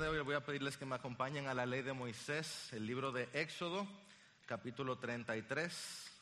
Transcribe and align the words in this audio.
de 0.00 0.08
hoy 0.08 0.20
voy 0.20 0.36
a 0.36 0.44
pedirles 0.44 0.76
que 0.76 0.86
me 0.86 0.94
acompañen 0.94 1.48
a 1.48 1.54
la 1.54 1.66
ley 1.66 1.82
de 1.82 1.92
Moisés, 1.92 2.72
el 2.72 2.86
libro 2.86 3.10
de 3.10 3.28
Éxodo, 3.32 3.84
capítulo 4.46 4.96
33. 4.96 6.12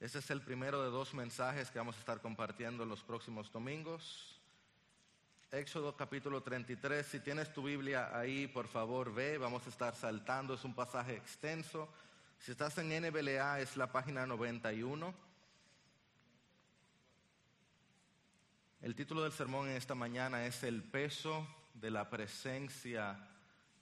Ese 0.00 0.18
es 0.18 0.30
el 0.30 0.42
primero 0.42 0.82
de 0.82 0.90
dos 0.90 1.14
mensajes 1.14 1.70
que 1.70 1.78
vamos 1.78 1.96
a 1.96 2.00
estar 2.00 2.20
compartiendo 2.20 2.84
los 2.84 3.02
próximos 3.02 3.50
domingos. 3.50 4.38
Éxodo 5.50 5.96
capítulo 5.96 6.42
33, 6.42 7.06
si 7.06 7.20
tienes 7.20 7.54
tu 7.54 7.62
Biblia 7.62 8.10
ahí, 8.14 8.48
por 8.48 8.68
favor 8.68 9.14
ve, 9.14 9.38
vamos 9.38 9.64
a 9.66 9.70
estar 9.70 9.94
saltando, 9.94 10.52
es 10.52 10.64
un 10.64 10.74
pasaje 10.74 11.16
extenso. 11.16 11.88
Si 12.38 12.52
estás 12.52 12.76
en 12.76 12.90
NBLA 12.90 13.60
es 13.60 13.78
la 13.78 13.90
página 13.90 14.26
91. 14.26 15.14
El 18.82 18.94
título 18.94 19.22
del 19.22 19.32
sermón 19.32 19.70
en 19.70 19.76
esta 19.76 19.94
mañana 19.94 20.44
es 20.44 20.62
El 20.64 20.82
peso 20.82 21.46
de 21.74 21.90
la 21.90 22.08
presencia 22.08 23.16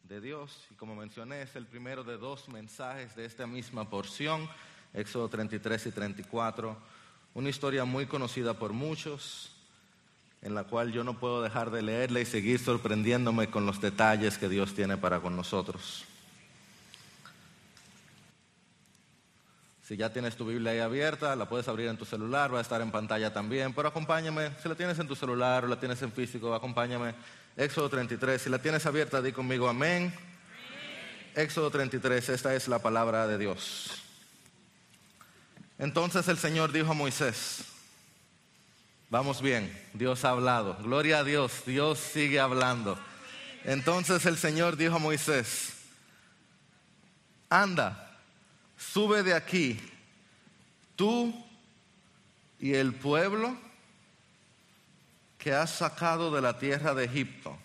de 0.04 0.20
Dios. 0.20 0.66
Y 0.70 0.74
como 0.74 0.96
mencioné, 0.96 1.42
es 1.42 1.54
el 1.56 1.66
primero 1.66 2.04
de 2.04 2.16
dos 2.16 2.48
mensajes 2.48 3.14
de 3.14 3.24
esta 3.24 3.46
misma 3.46 3.88
porción, 3.88 4.48
Éxodo 4.94 5.28
33 5.28 5.86
y 5.86 5.92
34. 5.92 6.76
Una 7.34 7.48
historia 7.48 7.84
muy 7.84 8.06
conocida 8.06 8.54
por 8.54 8.72
muchos, 8.72 9.52
en 10.42 10.54
la 10.54 10.64
cual 10.64 10.92
yo 10.92 11.04
no 11.04 11.18
puedo 11.18 11.42
dejar 11.42 11.70
de 11.70 11.82
leerla 11.82 12.20
y 12.20 12.26
seguir 12.26 12.58
sorprendiéndome 12.58 13.48
con 13.48 13.64
los 13.64 13.80
detalles 13.80 14.38
que 14.38 14.48
Dios 14.48 14.74
tiene 14.74 14.96
para 14.96 15.20
con 15.20 15.36
nosotros. 15.36 16.04
Si 19.86 19.96
ya 19.96 20.12
tienes 20.12 20.36
tu 20.36 20.46
Biblia 20.46 20.72
ahí 20.72 20.78
abierta, 20.78 21.36
la 21.36 21.48
puedes 21.48 21.68
abrir 21.68 21.88
en 21.88 21.96
tu 21.96 22.04
celular, 22.04 22.52
va 22.52 22.58
a 22.58 22.62
estar 22.62 22.80
en 22.80 22.90
pantalla 22.90 23.32
también, 23.32 23.74
pero 23.74 23.88
acompáñame, 23.88 24.50
si 24.62 24.68
la 24.68 24.74
tienes 24.74 24.98
en 24.98 25.06
tu 25.06 25.14
celular 25.14 25.64
o 25.64 25.68
la 25.68 25.78
tienes 25.78 26.00
en 26.02 26.12
físico, 26.12 26.54
acompáñame. 26.54 27.14
Éxodo 27.56 27.90
33, 27.90 28.40
si 28.40 28.50
la 28.50 28.58
tienes 28.58 28.86
abierta, 28.86 29.20
di 29.20 29.32
conmigo 29.32 29.68
amén. 29.68 30.12
Éxodo 31.34 31.70
33, 31.70 32.30
esta 32.30 32.54
es 32.54 32.68
la 32.68 32.78
palabra 32.78 33.26
de 33.26 33.38
Dios. 33.38 34.02
Entonces 35.78 36.28
el 36.28 36.38
Señor 36.38 36.72
dijo 36.72 36.92
a 36.92 36.94
Moisés, 36.94 37.64
vamos 39.10 39.42
bien, 39.42 39.70
Dios 39.92 40.24
ha 40.24 40.30
hablado, 40.30 40.76
gloria 40.82 41.18
a 41.18 41.24
Dios, 41.24 41.62
Dios 41.66 41.98
sigue 41.98 42.40
hablando. 42.40 42.98
Entonces 43.64 44.24
el 44.26 44.38
Señor 44.38 44.76
dijo 44.76 44.96
a 44.96 44.98
Moisés, 44.98 45.74
anda 47.48 48.18
sube 48.76 49.22
de 49.22 49.34
aquí, 49.34 49.78
tú 50.96 51.34
y 52.58 52.74
el 52.74 52.94
pueblo 52.94 53.56
que 55.42 55.52
has 55.52 55.70
sacado 55.70 56.30
de 56.30 56.40
la 56.40 56.56
tierra 56.56 56.94
de 56.94 57.04
Egipto. 57.04 57.58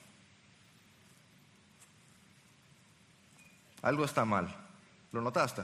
Algo 3.84 4.04
está 4.04 4.26
mal. 4.26 4.48
¿Lo 5.12 5.22
notaste? 5.22 5.62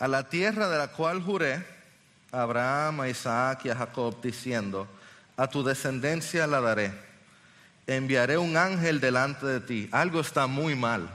A 0.00 0.08
la 0.08 0.28
tierra 0.28 0.68
de 0.68 0.78
la 0.78 0.88
cual 0.88 1.22
juré 1.22 1.64
a 2.32 2.42
Abraham, 2.42 3.02
a 3.02 3.08
Isaac 3.08 3.66
y 3.66 3.70
a 3.70 3.76
Jacob, 3.76 4.20
diciendo, 4.20 4.88
a 5.36 5.46
tu 5.46 5.62
descendencia 5.62 6.48
la 6.48 6.60
daré. 6.60 6.92
Enviaré 7.86 8.36
un 8.36 8.56
ángel 8.56 8.98
delante 8.98 9.46
de 9.46 9.60
ti. 9.60 9.88
Algo 9.92 10.20
está 10.20 10.48
muy 10.48 10.74
mal 10.74 11.08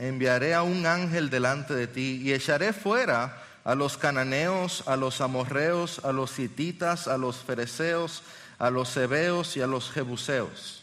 enviaré 0.00 0.54
a 0.54 0.62
un 0.62 0.86
ángel 0.86 1.28
delante 1.28 1.74
de 1.74 1.86
ti 1.86 2.22
y 2.22 2.32
echaré 2.32 2.72
fuera 2.72 3.36
a 3.64 3.74
los 3.74 3.98
cananeos, 3.98 4.84
a 4.86 4.96
los 4.96 5.20
amorreos, 5.20 6.00
a 6.04 6.12
los 6.12 6.38
hititas, 6.38 7.08
a 7.08 7.18
los 7.18 7.36
fereceos, 7.36 8.22
a 8.58 8.70
los 8.70 8.96
hebeos 8.96 9.56
y 9.56 9.60
a 9.60 9.66
los 9.66 9.90
jebuseos. 9.90 10.82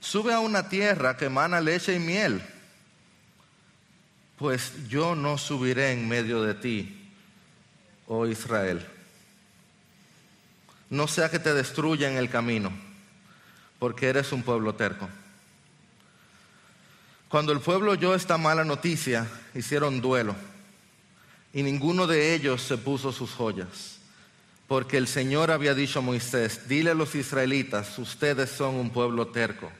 Sube 0.00 0.34
a 0.34 0.40
una 0.40 0.68
tierra 0.68 1.16
que 1.16 1.26
emana 1.26 1.60
leche 1.60 1.94
y 1.94 1.98
miel, 1.98 2.42
pues 4.36 4.88
yo 4.88 5.14
no 5.14 5.38
subiré 5.38 5.92
en 5.92 6.08
medio 6.08 6.42
de 6.42 6.54
ti, 6.54 7.10
oh 8.06 8.26
Israel. 8.26 8.86
No 10.90 11.08
sea 11.08 11.30
que 11.30 11.38
te 11.38 11.54
destruya 11.54 12.10
en 12.10 12.16
el 12.16 12.28
camino, 12.28 12.72
porque 13.78 14.08
eres 14.08 14.32
un 14.32 14.42
pueblo 14.42 14.74
terco. 14.74 15.08
Cuando 17.28 17.52
el 17.52 17.60
pueblo 17.60 17.92
oyó 17.92 18.14
esta 18.14 18.36
mala 18.36 18.64
noticia, 18.64 19.26
hicieron 19.54 20.00
duelo 20.00 20.36
y 21.54 21.62
ninguno 21.62 22.08
de 22.08 22.34
ellos 22.34 22.60
se 22.62 22.76
puso 22.76 23.12
sus 23.12 23.30
joyas, 23.30 23.98
porque 24.66 24.96
el 24.96 25.06
Señor 25.06 25.52
había 25.52 25.72
dicho 25.72 26.00
a 26.00 26.02
Moisés, 26.02 26.68
dile 26.68 26.90
a 26.90 26.94
los 26.94 27.14
israelitas, 27.14 27.96
ustedes 27.98 28.50
son 28.50 28.74
un 28.74 28.90
pueblo 28.90 29.28
terco. 29.28 29.70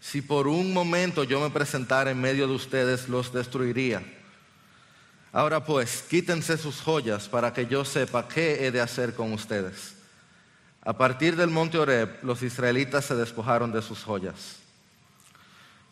Si 0.00 0.22
por 0.22 0.48
un 0.48 0.72
momento 0.72 1.22
yo 1.24 1.40
me 1.40 1.50
presentara 1.50 2.10
en 2.10 2.20
medio 2.20 2.48
de 2.48 2.54
ustedes, 2.54 3.08
los 3.08 3.32
destruiría. 3.32 4.02
Ahora 5.30 5.64
pues, 5.64 6.02
quítense 6.08 6.56
sus 6.56 6.80
joyas 6.80 7.28
para 7.28 7.52
que 7.52 7.66
yo 7.66 7.84
sepa 7.84 8.26
qué 8.26 8.66
he 8.66 8.70
de 8.70 8.80
hacer 8.80 9.14
con 9.14 9.32
ustedes. 9.34 9.94
A 10.82 10.96
partir 10.96 11.36
del 11.36 11.50
monte 11.50 11.78
Oreb, 11.78 12.18
los 12.22 12.42
israelitas 12.42 13.04
se 13.04 13.14
despojaron 13.14 13.72
de 13.72 13.82
sus 13.82 14.02
joyas. 14.02 14.63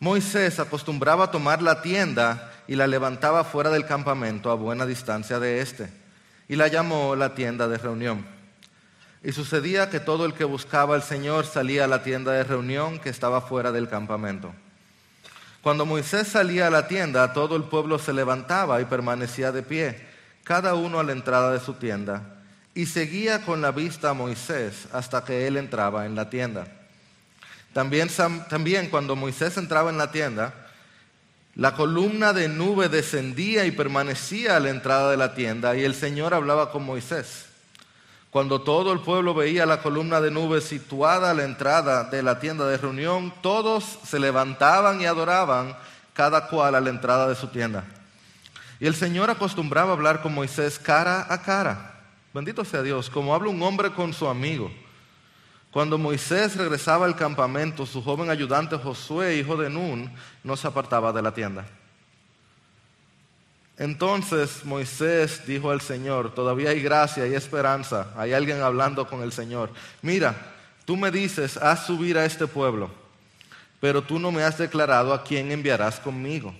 Moisés 0.03 0.59
acostumbraba 0.59 1.23
a 1.23 1.31
tomar 1.31 1.61
la 1.61 1.81
tienda 1.81 2.51
y 2.67 2.75
la 2.75 2.87
levantaba 2.87 3.45
fuera 3.45 3.69
del 3.69 3.85
campamento 3.85 4.51
a 4.51 4.55
buena 4.55 4.85
distancia 4.85 5.39
de 5.39 5.61
éste, 5.61 5.89
y 6.49 6.57
la 6.57 6.67
llamó 6.67 7.15
la 7.15 7.35
tienda 7.35 7.69
de 7.69 7.77
reunión. 7.77 8.25
Y 9.23 9.31
sucedía 9.31 9.89
que 9.89 10.01
todo 10.01 10.25
el 10.25 10.33
que 10.33 10.43
buscaba 10.43 10.95
al 10.95 11.03
Señor 11.03 11.45
salía 11.45 11.85
a 11.85 11.87
la 11.87 12.03
tienda 12.03 12.33
de 12.33 12.43
reunión 12.43 12.99
que 12.99 13.07
estaba 13.07 13.39
fuera 13.39 13.71
del 13.71 13.87
campamento. 13.87 14.53
Cuando 15.61 15.85
Moisés 15.85 16.27
salía 16.27 16.67
a 16.67 16.69
la 16.69 16.89
tienda, 16.89 17.31
todo 17.31 17.55
el 17.55 17.63
pueblo 17.63 17.97
se 17.97 18.11
levantaba 18.11 18.81
y 18.81 18.85
permanecía 18.85 19.53
de 19.53 19.63
pie, 19.63 20.05
cada 20.43 20.75
uno 20.75 20.99
a 20.99 21.05
la 21.05 21.13
entrada 21.13 21.53
de 21.53 21.61
su 21.61 21.75
tienda, 21.75 22.43
y 22.75 22.87
seguía 22.87 23.45
con 23.45 23.61
la 23.61 23.71
vista 23.71 24.09
a 24.09 24.13
Moisés 24.13 24.85
hasta 24.91 25.23
que 25.23 25.47
él 25.47 25.55
entraba 25.55 26.05
en 26.05 26.15
la 26.15 26.29
tienda. 26.29 26.82
También, 27.73 28.89
cuando 28.89 29.15
Moisés 29.15 29.57
entraba 29.57 29.89
en 29.89 29.97
la 29.97 30.11
tienda, 30.11 30.53
la 31.55 31.75
columna 31.75 32.31
de 32.33 32.47
nube 32.47 32.87
descendía 32.87 33.65
y 33.65 33.71
permanecía 33.71 34.55
a 34.55 34.59
la 34.59 34.69
entrada 34.69 35.11
de 35.11 35.17
la 35.17 35.33
tienda 35.33 35.75
y 35.75 35.83
el 35.83 35.95
Señor 35.95 36.33
hablaba 36.33 36.71
con 36.71 36.83
Moisés. 36.83 37.47
Cuando 38.29 38.61
todo 38.61 38.91
el 38.93 38.99
pueblo 38.99 39.35
veía 39.35 39.65
la 39.65 39.81
columna 39.81 40.19
de 40.19 40.31
nube 40.31 40.61
situada 40.61 41.31
a 41.31 41.33
la 41.35 41.43
entrada 41.43 42.05
de 42.05 42.23
la 42.23 42.39
tienda 42.39 42.67
de 42.67 42.77
reunión, 42.77 43.33
todos 43.41 43.99
se 44.07 44.19
levantaban 44.19 45.01
y 45.01 45.05
adoraban, 45.05 45.75
cada 46.13 46.47
cual 46.47 46.73
a 46.73 46.81
la 46.81 46.89
entrada 46.89 47.27
de 47.27 47.35
su 47.35 47.47
tienda. 47.47 47.83
Y 48.79 48.87
el 48.87 48.95
Señor 48.95 49.29
acostumbraba 49.29 49.93
hablar 49.93 50.21
con 50.21 50.33
Moisés 50.33 50.79
cara 50.79 51.27
a 51.29 51.41
cara. 51.43 52.01
Bendito 52.33 52.65
sea 52.65 52.81
Dios, 52.81 53.09
como 53.09 53.35
habla 53.35 53.49
un 53.49 53.61
hombre 53.61 53.91
con 53.91 54.13
su 54.13 54.27
amigo. 54.27 54.71
Cuando 55.73 55.97
Moisés 55.97 56.55
regresaba 56.55 57.07
al 57.07 57.15
campamento, 57.15 57.87
su 57.87 58.03
joven 58.03 58.29
ayudante 58.29 58.77
Josué, 58.77 59.37
hijo 59.37 59.57
de 59.57 59.71
Nun, 59.71 60.13
no 60.43 60.55
se 60.55 60.67
apartaba 60.67 61.11
de 61.11 61.23
la 61.23 61.33
tienda. 61.33 61.65
Entonces 63.79 64.63
Moisés 64.65 65.47
dijo 65.47 65.71
al 65.71 65.81
Señor, 65.81 66.35
todavía 66.35 66.69
hay 66.69 66.79
gracia 66.79 67.25
y 67.25 67.33
esperanza, 67.33 68.13
hay 68.15 68.33
alguien 68.33 68.61
hablando 68.61 69.07
con 69.07 69.23
el 69.23 69.31
Señor. 69.31 69.71
Mira, 70.03 70.35
tú 70.85 70.95
me 70.95 71.09
dices, 71.09 71.57
haz 71.57 71.87
subir 71.87 72.19
a 72.19 72.25
este 72.25 72.45
pueblo, 72.45 72.91
pero 73.79 74.03
tú 74.03 74.19
no 74.19 74.31
me 74.31 74.43
has 74.43 74.59
declarado 74.59 75.11
a 75.11 75.23
quién 75.23 75.51
enviarás 75.51 75.99
conmigo. 75.99 76.53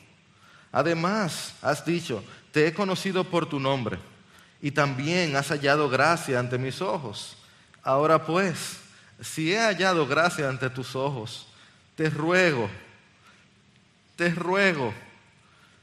Además, 0.72 1.54
has 1.62 1.86
dicho, 1.86 2.24
te 2.52 2.66
he 2.66 2.74
conocido 2.74 3.24
por 3.24 3.46
tu 3.46 3.60
nombre 3.60 4.00
y 4.60 4.72
también 4.72 5.36
has 5.36 5.50
hallado 5.50 5.88
gracia 5.88 6.40
ante 6.40 6.58
mis 6.58 6.82
ojos. 6.82 7.38
Ahora 7.84 8.26
pues, 8.26 8.80
si 9.24 9.54
he 9.54 9.60
hallado 9.60 10.06
gracia 10.06 10.50
ante 10.50 10.70
tus 10.70 10.96
ojos, 10.96 11.48
te 11.96 12.10
ruego, 12.10 12.70
te 14.16 14.30
ruego 14.30 14.94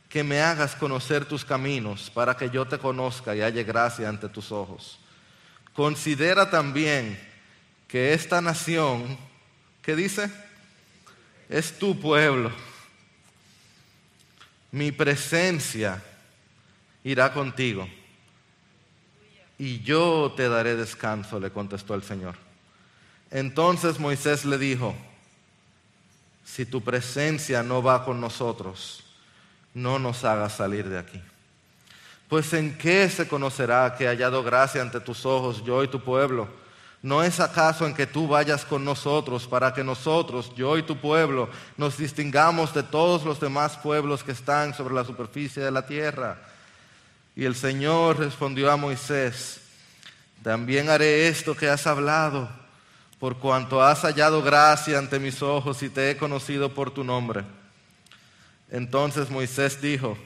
que 0.08 0.25
me 0.25 0.40
hagas 0.40 0.75
conocer 0.75 1.25
tus 1.25 1.44
caminos 1.44 2.10
para 2.10 2.37
que 2.37 2.50
yo 2.50 2.66
te 2.66 2.78
conozca 2.78 3.34
y 3.34 3.40
halle 3.40 3.64
gracia 3.64 4.08
ante 4.08 4.28
tus 4.28 4.50
ojos. 4.50 4.98
Considera 5.72 6.50
también 6.50 7.19
que 7.87 8.12
esta 8.12 8.40
nación, 8.40 9.16
¿qué 9.82 9.94
dice? 9.94 10.31
Es 11.48 11.78
tu 11.78 11.98
pueblo. 11.98 12.50
Mi 14.72 14.92
presencia 14.92 16.02
irá 17.02 17.32
contigo 17.32 17.88
y 19.58 19.81
yo 19.81 20.32
te 20.37 20.48
daré 20.48 20.75
descanso, 20.75 21.38
le 21.38 21.50
contestó 21.50 21.94
el 21.94 22.02
Señor. 22.02 22.50
Entonces 23.30 23.98
Moisés 23.98 24.44
le 24.44 24.58
dijo, 24.58 24.94
si 26.44 26.66
tu 26.66 26.82
presencia 26.82 27.62
no 27.62 27.82
va 27.82 28.04
con 28.04 28.20
nosotros, 28.20 29.04
no 29.72 29.98
nos 29.98 30.24
hagas 30.24 30.56
salir 30.56 30.88
de 30.88 30.98
aquí. 30.98 31.22
Pues 32.28 32.52
en 32.52 32.76
qué 32.76 33.08
se 33.08 33.28
conocerá 33.28 33.94
que 33.96 34.04
he 34.04 34.08
hallado 34.08 34.42
gracia 34.42 34.82
ante 34.82 35.00
tus 35.00 35.24
ojos, 35.26 35.64
yo 35.64 35.82
y 35.82 35.88
tu 35.88 36.00
pueblo, 36.00 36.48
¿No 37.02 37.22
es 37.22 37.40
acaso 37.40 37.86
en 37.86 37.94
que 37.94 38.06
tú 38.06 38.28
vayas 38.28 38.66
con 38.66 38.84
nosotros 38.84 39.46
para 39.46 39.72
que 39.72 39.82
nosotros, 39.82 40.52
yo 40.54 40.76
y 40.76 40.82
tu 40.82 40.98
pueblo, 40.98 41.48
nos 41.78 41.96
distingamos 41.96 42.74
de 42.74 42.82
todos 42.82 43.24
los 43.24 43.40
demás 43.40 43.78
pueblos 43.78 44.22
que 44.22 44.32
están 44.32 44.74
sobre 44.74 44.94
la 44.94 45.04
superficie 45.04 45.62
de 45.62 45.70
la 45.70 45.86
tierra? 45.86 46.38
Y 47.34 47.46
el 47.46 47.54
Señor 47.54 48.18
respondió 48.18 48.70
a 48.70 48.76
Moisés, 48.76 49.60
también 50.42 50.90
haré 50.90 51.28
esto 51.28 51.56
que 51.56 51.70
has 51.70 51.86
hablado, 51.86 52.50
por 53.20 53.37
cuanto 53.37 53.82
has 53.82 54.00
hallado 54.00 54.43
gracia 54.43 54.99
ante 54.99 55.19
mis 55.19 55.43
ojos 55.43 55.82
y 55.82 55.90
te 55.90 56.11
he 56.11 56.17
conocido 56.17 56.72
por 56.72 56.90
tu 56.90 57.05
nombre. 57.05 57.44
Entonces 58.70 59.28
Moisés 59.28 59.81
dijo, 59.81 60.17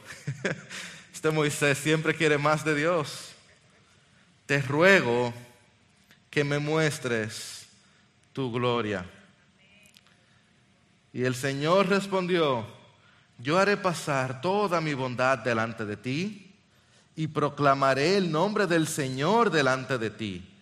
este 1.12 1.30
Moisés 1.32 1.76
siempre 1.76 2.14
quiere 2.14 2.38
más 2.38 2.64
de 2.64 2.76
Dios, 2.76 3.32
te 4.46 4.62
ruego 4.62 5.34
que 6.30 6.44
me 6.44 6.60
muestres 6.60 7.66
tu 8.32 8.52
gloria. 8.52 9.04
Y 11.12 11.24
el 11.24 11.34
Señor 11.34 11.88
respondió, 11.88 12.64
yo 13.38 13.58
haré 13.58 13.76
pasar 13.76 14.40
toda 14.40 14.80
mi 14.80 14.94
bondad 14.94 15.38
delante 15.38 15.84
de 15.84 15.96
ti 15.96 16.54
y 17.16 17.26
proclamaré 17.26 18.16
el 18.16 18.30
nombre 18.30 18.68
del 18.68 18.86
Señor 18.86 19.50
delante 19.50 19.98
de 19.98 20.10
ti. 20.10 20.53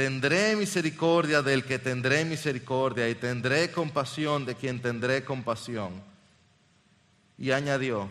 Tendré 0.00 0.56
misericordia 0.56 1.42
del 1.42 1.62
que 1.62 1.78
tendré 1.78 2.24
misericordia 2.24 3.06
y 3.10 3.14
tendré 3.16 3.70
compasión 3.70 4.46
de 4.46 4.54
quien 4.54 4.80
tendré 4.80 5.26
compasión. 5.26 5.92
Y 7.36 7.50
añadió, 7.50 8.08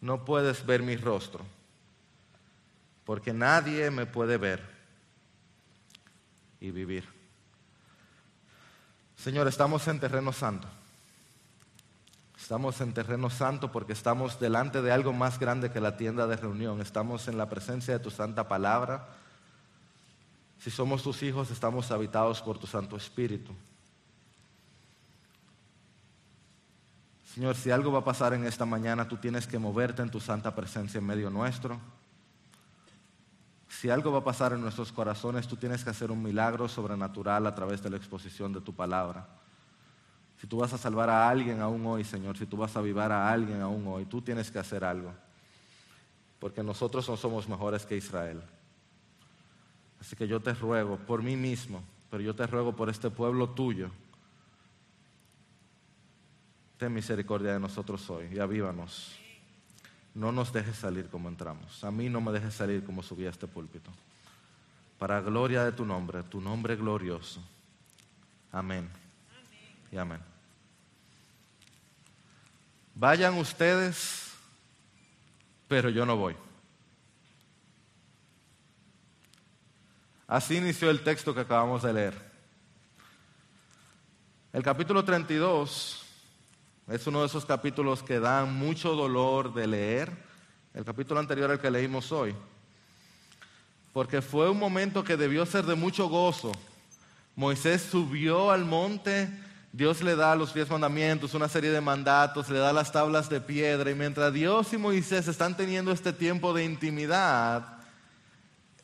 no 0.00 0.24
puedes 0.24 0.66
ver 0.66 0.82
mi 0.82 0.96
rostro, 0.96 1.46
porque 3.04 3.32
nadie 3.32 3.92
me 3.92 4.06
puede 4.06 4.38
ver 4.38 4.60
y 6.58 6.72
vivir. 6.72 7.04
Señor, 9.16 9.46
estamos 9.46 9.86
en 9.86 10.00
terreno 10.00 10.32
santo. 10.32 10.66
Estamos 12.36 12.80
en 12.80 12.92
terreno 12.92 13.30
santo 13.30 13.70
porque 13.70 13.92
estamos 13.92 14.40
delante 14.40 14.82
de 14.82 14.90
algo 14.90 15.12
más 15.12 15.38
grande 15.38 15.70
que 15.70 15.80
la 15.80 15.96
tienda 15.96 16.26
de 16.26 16.34
reunión. 16.34 16.80
Estamos 16.80 17.28
en 17.28 17.38
la 17.38 17.48
presencia 17.48 17.96
de 17.96 18.02
tu 18.02 18.10
santa 18.10 18.48
palabra. 18.48 19.14
Si 20.58 20.70
somos 20.70 21.02
tus 21.02 21.22
hijos, 21.22 21.50
estamos 21.50 21.90
habitados 21.90 22.42
por 22.42 22.58
tu 22.58 22.66
Santo 22.66 22.96
Espíritu. 22.96 23.52
Señor, 27.32 27.54
si 27.54 27.70
algo 27.70 27.92
va 27.92 28.00
a 28.00 28.04
pasar 28.04 28.34
en 28.34 28.44
esta 28.44 28.64
mañana, 28.66 29.06
tú 29.06 29.16
tienes 29.16 29.46
que 29.46 29.58
moverte 29.58 30.02
en 30.02 30.10
tu 30.10 30.18
santa 30.18 30.54
presencia 30.54 30.98
en 30.98 31.06
medio 31.06 31.30
nuestro. 31.30 31.78
Si 33.68 33.88
algo 33.90 34.10
va 34.10 34.18
a 34.18 34.24
pasar 34.24 34.54
en 34.54 34.60
nuestros 34.60 34.90
corazones, 34.90 35.46
tú 35.46 35.54
tienes 35.54 35.84
que 35.84 35.90
hacer 35.90 36.10
un 36.10 36.20
milagro 36.20 36.68
sobrenatural 36.68 37.46
a 37.46 37.54
través 37.54 37.80
de 37.80 37.90
la 37.90 37.96
exposición 37.96 38.52
de 38.52 38.60
tu 38.60 38.74
palabra. 38.74 39.28
Si 40.40 40.48
tú 40.48 40.58
vas 40.58 40.72
a 40.72 40.78
salvar 40.78 41.10
a 41.10 41.28
alguien 41.28 41.60
aún 41.60 41.86
hoy, 41.86 42.02
Señor, 42.02 42.36
si 42.36 42.46
tú 42.46 42.56
vas 42.56 42.74
a 42.74 42.80
avivar 42.80 43.12
a 43.12 43.30
alguien 43.30 43.60
aún 43.60 43.86
hoy, 43.86 44.04
tú 44.06 44.20
tienes 44.20 44.50
que 44.50 44.58
hacer 44.58 44.82
algo. 44.82 45.12
Porque 46.40 46.64
nosotros 46.64 47.08
no 47.08 47.16
somos 47.16 47.48
mejores 47.48 47.86
que 47.86 47.96
Israel. 47.96 48.42
Así 50.00 50.16
que 50.16 50.28
yo 50.28 50.40
te 50.40 50.54
ruego 50.54 50.96
por 50.96 51.22
mí 51.22 51.36
mismo, 51.36 51.82
pero 52.10 52.22
yo 52.22 52.34
te 52.34 52.46
ruego 52.46 52.74
por 52.74 52.88
este 52.88 53.10
pueblo 53.10 53.50
tuyo. 53.50 53.90
Ten 56.78 56.92
misericordia 56.94 57.52
de 57.52 57.60
nosotros 57.60 58.08
hoy 58.10 58.28
y 58.32 58.38
avívanos 58.38 59.18
no 60.18 60.32
nos 60.32 60.52
dejes 60.52 60.76
salir 60.76 61.08
como 61.08 61.28
entramos. 61.28 61.84
A 61.84 61.92
mí 61.92 62.08
no 62.08 62.20
me 62.20 62.32
dejes 62.32 62.52
salir 62.52 62.84
como 62.84 63.04
subí 63.04 63.26
a 63.26 63.30
este 63.30 63.46
púlpito. 63.46 63.90
Para 64.98 65.20
gloria 65.20 65.64
de 65.64 65.70
tu 65.70 65.84
nombre, 65.84 66.24
tu 66.24 66.40
nombre 66.40 66.74
glorioso. 66.74 67.40
Amén. 68.50 68.88
Y 69.92 69.96
amén. 69.96 70.18
Vayan 72.96 73.34
ustedes, 73.34 74.32
pero 75.68 75.88
yo 75.88 76.04
no 76.04 76.16
voy. 76.16 76.34
Así 80.28 80.56
inició 80.56 80.90
el 80.90 81.00
texto 81.00 81.34
que 81.34 81.40
acabamos 81.40 81.82
de 81.82 81.92
leer. 81.94 82.14
El 84.52 84.62
capítulo 84.62 85.02
32 85.02 86.02
es 86.88 87.06
uno 87.06 87.22
de 87.22 87.26
esos 87.28 87.46
capítulos 87.46 88.02
que 88.02 88.20
dan 88.20 88.54
mucho 88.54 88.94
dolor 88.94 89.54
de 89.54 89.66
leer. 89.66 90.12
El 90.74 90.84
capítulo 90.84 91.18
anterior 91.18 91.50
al 91.50 91.58
que 91.58 91.70
leímos 91.70 92.12
hoy. 92.12 92.34
Porque 93.94 94.20
fue 94.20 94.50
un 94.50 94.58
momento 94.58 95.02
que 95.02 95.16
debió 95.16 95.46
ser 95.46 95.64
de 95.64 95.74
mucho 95.74 96.10
gozo. 96.10 96.52
Moisés 97.34 97.88
subió 97.90 98.50
al 98.50 98.66
monte, 98.66 99.30
Dios 99.72 100.02
le 100.02 100.14
da 100.14 100.36
los 100.36 100.52
diez 100.52 100.68
mandamientos, 100.68 101.32
una 101.32 101.48
serie 101.48 101.70
de 101.70 101.80
mandatos, 101.80 102.50
le 102.50 102.58
da 102.58 102.74
las 102.74 102.92
tablas 102.92 103.30
de 103.30 103.40
piedra. 103.40 103.90
Y 103.90 103.94
mientras 103.94 104.30
Dios 104.34 104.74
y 104.74 104.76
Moisés 104.76 105.26
están 105.26 105.56
teniendo 105.56 105.90
este 105.90 106.12
tiempo 106.12 106.52
de 106.52 106.64
intimidad, 106.64 107.77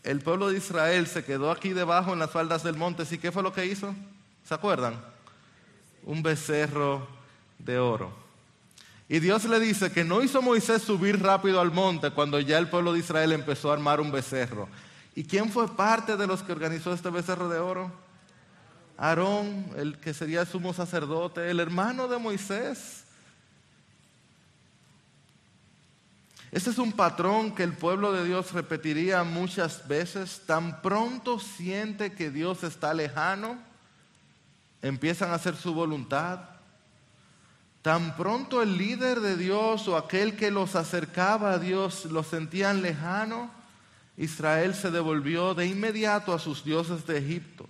el 0.05 0.21
pueblo 0.21 0.49
de 0.49 0.59
Israel 0.59 1.07
se 1.07 1.25
quedó 1.25 1.51
aquí 1.51 1.71
debajo 1.71 2.13
en 2.13 2.19
las 2.19 2.31
faldas 2.31 2.63
del 2.63 2.77
monte. 2.77 3.05
¿Y 3.11 3.19
qué 3.19 3.33
fue 3.33 3.43
lo 3.43 3.53
que 3.53 3.67
hizo? 3.67 3.95
¿Se 4.47 4.55
acuerdan? 4.55 5.03
Un 6.05 6.23
becerro 6.23 7.09
de 7.59 7.79
oro. 7.79 8.13
Y 9.09 9.19
Dios 9.19 9.45
le 9.45 9.59
dice 9.61 9.93
que 9.93 10.05
no 10.05 10.23
hizo 10.23 10.43
Moisés 10.43 10.83
subir 10.83 11.23
rápido 11.23 11.61
al 11.61 11.73
monte 11.73 12.11
cuando 12.11 12.39
ya 12.41 12.59
el 12.59 12.69
pueblo 12.69 12.93
de 12.93 13.01
Israel 13.01 13.33
empezó 13.33 13.71
a 13.71 13.75
armar 13.75 14.01
un 14.01 14.13
becerro. 14.13 14.69
¿Y 15.15 15.25
quién 15.25 15.51
fue 15.51 15.75
parte 15.75 16.17
de 16.17 16.27
los 16.27 16.43
que 16.43 16.53
organizó 16.53 16.93
este 16.93 17.11
becerro 17.11 17.49
de 17.49 17.59
oro? 17.59 17.91
Aarón, 18.97 19.67
el 19.77 19.99
que 19.99 20.15
sería 20.15 20.43
el 20.43 20.47
sumo 20.47 20.73
sacerdote, 20.73 21.51
el 21.51 21.61
hermano 21.61 22.09
de 22.09 22.19
Moisés. 22.19 23.04
Este 26.55 26.71
es 26.71 26.79
un 26.79 26.93
patrón 26.93 27.55
que 27.55 27.65
el 27.65 27.75
pueblo 27.75 28.13
de 28.13 28.25
Dios 28.25 28.53
repetiría 28.53 29.23
muchas 29.25 29.87
veces. 29.87 30.41
Tan 30.47 30.81
pronto 30.81 31.39
siente 31.39 32.15
que 32.15 32.31
Dios 32.31 32.65
está 32.65 32.95
lejano, 32.95 33.59
empiezan 34.81 35.33
a 35.33 35.35
hacer 35.35 35.57
su 35.57 35.75
voluntad 35.75 36.55
Tan 37.85 38.17
pronto 38.17 38.63
el 38.63 38.79
líder 38.79 39.21
de 39.21 39.37
Dios 39.37 39.89
o 39.89 39.99
aquel 39.99 40.37
que 40.37 40.51
los 40.51 40.75
acercaba 40.75 41.53
a 41.53 41.59
Dios 41.59 42.07
lo 42.07 42.23
sentían 42.23 42.81
lejano, 42.81 43.51
Israel 44.17 44.75
se 44.75 44.91
devolvió 44.91 45.53
de 45.53 45.67
inmediato 45.67 46.33
a 46.33 46.39
sus 46.39 46.65
dioses 46.65 47.07
de 47.07 47.19
Egipto. 47.19 47.69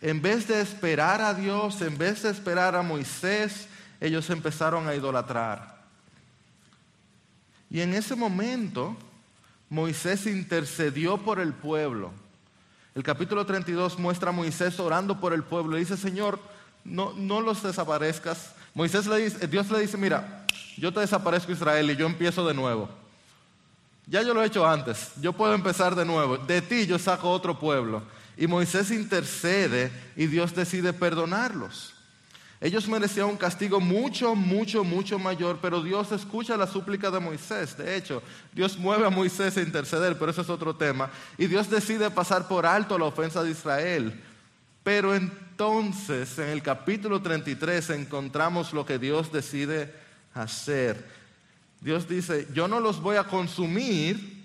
En 0.00 0.22
vez 0.22 0.46
de 0.46 0.60
esperar 0.60 1.20
a 1.22 1.34
Dios, 1.34 1.82
en 1.82 1.98
vez 1.98 2.22
de 2.22 2.30
esperar 2.30 2.76
a 2.76 2.82
Moisés, 2.82 3.66
ellos 4.00 4.30
empezaron 4.30 4.86
a 4.86 4.94
idolatrar. 4.94 5.73
Y 7.74 7.80
en 7.80 7.92
ese 7.92 8.14
momento, 8.14 8.96
Moisés 9.68 10.28
intercedió 10.28 11.18
por 11.18 11.40
el 11.40 11.52
pueblo. 11.52 12.12
El 12.94 13.02
capítulo 13.02 13.44
32 13.44 13.98
muestra 13.98 14.28
a 14.28 14.32
Moisés 14.32 14.78
orando 14.78 15.18
por 15.18 15.32
el 15.32 15.42
pueblo. 15.42 15.76
Y 15.76 15.80
dice, 15.80 15.96
Señor, 15.96 16.38
no, 16.84 17.12
no 17.14 17.40
los 17.40 17.64
desaparezcas, 17.64 18.54
Moisés 18.74 19.08
le 19.08 19.24
dice, 19.24 19.48
Dios 19.48 19.68
le 19.72 19.80
dice, 19.80 19.96
mira, 19.96 20.46
yo 20.76 20.92
te 20.92 21.00
desaparezco 21.00 21.50
Israel 21.50 21.90
y 21.90 21.96
yo 21.96 22.06
empiezo 22.06 22.46
de 22.46 22.54
nuevo. 22.54 22.88
Ya 24.06 24.22
yo 24.22 24.34
lo 24.34 24.44
he 24.44 24.46
hecho 24.46 24.64
antes, 24.64 25.10
yo 25.20 25.32
puedo 25.32 25.52
empezar 25.52 25.96
de 25.96 26.04
nuevo. 26.04 26.38
De 26.38 26.62
ti 26.62 26.86
yo 26.86 26.96
saco 26.96 27.28
otro 27.28 27.58
pueblo. 27.58 28.04
Y 28.36 28.46
Moisés 28.46 28.92
intercede 28.92 29.90
y 30.14 30.26
Dios 30.26 30.54
decide 30.54 30.92
perdonarlos. 30.92 31.93
Ellos 32.60 32.88
merecían 32.88 33.26
un 33.26 33.36
castigo 33.36 33.80
mucho, 33.80 34.34
mucho, 34.34 34.84
mucho 34.84 35.18
mayor, 35.18 35.58
pero 35.60 35.82
Dios 35.82 36.12
escucha 36.12 36.56
la 36.56 36.66
súplica 36.66 37.10
de 37.10 37.20
Moisés. 37.20 37.76
De 37.76 37.96
hecho, 37.96 38.22
Dios 38.52 38.78
mueve 38.78 39.06
a 39.06 39.10
Moisés 39.10 39.56
a 39.56 39.62
interceder, 39.62 40.18
pero 40.18 40.30
eso 40.30 40.40
es 40.40 40.48
otro 40.48 40.74
tema. 40.74 41.10
Y 41.36 41.46
Dios 41.46 41.68
decide 41.68 42.10
pasar 42.10 42.48
por 42.48 42.64
alto 42.64 42.98
la 42.98 43.06
ofensa 43.06 43.42
de 43.42 43.50
Israel. 43.50 44.20
Pero 44.82 45.14
entonces 45.14 46.38
en 46.38 46.50
el 46.50 46.62
capítulo 46.62 47.20
33 47.20 47.90
encontramos 47.90 48.72
lo 48.72 48.86
que 48.86 48.98
Dios 48.98 49.32
decide 49.32 49.92
hacer. 50.34 51.04
Dios 51.80 52.08
dice, 52.08 52.48
yo 52.52 52.68
no 52.68 52.80
los 52.80 53.00
voy 53.00 53.16
a 53.16 53.24
consumir, 53.24 54.42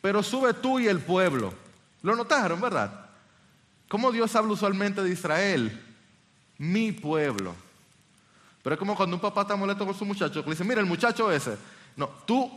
pero 0.00 0.22
sube 0.22 0.54
tú 0.54 0.80
y 0.80 0.88
el 0.88 1.00
pueblo. 1.00 1.54
¿Lo 2.02 2.16
notaron, 2.16 2.60
verdad? 2.60 3.06
¿Cómo 3.88 4.10
Dios 4.10 4.34
habla 4.34 4.52
usualmente 4.52 5.02
de 5.02 5.10
Israel? 5.10 5.80
Mi 6.60 6.92
pueblo. 6.92 7.54
Pero 8.62 8.74
es 8.74 8.78
como 8.78 8.94
cuando 8.94 9.16
un 9.16 9.22
papá 9.22 9.42
está 9.42 9.56
molesto 9.56 9.86
con 9.86 9.94
su 9.94 10.04
muchacho, 10.04 10.42
le 10.42 10.50
dice, 10.50 10.62
mira, 10.62 10.80
el 10.80 10.86
muchacho 10.86 11.32
ese. 11.32 11.56
No, 11.96 12.06
tú 12.26 12.50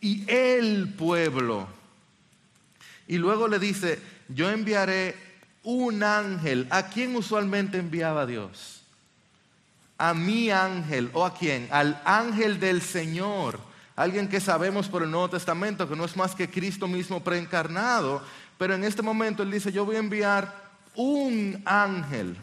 y 0.00 0.24
el 0.30 0.94
pueblo. 0.94 1.66
Y 3.08 3.18
luego 3.18 3.48
le 3.48 3.58
dice, 3.58 4.00
yo 4.28 4.48
enviaré 4.48 5.16
un 5.64 6.04
ángel. 6.04 6.68
¿A 6.70 6.84
quién 6.84 7.16
usualmente 7.16 7.78
enviaba 7.78 8.24
Dios? 8.24 8.82
A 9.98 10.14
mi 10.14 10.50
ángel. 10.50 11.10
¿O 11.12 11.26
a 11.26 11.34
quién? 11.34 11.66
Al 11.72 12.00
ángel 12.04 12.60
del 12.60 12.80
Señor. 12.80 13.58
Alguien 13.96 14.28
que 14.28 14.38
sabemos 14.38 14.88
por 14.88 15.02
el 15.02 15.10
Nuevo 15.10 15.30
Testamento 15.30 15.88
que 15.88 15.96
no 15.96 16.04
es 16.04 16.16
más 16.16 16.36
que 16.36 16.48
Cristo 16.48 16.86
mismo 16.86 17.24
preencarnado. 17.24 18.22
pero 18.56 18.74
en 18.74 18.84
este 18.84 19.02
momento 19.02 19.42
Él 19.42 19.50
dice, 19.50 19.72
yo 19.72 19.84
voy 19.84 19.96
a 19.96 19.98
enviar 19.98 20.54
un 20.94 21.60
ángel. 21.64 22.36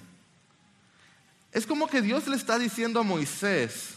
Es 1.58 1.66
como 1.66 1.88
que 1.88 2.04
Dios 2.04 2.28
le 2.28 2.36
está 2.36 2.60
diciendo 2.60 3.00
a 3.00 3.04
Moisés, 3.04 3.96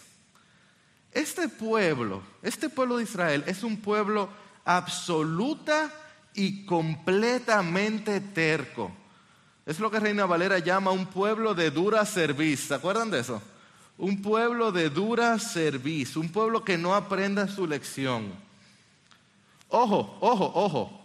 este 1.12 1.47
pueblo, 1.47 2.23
este 2.40 2.71
pueblo 2.71 2.97
de 2.97 3.02
Israel 3.02 3.45
es 3.47 3.62
un 3.62 3.76
pueblo 3.76 4.31
absoluta 4.64 5.93
y 6.33 6.64
completamente 6.64 8.19
terco. 8.23 8.90
Es 9.67 9.79
lo 9.79 9.90
que 9.90 10.00
Reina 10.00 10.25
Valera 10.25 10.59
llama 10.59 10.90
un 10.90 11.05
pueblo 11.05 11.55
de 11.55 11.71
dura 11.71 12.07
cerviz. 12.07 12.61
¿Se 12.61 12.73
acuerdan 12.76 13.11
de 13.11 13.21
eso? 13.21 13.43
Un 13.99 14.23
pueblo 14.23 14.73
de 14.73 14.88
dura 14.88 15.38
cerviz, 15.38 16.17
un 16.17 16.31
pueblo 16.31 16.64
que 16.64 16.79
no 16.79 16.95
aprenda 16.95 17.47
su 17.47 17.67
lección. 17.67 18.33
Ojo, 19.69 20.17
ojo, 20.23 20.50
ojo. 20.55 21.05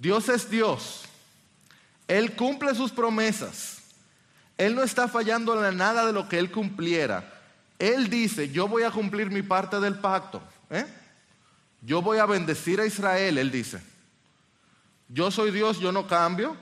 Dios 0.00 0.28
es 0.28 0.50
Dios. 0.50 1.04
Él 2.08 2.34
cumple 2.34 2.74
sus 2.74 2.90
promesas. 2.90 3.81
Él 4.62 4.76
no 4.76 4.84
está 4.84 5.08
fallando 5.08 5.66
en 5.66 5.76
nada 5.76 6.06
de 6.06 6.12
lo 6.12 6.28
que 6.28 6.38
Él 6.38 6.52
cumpliera. 6.52 7.24
Él 7.80 8.08
dice, 8.08 8.48
yo 8.50 8.68
voy 8.68 8.84
a 8.84 8.92
cumplir 8.92 9.28
mi 9.28 9.42
parte 9.42 9.80
del 9.80 9.96
pacto. 9.96 10.40
¿eh? 10.70 10.86
Yo 11.80 12.00
voy 12.00 12.18
a 12.18 12.26
bendecir 12.26 12.80
a 12.80 12.86
Israel, 12.86 13.38
Él 13.38 13.50
dice. 13.50 13.82
Yo 15.08 15.32
soy 15.32 15.50
Dios, 15.50 15.80
yo 15.80 15.90
no 15.90 16.06
cambio. 16.06 16.56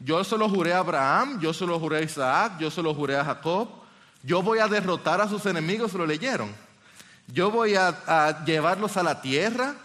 Yo 0.00 0.24
se 0.24 0.36
lo 0.36 0.48
juré 0.48 0.72
a 0.72 0.78
Abraham, 0.78 1.38
yo 1.38 1.54
se 1.54 1.64
lo 1.64 1.78
juré 1.78 1.98
a 1.98 2.02
Isaac, 2.02 2.58
yo 2.58 2.72
se 2.72 2.82
lo 2.82 2.92
juré 2.92 3.16
a 3.16 3.24
Jacob. 3.24 3.68
Yo 4.24 4.42
voy 4.42 4.58
a 4.58 4.66
derrotar 4.66 5.20
a 5.20 5.28
sus 5.28 5.46
enemigos, 5.46 5.92
lo 5.92 6.06
leyeron. 6.06 6.52
Yo 7.28 7.52
voy 7.52 7.76
a, 7.76 7.96
a 8.08 8.44
llevarlos 8.44 8.96
a 8.96 9.04
la 9.04 9.22
tierra. 9.22 9.76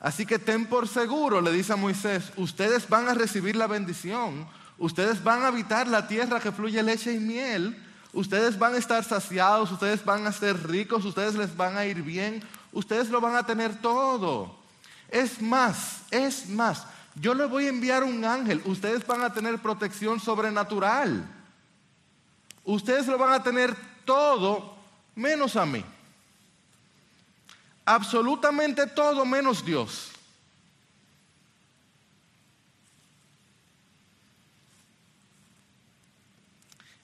Así 0.00 0.26
que 0.26 0.38
ten 0.38 0.66
por 0.66 0.86
seguro, 0.86 1.40
le 1.40 1.50
dice 1.50 1.72
a 1.72 1.76
Moisés, 1.76 2.30
ustedes 2.36 2.86
van 2.90 3.08
a 3.08 3.14
recibir 3.14 3.56
la 3.56 3.66
bendición, 3.66 4.46
ustedes 4.78 5.22
van 5.22 5.42
a 5.42 5.48
habitar 5.48 5.86
la 5.86 6.06
tierra 6.06 6.40
que 6.40 6.52
fluye 6.52 6.82
leche 6.82 7.12
y 7.12 7.18
miel, 7.18 7.80
ustedes 8.12 8.58
van 8.58 8.74
a 8.74 8.78
estar 8.78 9.04
saciados, 9.04 9.70
ustedes 9.70 10.04
van 10.04 10.26
a 10.26 10.32
ser 10.32 10.66
ricos, 10.66 11.04
ustedes 11.04 11.34
les 11.34 11.56
van 11.56 11.76
a 11.76 11.86
ir 11.86 12.02
bien, 12.02 12.42
ustedes 12.72 13.08
lo 13.08 13.20
van 13.20 13.36
a 13.36 13.46
tener 13.46 13.80
todo. 13.80 14.56
Es 15.08 15.40
más, 15.40 16.02
es 16.10 16.48
más, 16.48 16.86
yo 17.14 17.34
les 17.34 17.48
voy 17.48 17.66
a 17.66 17.70
enviar 17.70 18.02
un 18.02 18.24
ángel, 18.24 18.62
ustedes 18.64 19.06
van 19.06 19.22
a 19.22 19.32
tener 19.32 19.58
protección 19.60 20.18
sobrenatural. 20.18 21.24
Ustedes 22.64 23.06
lo 23.06 23.18
van 23.18 23.34
a 23.34 23.42
tener 23.42 23.76
todo 24.04 24.74
menos 25.14 25.54
a 25.54 25.66
mí. 25.66 25.84
Absolutamente 27.84 28.86
todo 28.86 29.24
menos 29.26 29.64
Dios. 29.64 30.13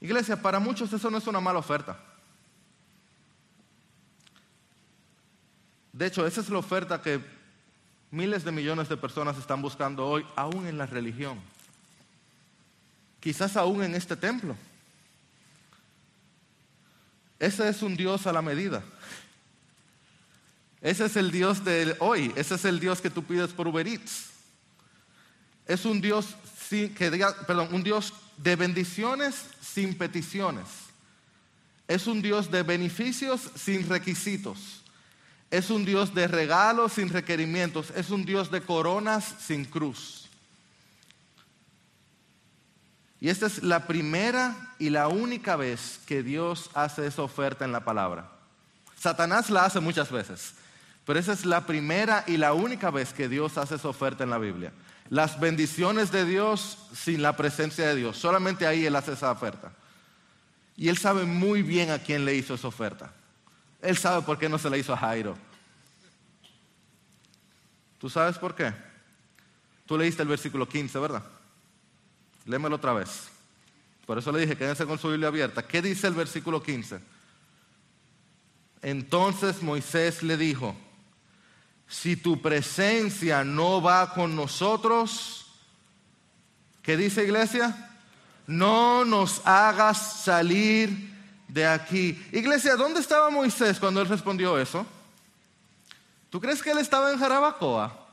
Iglesia, 0.01 0.41
para 0.41 0.59
muchos 0.59 0.93
eso 0.93 1.11
no 1.11 1.19
es 1.19 1.27
una 1.27 1.41
mala 1.41 1.59
oferta. 1.59 1.99
De 5.93 6.07
hecho, 6.07 6.27
esa 6.27 6.41
es 6.41 6.49
la 6.49 6.59
oferta 6.59 7.03
que 7.03 7.21
miles 8.11 8.45
de 8.45 8.53
millones 8.53 8.89
de 8.89 8.97
personas 8.97 9.37
están 9.37 9.61
buscando 9.61 10.07
hoy, 10.07 10.25
aún 10.37 10.67
en 10.67 10.79
la 10.79 10.87
religión. 10.87 11.39
Quizás 13.21 13.57
aún 13.57 13.83
en 13.83 13.95
este 13.95 14.17
templo. 14.17 14.57
Ese 17.39 17.69
es 17.69 17.83
un 17.83 17.97
Dios 17.97 18.27
a 18.27 18.33
la 18.33 18.43
medida. 18.43 18.83
Ese 20.81 21.05
es 21.05 21.17
el 21.17 21.31
Dios 21.31 21.65
de 21.65 21.95
hoy. 21.99 22.33
Ese 22.37 22.55
es 22.55 22.65
el 22.65 22.81
Dios 22.81 23.01
que 23.01 23.11
tú 23.11 23.23
pides 23.23 23.51
por 23.53 23.69
Uber 23.69 23.87
Eats. 23.87 24.31
Es 25.67 25.85
un 25.85 26.01
Dios 26.01 26.35
que 26.71 27.11
diga, 27.11 27.35
perdón, 27.47 27.69
un 27.73 27.83
Dios 27.83 28.13
de 28.43 28.57
bendiciones 28.57 29.45
sin 29.61 29.97
peticiones. 29.97 30.67
Es 31.89 32.07
un 32.07 32.23
Dios 32.23 32.51
de 32.51 32.63
beneficios 32.63 33.51
sin 33.55 33.89
requisitos. 33.89 34.83
Es 35.51 35.71
un 35.71 35.85
Dios 35.85 36.15
de 36.15 36.29
regalos 36.29 36.93
sin 36.95 37.09
requerimientos. 37.09 37.93
Es 37.97 38.11
un 38.11 38.25
Dios 38.25 38.51
de 38.51 38.63
coronas 38.63 39.35
sin 39.41 39.65
cruz. 39.65 40.29
Y 43.21 43.29
esta 43.29 43.47
es 43.47 43.63
la 43.63 43.87
primera 43.87 44.75
y 44.79 44.89
la 44.89 45.09
única 45.09 45.57
vez 45.57 46.01
que 46.07 46.23
Dios 46.23 46.71
hace 46.73 47.07
esa 47.07 47.23
oferta 47.23 47.67
en 47.67 47.73
la 47.73 47.85
palabra. 47.85 48.31
Satanás 48.99 49.51
la 49.51 49.67
hace 49.67 49.81
muchas 49.81 50.11
veces, 50.11 50.55
pero 51.05 51.19
esa 51.19 51.35
es 51.35 51.45
la 51.45 51.67
primera 51.67 52.25
y 52.27 52.39
la 52.39 52.55
única 52.55 52.91
vez 52.91 53.13
que 53.13 53.29
Dios 53.29 53.59
hace 53.59 53.75
esa 53.75 53.89
oferta 53.89 54.25
en 54.25 54.31
la 54.31 54.39
Biblia. 54.39 54.73
Las 55.11 55.41
bendiciones 55.41 56.13
de 56.13 56.25
Dios 56.25 56.79
sin 56.95 57.21
la 57.21 57.37
presencia 57.37 57.87
de 57.89 57.97
Dios. 57.97 58.17
Solamente 58.17 58.67
ahí 58.67 58.87
Él 58.87 58.95
hace 58.95 59.13
esa 59.13 59.33
oferta. 59.33 59.73
Y 60.77 60.89
Él 60.89 60.97
sabe 60.97 61.25
muy 61.25 61.63
bien 61.63 61.91
a 61.91 61.99
quién 61.99 62.25
le 62.25 62.35
hizo 62.35 62.55
esa 62.55 62.69
oferta. 62.69 63.13
Él 63.83 63.97
sabe 63.97 64.23
por 64.23 64.39
qué 64.39 64.49
no 64.49 64.57
se 64.57 64.71
la 64.71 64.79
hizo 64.79 64.93
a 64.93 64.97
Jairo. 64.97 65.37
¿Tú 67.99 68.09
sabes 68.09 68.39
por 68.39 68.55
qué? 68.55 68.73
Tú 69.85 69.99
leíste 69.99 70.23
el 70.23 70.29
versículo 70.29 70.69
15, 70.69 70.99
¿verdad? 71.01 71.25
Léemelo 72.47 72.77
otra 72.77 72.93
vez. 72.93 73.29
Por 74.07 74.17
eso 74.17 74.31
le 74.31 74.41
dije, 74.41 74.57
quédense 74.57 74.87
con 74.87 74.99
su 74.99 75.09
Biblia 75.09 75.29
abierta. 75.29 75.67
¿Qué 75.67 75.83
dice 75.83 76.07
el 76.07 76.15
versículo 76.15 76.63
15? 76.63 77.01
Entonces 78.83 79.61
Moisés 79.63 80.23
le 80.23 80.37
dijo, 80.37 80.77
si 81.91 82.17
tu 82.17 82.41
presencia 82.41 83.43
no 83.43 83.83
va 83.83 84.15
con 84.15 84.37
nosotros, 84.37 85.45
¿qué 86.83 86.97
dice 86.97 87.25
iglesia? 87.25 87.91
No 88.47 89.05
nos 89.05 89.45
hagas 89.45 90.23
salir 90.23 91.11
de 91.49 91.67
aquí. 91.67 92.25
Iglesia, 92.31 92.77
¿dónde 92.77 93.01
estaba 93.01 93.29
Moisés 93.29 93.81
cuando 93.81 94.01
él 94.01 94.09
respondió 94.09 94.57
eso? 94.57 94.87
¿Tú 96.31 96.41
crees 96.41 96.63
que 96.63 96.71
él 96.71 96.79
estaba 96.79 97.11
en 97.11 97.19
Jarabacoa? 97.19 98.07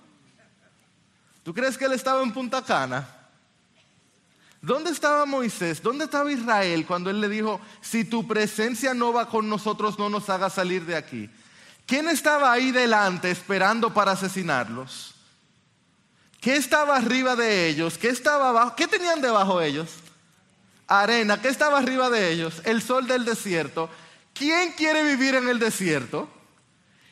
¿Tú 1.43 1.53
crees 1.53 1.77
que 1.77 1.85
él 1.85 1.93
estaba 1.93 2.23
en 2.23 2.33
Punta 2.33 2.63
Cana? 2.63 3.07
¿Dónde 4.59 4.89
estaba 4.89 5.23
Moisés? 5.27 5.83
¿Dónde 5.83 6.05
estaba 6.05 6.31
Israel 6.31 6.83
cuando 6.87 7.11
él 7.11 7.21
le 7.21 7.29
dijo, 7.29 7.61
si 7.81 8.03
tu 8.03 8.27
presencia 8.27 8.95
no 8.95 9.13
va 9.13 9.29
con 9.29 9.47
nosotros, 9.47 9.99
no 9.99 10.09
nos 10.09 10.31
haga 10.31 10.49
salir 10.49 10.83
de 10.83 10.95
aquí? 10.95 11.29
¿Quién 11.87 12.09
estaba 12.09 12.51
ahí 12.51 12.71
delante 12.71 13.31
esperando 13.31 13.93
para 13.93 14.11
asesinarlos? 14.11 15.15
¿Qué 16.41 16.57
estaba 16.57 16.97
arriba 16.97 17.37
de 17.37 17.69
ellos? 17.69 17.97
¿Qué 17.97 18.09
estaba 18.09 18.49
abajo? 18.49 18.75
¿Qué 18.75 18.87
tenían 18.87 19.21
debajo 19.21 19.59
de 19.59 19.69
ellos? 19.69 19.89
Arena. 20.85 21.41
¿Qué 21.41 21.47
estaba 21.47 21.79
arriba 21.79 22.09
de 22.09 22.29
ellos? 22.29 22.61
El 22.65 22.81
sol 22.81 23.07
del 23.07 23.23
desierto. 23.23 23.89
¿Quién 24.33 24.73
quiere 24.73 25.01
vivir 25.03 25.35
en 25.35 25.47
el 25.47 25.59
desierto? 25.59 26.29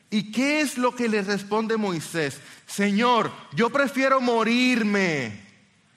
¿Y 0.10 0.34
qué 0.34 0.60
es 0.60 0.78
lo 0.78 0.94
que 0.94 1.08
le 1.08 1.22
responde 1.22 1.78
Moisés? 1.78 2.40
Señor, 2.68 3.32
yo 3.54 3.70
prefiero 3.70 4.20
morirme 4.20 5.42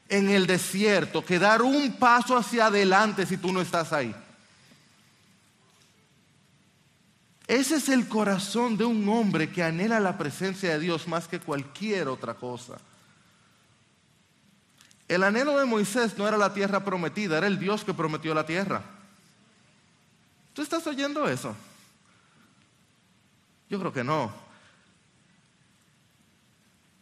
en 0.09 0.31
el 0.31 0.47
desierto 0.47 1.25
que 1.25 1.41
dar 1.41 1.63
un 1.63 1.97
paso 1.99 2.37
hacia 2.37 2.67
adelante 2.67 3.27
si 3.27 3.39
tú 3.39 3.53
no 3.53 3.61
estás 3.61 3.93
ahí. 3.93 4.15
Ese 7.49 7.77
es 7.77 7.89
el 7.89 8.07
corazón 8.07 8.77
de 8.77 8.85
un 8.85 9.09
hombre 9.09 9.51
que 9.51 9.63
anhela 9.63 9.99
la 10.01 10.19
presencia 10.19 10.71
de 10.71 10.79
Dios 10.79 11.09
más 11.09 11.27
que 11.27 11.41
cualquier 11.41 12.07
otra 12.07 12.35
cosa. 12.35 12.79
El 15.09 15.25
anhelo 15.25 15.59
de 15.59 15.65
Moisés 15.65 16.17
no 16.19 16.29
era 16.29 16.37
la 16.37 16.53
tierra 16.53 16.85
prometida, 16.85 17.39
era 17.39 17.47
el 17.47 17.59
Dios 17.59 17.85
que 17.85 17.95
prometió 17.95 18.35
la 18.35 18.45
tierra. 18.45 18.83
¿Tú 20.53 20.61
estás 20.61 20.87
oyendo 20.87 21.27
eso? 21.27 21.57
Yo 23.71 23.81
creo 23.81 23.95
que 23.95 24.05
no. 24.05 24.31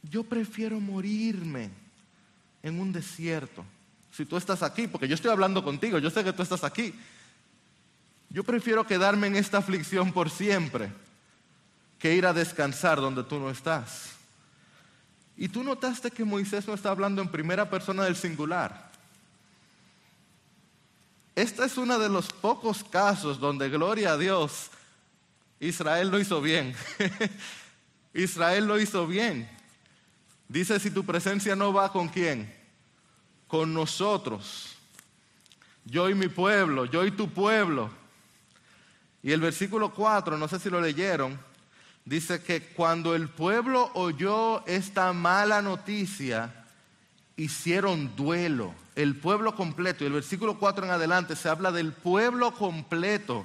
Yo 0.05 0.23
prefiero 0.23 0.79
morirme 0.79 1.71
en 2.63 2.79
un 2.79 2.93
desierto. 2.93 3.65
Si 4.13 4.25
tú 4.25 4.37
estás 4.37 4.63
aquí, 4.63 4.87
porque 4.87 5.09
yo 5.09 5.17
estoy 5.17 5.33
hablando 5.33 5.65
contigo, 5.65 5.99
yo 5.99 6.09
sé 6.09 6.23
que 6.23 6.33
tú 6.33 6.43
estás 6.43 6.63
aquí. 6.63 6.95
Yo 8.37 8.45
prefiero 8.45 8.87
quedarme 8.87 9.29
en 9.29 9.37
esta 9.37 9.57
aflicción 9.57 10.13
por 10.13 10.29
siempre 10.29 10.93
que 11.99 12.15
ir 12.15 12.27
a 12.27 12.35
descansar 12.35 13.01
donde 13.01 13.25
tú 13.25 13.39
no 13.39 13.49
estás. 13.49 14.11
Y 15.39 15.49
tú 15.49 15.63
notaste 15.63 16.11
que 16.11 16.23
Moisés 16.23 16.69
no 16.69 16.75
está 16.75 16.91
hablando 16.91 17.23
en 17.23 17.31
primera 17.31 17.71
persona 17.71 18.05
del 18.05 18.15
singular. 18.15 18.93
Este 21.35 21.65
es 21.65 21.79
uno 21.79 21.99
de 21.99 22.11
los 22.11 22.31
pocos 22.31 22.85
casos 22.85 23.41
donde, 23.41 23.71
gloria 23.71 24.13
a 24.13 24.19
Dios, 24.19 24.69
Israel 25.59 26.11
lo 26.11 26.21
hizo 26.21 26.43
bien. 26.43 26.77
Israel 28.13 28.67
lo 28.67 28.79
hizo 28.79 29.07
bien. 29.07 29.49
Dice, 30.47 30.79
si 30.79 30.91
tu 30.91 31.07
presencia 31.07 31.57
no 31.57 31.73
va 31.73 31.91
con 31.91 32.09
quién? 32.09 32.55
Con 33.49 33.73
nosotros. 33.73 34.77
Yo 35.87 36.11
y 36.11 36.15
mi 36.15 36.29
pueblo, 36.29 36.85
yo 36.85 37.03
y 37.07 37.13
tu 37.13 37.31
pueblo. 37.31 38.05
Y 39.27 39.33
el 39.33 39.41
versículo 39.41 39.93
4, 39.93 40.39
no 40.39 40.47
sé 40.47 40.61
si 40.61 40.71
lo 40.71 40.81
leyeron, 40.81 41.37
dice 42.05 42.45
que 42.45 42.63
cuando 42.63 43.17
el 43.17 43.29
pueblo 43.29 43.91
oyó 43.95 44.65
esta 44.67 45.13
mala 45.13 45.61
noticia, 45.63 46.65
hicieron 47.37 48.15
duelo. 48.15 48.73
El 48.95 49.17
pueblo 49.17 49.57
completo. 49.57 50.05
Y 50.05 50.07
el 50.07 50.13
versículo 50.13 50.61
4 50.61 50.85
en 50.85 50.93
adelante 50.93 51.35
se 51.35 51.49
habla 51.49 51.73
del 51.73 51.93
pueblo 51.93 52.55
completo 52.55 53.45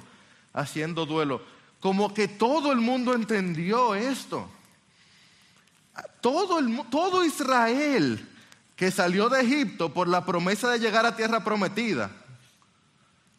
haciendo 0.52 1.04
duelo. 1.04 1.42
Como 1.80 2.14
que 2.14 2.28
todo 2.28 2.70
el 2.70 2.78
mundo 2.78 3.12
entendió 3.12 3.96
esto. 3.96 4.48
Todo, 6.20 6.60
todo 6.92 7.24
Israel 7.24 8.24
que 8.76 8.92
salió 8.92 9.28
de 9.28 9.40
Egipto 9.40 9.92
por 9.92 10.06
la 10.06 10.24
promesa 10.24 10.70
de 10.70 10.78
llegar 10.78 11.06
a 11.06 11.16
tierra 11.16 11.42
prometida. 11.42 12.21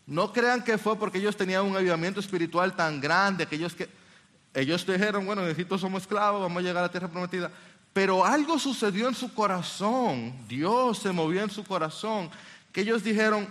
No 0.05 0.33
crean 0.33 0.63
que 0.63 0.77
fue 0.77 0.97
porque 0.97 1.17
ellos 1.17 1.37
tenían 1.37 1.65
un 1.65 1.75
avivamiento 1.75 2.19
espiritual 2.19 2.75
tan 2.75 2.99
grande 2.99 3.45
que 3.45 3.55
ellos, 3.55 3.73
que, 3.73 3.89
ellos 4.53 4.85
dijeron, 4.85 5.25
bueno, 5.25 5.43
en 5.43 5.51
Egipto 5.51 5.77
somos 5.77 6.03
esclavos, 6.03 6.41
vamos 6.41 6.61
a 6.61 6.65
llegar 6.65 6.83
a 6.83 6.91
tierra 6.91 7.07
prometida. 7.07 7.51
Pero 7.93 8.25
algo 8.25 8.59
sucedió 8.59 9.07
en 9.07 9.15
su 9.15 9.33
corazón, 9.33 10.33
Dios 10.47 10.99
se 10.99 11.11
movió 11.11 11.43
en 11.43 11.49
su 11.49 11.63
corazón, 11.63 12.29
que 12.71 12.81
ellos 12.81 13.03
dijeron, 13.03 13.47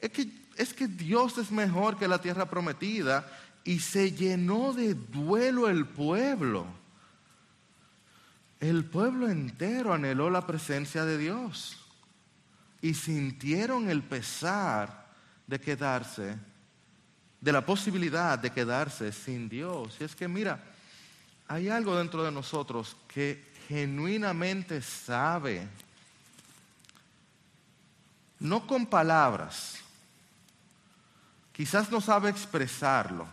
es 0.00 0.10
que, 0.10 0.28
es 0.56 0.74
que 0.74 0.88
Dios 0.88 1.38
es 1.38 1.50
mejor 1.50 1.96
que 1.96 2.08
la 2.08 2.20
tierra 2.20 2.46
prometida 2.50 3.26
y 3.64 3.80
se 3.80 4.12
llenó 4.12 4.72
de 4.72 4.94
duelo 4.94 5.68
el 5.68 5.86
pueblo. 5.86 6.66
El 8.60 8.84
pueblo 8.84 9.28
entero 9.28 9.94
anheló 9.94 10.30
la 10.30 10.46
presencia 10.46 11.04
de 11.04 11.16
Dios 11.16 11.78
y 12.82 12.94
sintieron 12.94 13.88
el 13.88 14.02
pesar 14.02 15.07
de 15.48 15.58
quedarse, 15.58 16.36
de 17.40 17.52
la 17.52 17.64
posibilidad 17.64 18.38
de 18.38 18.52
quedarse 18.52 19.10
sin 19.10 19.48
Dios. 19.48 19.96
Y 19.98 20.04
es 20.04 20.14
que 20.14 20.28
mira, 20.28 20.62
hay 21.48 21.70
algo 21.70 21.96
dentro 21.96 22.22
de 22.22 22.30
nosotros 22.30 22.96
que 23.08 23.42
genuinamente 23.66 24.82
sabe, 24.82 25.66
no 28.38 28.66
con 28.66 28.86
palabras, 28.86 29.78
quizás 31.52 31.90
no 31.90 32.00
sabe 32.00 32.28
expresarlo, 32.28 33.26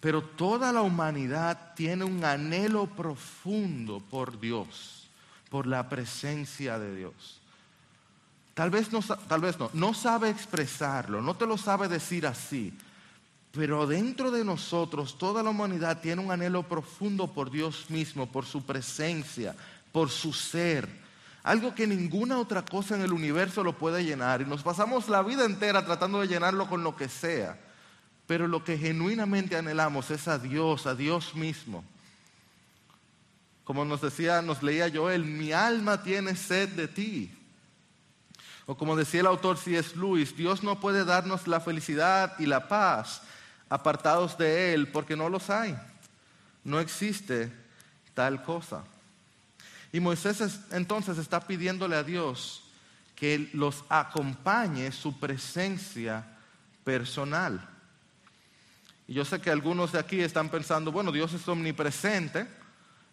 pero 0.00 0.22
toda 0.22 0.72
la 0.72 0.80
humanidad 0.80 1.74
tiene 1.74 2.04
un 2.04 2.24
anhelo 2.24 2.86
profundo 2.86 4.00
por 4.00 4.40
Dios, 4.40 5.06
por 5.50 5.66
la 5.66 5.88
presencia 5.88 6.78
de 6.78 6.96
Dios. 6.96 7.37
Tal 8.58 8.70
vez 8.70 8.90
no, 8.90 8.98
tal 9.28 9.40
vez 9.40 9.56
no, 9.56 9.70
no 9.72 9.94
sabe 9.94 10.30
expresarlo, 10.30 11.22
no 11.22 11.36
te 11.36 11.46
lo 11.46 11.56
sabe 11.56 11.86
decir 11.86 12.26
así, 12.26 12.76
pero 13.52 13.86
dentro 13.86 14.32
de 14.32 14.44
nosotros 14.44 15.16
toda 15.16 15.44
la 15.44 15.50
humanidad 15.50 16.00
tiene 16.00 16.22
un 16.22 16.32
anhelo 16.32 16.64
profundo 16.64 17.32
por 17.32 17.52
Dios 17.52 17.88
mismo, 17.88 18.26
por 18.26 18.46
su 18.46 18.66
presencia, 18.66 19.54
por 19.92 20.10
su 20.10 20.32
ser. 20.32 20.88
Algo 21.44 21.72
que 21.72 21.86
ninguna 21.86 22.40
otra 22.40 22.64
cosa 22.64 22.96
en 22.96 23.02
el 23.02 23.12
universo 23.12 23.62
lo 23.62 23.78
puede 23.78 24.04
llenar. 24.04 24.42
Y 24.42 24.44
nos 24.44 24.64
pasamos 24.64 25.08
la 25.08 25.22
vida 25.22 25.44
entera 25.44 25.84
tratando 25.86 26.20
de 26.20 26.26
llenarlo 26.26 26.68
con 26.68 26.82
lo 26.82 26.96
que 26.96 27.08
sea. 27.08 27.56
Pero 28.26 28.48
lo 28.48 28.64
que 28.64 28.76
genuinamente 28.76 29.56
anhelamos 29.56 30.10
es 30.10 30.26
a 30.26 30.36
Dios, 30.36 30.84
a 30.88 30.96
Dios 30.96 31.36
mismo. 31.36 31.84
Como 33.62 33.84
nos 33.84 34.00
decía, 34.00 34.42
nos 34.42 34.64
leía 34.64 34.90
Joel, 34.92 35.24
mi 35.24 35.52
alma 35.52 36.02
tiene 36.02 36.34
sed 36.34 36.70
de 36.70 36.88
ti. 36.88 37.37
O 38.70 38.76
como 38.76 38.96
decía 38.96 39.20
el 39.20 39.26
autor 39.26 39.56
C.S. 39.56 39.96
Lewis, 39.96 40.36
Dios 40.36 40.62
no 40.62 40.78
puede 40.78 41.06
darnos 41.06 41.48
la 41.48 41.58
felicidad 41.58 42.38
y 42.38 42.44
la 42.44 42.68
paz 42.68 43.22
apartados 43.70 44.36
de 44.36 44.74
Él 44.74 44.88
porque 44.88 45.16
no 45.16 45.30
los 45.30 45.48
hay. 45.48 45.74
No 46.64 46.78
existe 46.78 47.50
tal 48.12 48.42
cosa. 48.42 48.84
Y 49.90 50.00
Moisés 50.00 50.60
entonces 50.70 51.16
está 51.16 51.40
pidiéndole 51.40 51.96
a 51.96 52.02
Dios 52.02 52.62
que 53.16 53.48
los 53.54 53.84
acompañe 53.88 54.92
su 54.92 55.18
presencia 55.18 56.26
personal. 56.84 57.66
Y 59.06 59.14
yo 59.14 59.24
sé 59.24 59.40
que 59.40 59.50
algunos 59.50 59.92
de 59.92 59.98
aquí 59.98 60.20
están 60.20 60.50
pensando, 60.50 60.92
bueno, 60.92 61.10
Dios 61.10 61.32
es 61.32 61.48
omnipresente. 61.48 62.46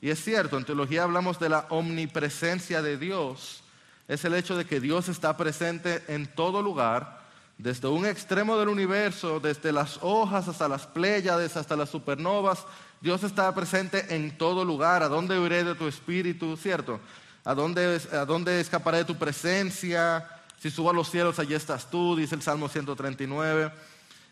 Y 0.01 0.09
es 0.09 0.21
cierto, 0.21 0.57
en 0.57 0.65
teología 0.65 1.03
hablamos 1.03 1.39
de 1.39 1.47
la 1.47 1.65
omnipresencia 1.69 2.81
de 2.81 2.97
Dios. 2.97 3.61
Es 4.07 4.23
el 4.25 4.33
hecho 4.33 4.55
de 4.55 4.65
que 4.65 4.79
Dios 4.79 5.09
está 5.09 5.35
presente 5.35 6.03
en 6.07 6.27
todo 6.27 6.61
lugar, 6.61 7.23
desde 7.57 7.87
un 7.87 8.05
extremo 8.05 8.57
del 8.57 8.69
universo, 8.69 9.39
desde 9.39 9.71
las 9.71 9.99
hojas 10.01 10.47
hasta 10.47 10.67
las 10.67 10.85
pléyades, 10.85 11.55
hasta 11.55 11.75
las 11.75 11.89
supernovas. 11.89 12.65
Dios 13.01 13.23
está 13.23 13.53
presente 13.55 14.13
en 14.13 14.37
todo 14.37 14.65
lugar. 14.65 15.03
¿A 15.03 15.07
dónde 15.07 15.39
iré 15.39 15.63
de 15.63 15.75
tu 15.75 15.87
espíritu? 15.87 16.57
¿Cierto? 16.57 16.99
¿A 17.43 17.53
dónde, 17.53 18.01
¿A 18.11 18.25
dónde 18.25 18.59
escaparé 18.59 18.99
de 18.99 19.05
tu 19.05 19.15
presencia? 19.15 20.27
Si 20.59 20.69
subo 20.69 20.89
a 20.89 20.93
los 20.93 21.09
cielos, 21.09 21.39
allí 21.39 21.53
estás 21.53 21.89
tú, 21.89 22.15
dice 22.15 22.35
el 22.35 22.41
Salmo 22.41 22.67
139. 22.67 23.71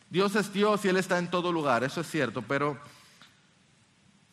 Dios 0.10 0.36
es 0.36 0.54
Dios 0.54 0.84
y 0.86 0.90
Él 0.90 0.98
está 0.98 1.18
en 1.18 1.30
todo 1.30 1.52
lugar, 1.52 1.84
eso 1.84 2.02
es 2.02 2.08
cierto, 2.08 2.44
pero 2.44 2.78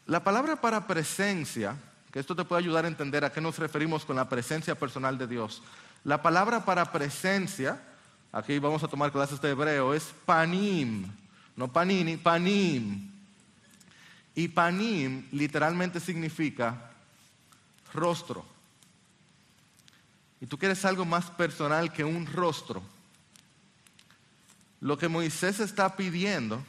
la 0.04 0.22
palabra 0.22 0.60
para 0.60 0.86
presencia, 0.86 1.76
que 2.12 2.18
esto 2.18 2.34
te 2.34 2.44
puede 2.44 2.62
ayudar 2.62 2.84
a 2.84 2.88
entender 2.88 3.24
a 3.24 3.32
qué 3.32 3.40
nos 3.40 3.58
referimos 3.58 4.04
con 4.04 4.16
la 4.16 4.28
presencia 4.28 4.74
personal 4.74 5.16
de 5.16 5.26
Dios. 5.26 5.62
La 6.04 6.22
palabra 6.22 6.64
para 6.64 6.90
presencia, 6.90 7.80
aquí 8.32 8.58
vamos 8.58 8.82
a 8.82 8.88
tomar 8.88 9.12
clases 9.12 9.40
de 9.40 9.50
hebreo, 9.50 9.94
es 9.94 10.12
panim, 10.24 11.06
no 11.56 11.68
panini, 11.68 12.16
panim. 12.16 13.10
Y 14.34 14.48
panim 14.48 15.26
literalmente 15.32 16.00
significa 16.00 16.90
rostro. 17.92 18.44
Y 20.40 20.46
tú 20.46 20.58
quieres 20.58 20.84
algo 20.84 21.04
más 21.04 21.30
personal 21.30 21.92
que 21.92 22.04
un 22.04 22.26
rostro. 22.26 22.82
Lo 24.80 24.96
que 24.96 25.08
Moisés 25.08 25.60
está 25.60 25.96
pidiendo 25.96 26.64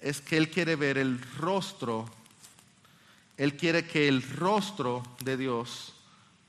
es 0.00 0.20
que 0.20 0.36
él 0.36 0.50
quiere 0.50 0.76
ver 0.76 0.98
el 0.98 1.20
rostro, 1.38 2.08
él 3.36 3.56
quiere 3.56 3.86
que 3.86 4.08
el 4.08 4.22
rostro 4.22 5.02
de 5.22 5.36
Dios 5.36 5.94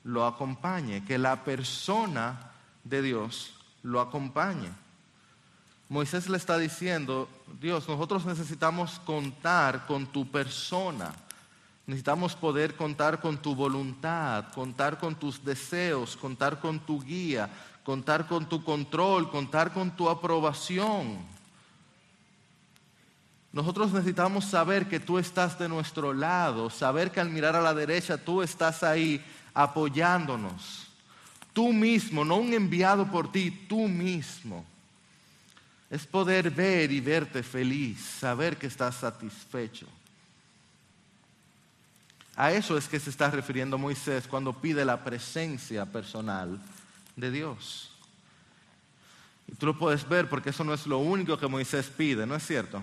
lo 0.04 0.24
acompañe, 0.24 1.04
que 1.04 1.18
la 1.18 1.44
persona 1.44 2.52
de 2.84 3.02
Dios 3.02 3.54
lo 3.82 4.00
acompañe. 4.00 4.70
Moisés 5.88 6.28
le 6.28 6.36
está 6.36 6.58
diciendo, 6.58 7.28
Dios, 7.60 7.88
nosotros 7.88 8.24
necesitamos 8.26 9.00
contar 9.00 9.86
con 9.86 10.06
tu 10.06 10.28
persona, 10.28 11.12
necesitamos 11.86 12.34
poder 12.34 12.74
contar 12.74 13.20
con 13.20 13.38
tu 13.38 13.54
voluntad, 13.54 14.52
contar 14.52 14.98
con 14.98 15.14
tus 15.14 15.44
deseos, 15.44 16.16
contar 16.16 16.60
con 16.60 16.80
tu 16.80 17.02
guía, 17.02 17.48
contar 17.84 18.26
con 18.26 18.48
tu 18.48 18.64
control, 18.64 19.30
contar 19.30 19.72
con 19.72 19.92
tu 19.92 20.08
aprobación. 20.08 21.35
Nosotros 23.56 23.90
necesitamos 23.90 24.44
saber 24.44 24.86
que 24.86 25.00
tú 25.00 25.16
estás 25.16 25.58
de 25.58 25.66
nuestro 25.66 26.12
lado, 26.12 26.68
saber 26.68 27.10
que 27.10 27.20
al 27.20 27.30
mirar 27.30 27.56
a 27.56 27.62
la 27.62 27.72
derecha 27.72 28.18
tú 28.18 28.42
estás 28.42 28.82
ahí 28.82 29.24
apoyándonos. 29.54 30.88
Tú 31.54 31.72
mismo, 31.72 32.22
no 32.22 32.36
un 32.36 32.52
enviado 32.52 33.10
por 33.10 33.32
ti, 33.32 33.50
tú 33.50 33.88
mismo. 33.88 34.62
Es 35.88 36.06
poder 36.06 36.50
ver 36.50 36.92
y 36.92 37.00
verte 37.00 37.42
feliz, 37.42 37.98
saber 38.20 38.58
que 38.58 38.66
estás 38.66 38.96
satisfecho. 38.96 39.86
A 42.34 42.52
eso 42.52 42.76
es 42.76 42.86
que 42.88 43.00
se 43.00 43.08
está 43.08 43.30
refiriendo 43.30 43.78
Moisés 43.78 44.26
cuando 44.28 44.52
pide 44.52 44.84
la 44.84 45.02
presencia 45.02 45.86
personal 45.86 46.60
de 47.16 47.30
Dios. 47.30 47.90
Y 49.48 49.54
tú 49.54 49.64
lo 49.64 49.78
puedes 49.78 50.06
ver 50.06 50.28
porque 50.28 50.50
eso 50.50 50.62
no 50.62 50.74
es 50.74 50.86
lo 50.86 50.98
único 50.98 51.38
que 51.38 51.46
Moisés 51.46 51.86
pide, 51.86 52.26
¿no 52.26 52.34
es 52.34 52.46
cierto? 52.46 52.82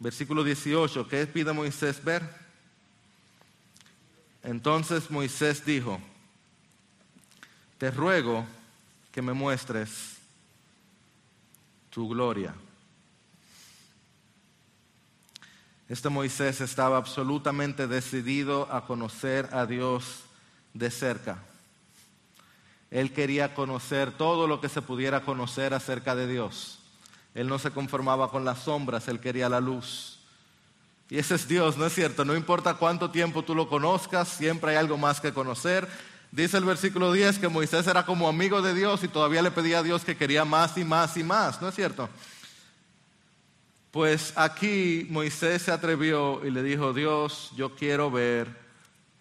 Versículo 0.00 0.44
18, 0.44 1.08
¿qué 1.08 1.26
pide 1.26 1.52
Moisés 1.52 2.02
ver? 2.02 2.22
Entonces 4.42 5.10
Moisés 5.10 5.64
dijo, 5.64 6.00
te 7.78 7.90
ruego 7.90 8.46
que 9.12 9.22
me 9.22 9.32
muestres 9.32 10.16
tu 11.90 12.08
gloria. 12.08 12.54
Este 15.88 16.08
Moisés 16.08 16.60
estaba 16.60 16.98
absolutamente 16.98 17.86
decidido 17.86 18.70
a 18.70 18.86
conocer 18.86 19.48
a 19.52 19.66
Dios 19.66 20.20
de 20.74 20.90
cerca. 20.90 21.42
Él 22.90 23.12
quería 23.12 23.54
conocer 23.54 24.12
todo 24.12 24.46
lo 24.46 24.60
que 24.60 24.68
se 24.68 24.82
pudiera 24.82 25.22
conocer 25.22 25.74
acerca 25.74 26.14
de 26.14 26.26
Dios. 26.26 26.77
Él 27.38 27.46
no 27.46 27.60
se 27.60 27.70
conformaba 27.70 28.32
con 28.32 28.44
las 28.44 28.64
sombras, 28.64 29.06
él 29.06 29.20
quería 29.20 29.48
la 29.48 29.60
luz. 29.60 30.18
Y 31.08 31.18
ese 31.18 31.36
es 31.36 31.46
Dios, 31.46 31.76
¿no 31.76 31.86
es 31.86 31.94
cierto? 31.94 32.24
No 32.24 32.34
importa 32.34 32.74
cuánto 32.74 33.12
tiempo 33.12 33.44
tú 33.44 33.54
lo 33.54 33.68
conozcas, 33.68 34.26
siempre 34.26 34.72
hay 34.72 34.76
algo 34.76 34.98
más 34.98 35.20
que 35.20 35.32
conocer. 35.32 35.88
Dice 36.32 36.56
el 36.56 36.64
versículo 36.64 37.12
10 37.12 37.38
que 37.38 37.48
Moisés 37.48 37.86
era 37.86 38.04
como 38.04 38.28
amigo 38.28 38.60
de 38.60 38.74
Dios 38.74 39.04
y 39.04 39.08
todavía 39.08 39.40
le 39.40 39.52
pedía 39.52 39.78
a 39.78 39.82
Dios 39.84 40.04
que 40.04 40.16
quería 40.16 40.44
más 40.44 40.76
y 40.76 40.84
más 40.84 41.16
y 41.16 41.22
más, 41.22 41.62
¿no 41.62 41.68
es 41.68 41.76
cierto? 41.76 42.08
Pues 43.92 44.32
aquí 44.34 45.06
Moisés 45.08 45.62
se 45.62 45.70
atrevió 45.70 46.44
y 46.44 46.50
le 46.50 46.64
dijo, 46.64 46.92
Dios, 46.92 47.52
yo 47.54 47.76
quiero 47.76 48.10
ver 48.10 48.48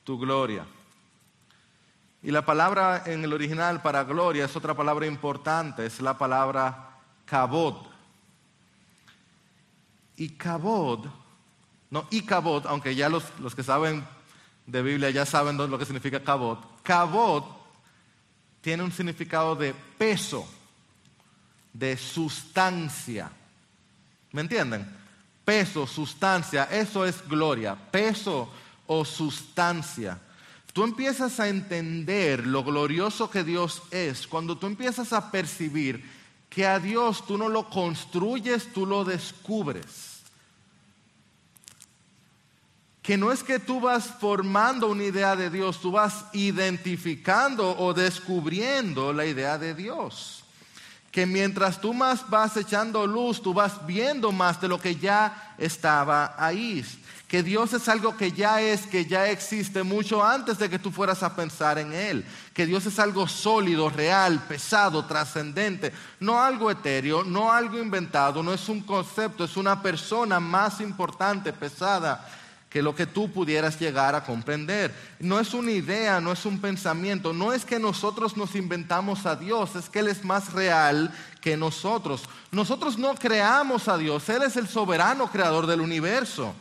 tu 0.04 0.18
gloria. 0.18 0.66
Y 2.24 2.32
la 2.32 2.44
palabra 2.44 3.04
en 3.06 3.24
el 3.24 3.32
original 3.32 3.84
para 3.84 4.04
gloria 4.06 4.46
es 4.46 4.56
otra 4.56 4.74
palabra 4.74 5.06
importante, 5.06 5.86
es 5.86 6.02
la 6.02 6.18
palabra 6.18 6.98
kabod. 7.26 7.97
Y 10.18 10.30
kabod, 10.30 11.06
no, 11.90 12.08
y 12.10 12.24
kabod, 12.24 12.66
aunque 12.68 12.96
ya 12.96 13.08
los, 13.08 13.24
los 13.40 13.56
que 13.56 13.64
saben 13.64 14.06
de 14.66 14.82
Biblia 14.82 15.10
ya 15.10 15.26
saben 15.26 15.58
lo 15.58 15.78
que 15.78 15.86
significa 15.86 16.24
kabod. 16.24 16.58
Kabod 16.84 17.44
tiene 18.62 18.84
un 18.84 18.92
significado 18.92 19.56
de 19.56 19.74
peso, 19.98 20.46
de 21.72 21.96
sustancia. 21.96 23.32
¿Me 24.34 24.42
entienden? 24.42 24.86
Peso, 25.46 25.88
sustancia, 25.88 26.66
eso 26.66 27.06
es 27.06 27.26
gloria. 27.28 27.76
Peso 27.76 28.50
o 28.88 29.06
sustancia. 29.06 30.20
Tú 30.74 30.84
empiezas 30.84 31.40
a 31.40 31.48
entender 31.48 32.46
lo 32.46 32.64
glorioso 32.64 33.30
que 33.30 33.44
Dios 33.44 33.82
es 33.92 34.28
cuando 34.28 34.58
tú 34.58 34.68
empiezas 34.68 35.14
a 35.14 35.32
percibir 35.32 36.17
que 36.50 36.66
a 36.66 36.80
Dios 36.80 37.26
tú 37.26 37.38
no 37.38 37.50
lo 37.50 37.70
construyes, 37.70 38.72
tú 38.74 38.86
lo 38.86 39.04
descubres. 39.04 40.22
Que 43.02 43.18
no 43.18 43.32
es 43.32 43.44
que 43.44 43.60
tú 43.60 43.80
vas 43.80 44.06
formando 44.06 44.88
una 44.88 45.04
idea 45.04 45.36
de 45.36 45.50
Dios, 45.50 45.80
tú 45.80 45.92
vas 45.92 46.26
identificando 46.34 47.78
o 47.78 47.94
descubriendo 47.94 49.14
la 49.14 49.26
idea 49.26 49.58
de 49.58 49.74
Dios. 49.74 50.44
Que 51.12 51.26
mientras 51.26 51.80
tú 51.80 51.94
más 51.94 52.30
vas 52.30 52.58
echando 52.58 53.08
luz, 53.08 53.42
tú 53.42 53.54
vas 53.54 53.86
viendo 53.86 54.32
más 54.32 54.60
de 54.60 54.68
lo 54.68 54.80
que 54.80 54.98
ya 54.98 55.56
estaba 55.58 56.36
ahí 56.38 56.86
que 57.28 57.44
Dios 57.44 57.74
es 57.74 57.90
algo 57.90 58.16
que 58.16 58.32
ya 58.32 58.62
es, 58.62 58.88
que 58.88 59.06
ya 59.06 59.30
existe 59.30 59.84
mucho 59.84 60.24
antes 60.24 60.58
de 60.58 60.70
que 60.70 60.80
tú 60.80 60.92
fueras 60.92 61.24
a 61.24 61.36
pensar 61.36 61.78
en 61.78 61.92
Él, 61.92 62.26
que 62.54 62.66
Dios 62.66 62.86
es 62.86 63.00
algo 63.00 63.28
sólido, 63.28 63.90
real, 63.90 64.44
pesado, 64.48 65.06
trascendente, 65.06 65.92
no 66.22 66.42
algo 66.42 66.72
etéreo, 66.72 67.26
no 67.26 67.52
algo 67.52 67.80
inventado, 67.80 68.42
no 68.42 68.54
es 68.54 68.70
un 68.70 68.82
concepto, 68.82 69.44
es 69.44 69.58
una 69.58 69.82
persona 69.82 70.40
más 70.40 70.80
importante, 70.80 71.52
pesada 71.52 72.26
que 72.70 72.82
lo 72.82 72.96
que 72.96 73.06
tú 73.06 73.32
pudieras 73.32 73.80
llegar 73.80 74.16
a 74.16 74.24
comprender. 74.24 74.94
No 75.20 75.40
es 75.40 75.54
una 75.54 75.72
idea, 75.72 76.22
no 76.22 76.32
es 76.32 76.46
un 76.46 76.60
pensamiento, 76.60 77.34
no 77.34 77.52
es 77.52 77.66
que 77.66 77.80
nosotros 77.80 78.38
nos 78.38 78.56
inventamos 78.56 79.26
a 79.26 79.36
Dios, 79.36 79.76
es 79.76 79.90
que 79.90 80.00
Él 80.00 80.08
es 80.08 80.24
más 80.24 80.54
real 80.54 81.14
que 81.42 81.58
nosotros. 81.58 82.24
Nosotros 82.52 82.98
no 82.98 83.16
creamos 83.16 83.90
a 83.90 83.98
Dios, 83.98 84.30
Él 84.30 84.44
es 84.44 84.56
el 84.56 84.68
soberano 84.70 85.30
creador 85.30 85.68
del 85.68 85.82
universo. 85.82 86.54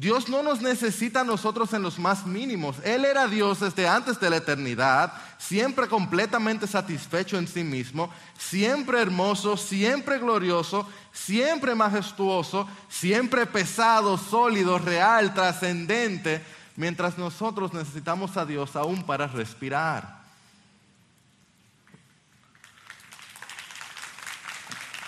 Dios 0.00 0.30
no 0.30 0.42
nos 0.42 0.62
necesita 0.62 1.20
a 1.20 1.24
nosotros 1.24 1.74
en 1.74 1.82
los 1.82 1.98
más 1.98 2.24
mínimos. 2.24 2.76
Él 2.84 3.04
era 3.04 3.26
Dios 3.28 3.60
desde 3.60 3.86
antes 3.86 4.18
de 4.18 4.30
la 4.30 4.38
eternidad, 4.38 5.12
siempre 5.36 5.88
completamente 5.88 6.66
satisfecho 6.66 7.36
en 7.36 7.46
sí 7.46 7.62
mismo, 7.62 8.08
siempre 8.38 9.02
hermoso, 9.02 9.58
siempre 9.58 10.18
glorioso, 10.18 10.88
siempre 11.12 11.74
majestuoso, 11.74 12.66
siempre 12.88 13.44
pesado, 13.44 14.16
sólido, 14.16 14.78
real, 14.78 15.34
trascendente, 15.34 16.42
mientras 16.76 17.18
nosotros 17.18 17.74
necesitamos 17.74 18.38
a 18.38 18.46
Dios 18.46 18.76
aún 18.76 19.02
para 19.02 19.26
respirar. 19.26 20.19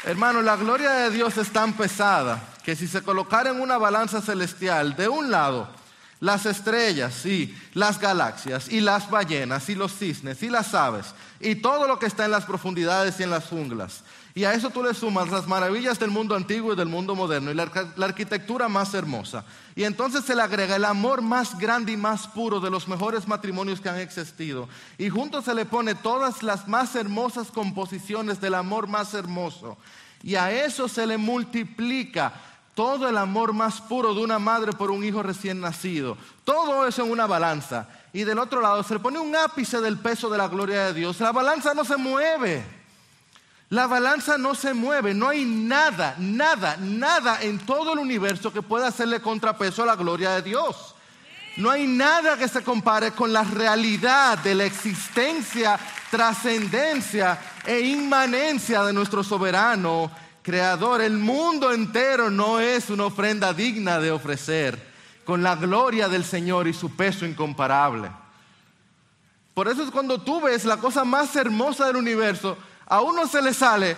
Hermano, 0.04 0.42
la 0.42 0.56
gloria 0.56 0.90
de 0.92 1.10
Dios 1.10 1.36
es 1.38 1.52
tan 1.52 1.74
pesada 1.74 2.42
que 2.64 2.74
si 2.74 2.88
se 2.88 3.02
colocara 3.02 3.50
en 3.50 3.60
una 3.60 3.78
balanza 3.78 4.20
celestial, 4.20 4.96
de 4.96 5.08
un 5.08 5.30
lado, 5.30 5.68
las 6.22 6.46
estrellas 6.46 7.26
y 7.26 7.52
las 7.74 7.98
galaxias 7.98 8.68
y 8.70 8.80
las 8.80 9.10
ballenas 9.10 9.68
y 9.68 9.74
los 9.74 9.92
cisnes 9.92 10.40
y 10.44 10.50
las 10.50 10.72
aves 10.72 11.06
y 11.40 11.56
todo 11.56 11.88
lo 11.88 11.98
que 11.98 12.06
está 12.06 12.24
en 12.24 12.30
las 12.30 12.44
profundidades 12.44 13.18
y 13.18 13.24
en 13.24 13.30
las 13.30 13.48
junglas. 13.48 14.04
Y 14.32 14.44
a 14.44 14.54
eso 14.54 14.70
tú 14.70 14.84
le 14.84 14.94
sumas 14.94 15.30
las 15.30 15.48
maravillas 15.48 15.98
del 15.98 16.12
mundo 16.12 16.36
antiguo 16.36 16.74
y 16.74 16.76
del 16.76 16.86
mundo 16.86 17.16
moderno 17.16 17.50
y 17.50 17.54
la, 17.54 17.68
arquitectura 18.00 18.68
más 18.68 18.94
hermosa. 18.94 19.44
Y 19.74 19.82
entonces 19.82 20.24
se 20.24 20.36
le 20.36 20.42
agrega 20.42 20.76
el 20.76 20.84
amor 20.84 21.22
más 21.22 21.58
grande 21.58 21.90
y 21.90 21.96
más 21.96 22.28
puro 22.28 22.60
de 22.60 22.70
los 22.70 22.86
mejores 22.86 23.26
matrimonios 23.26 23.80
que 23.80 23.88
han 23.88 23.98
existido. 23.98 24.68
Y 24.98 25.08
junto 25.08 25.42
se 25.42 25.56
le 25.56 25.64
pone 25.64 25.96
todas 25.96 26.44
las 26.44 26.68
más 26.68 26.94
hermosas 26.94 27.50
composiciones 27.50 28.40
del 28.40 28.54
amor 28.54 28.86
más 28.86 29.12
hermoso. 29.12 29.76
Y 30.22 30.36
a 30.36 30.52
eso 30.52 30.86
se 30.86 31.04
le 31.04 31.18
multiplica 31.18 32.32
todo 32.74 33.08
el 33.08 33.18
amor 33.18 33.52
más 33.52 33.80
puro 33.80 34.14
de 34.14 34.22
una 34.22 34.38
madre 34.38 34.72
por 34.72 34.90
un 34.90 35.04
hijo 35.04 35.22
recién 35.22 35.60
nacido, 35.60 36.16
todo 36.44 36.86
eso 36.86 37.04
en 37.04 37.10
una 37.10 37.26
balanza. 37.26 37.88
Y 38.12 38.24
del 38.24 38.38
otro 38.38 38.60
lado 38.60 38.82
se 38.82 38.94
le 38.94 39.00
pone 39.00 39.18
un 39.18 39.34
ápice 39.36 39.80
del 39.80 39.98
peso 39.98 40.28
de 40.28 40.38
la 40.38 40.48
gloria 40.48 40.86
de 40.86 40.94
Dios. 40.94 41.20
La 41.20 41.32
balanza 41.32 41.74
no 41.74 41.84
se 41.84 41.96
mueve. 41.96 42.64
La 43.70 43.86
balanza 43.86 44.36
no 44.36 44.54
se 44.54 44.74
mueve. 44.74 45.14
No 45.14 45.30
hay 45.30 45.44
nada, 45.44 46.14
nada, 46.18 46.76
nada 46.78 47.42
en 47.42 47.58
todo 47.58 47.94
el 47.94 47.98
universo 47.98 48.52
que 48.52 48.60
pueda 48.60 48.88
hacerle 48.88 49.20
contrapeso 49.20 49.82
a 49.82 49.86
la 49.86 49.96
gloria 49.96 50.32
de 50.32 50.42
Dios. 50.42 50.94
No 51.56 51.70
hay 51.70 51.86
nada 51.86 52.36
que 52.36 52.48
se 52.48 52.62
compare 52.62 53.12
con 53.12 53.32
la 53.32 53.44
realidad 53.44 54.38
de 54.38 54.54
la 54.54 54.64
existencia, 54.64 55.78
trascendencia 56.10 57.38
e 57.66 57.80
inmanencia 57.80 58.82
de 58.84 58.92
nuestro 58.92 59.22
soberano 59.22 60.10
creador. 60.42 61.00
El 61.00 61.18
mundo 61.18 61.72
entero 61.72 62.30
no 62.30 62.60
es 62.60 62.90
una 62.90 63.06
ofrenda 63.06 63.54
digna 63.54 63.98
de 63.98 64.10
ofrecer 64.10 64.92
con 65.24 65.42
la 65.42 65.56
gloria 65.56 66.08
del 66.08 66.24
Señor 66.24 66.66
y 66.68 66.72
su 66.72 66.94
peso 66.94 67.24
incomparable. 67.24 68.10
Por 69.54 69.68
eso 69.68 69.82
es 69.82 69.90
cuando 69.90 70.20
tú 70.20 70.40
ves 70.40 70.64
la 70.64 70.78
cosa 70.78 71.04
más 71.04 71.34
hermosa 71.36 71.86
del 71.86 71.96
universo, 71.96 72.56
a 72.86 73.00
uno 73.00 73.26
se 73.26 73.42
le 73.42 73.54
sale, 73.54 73.96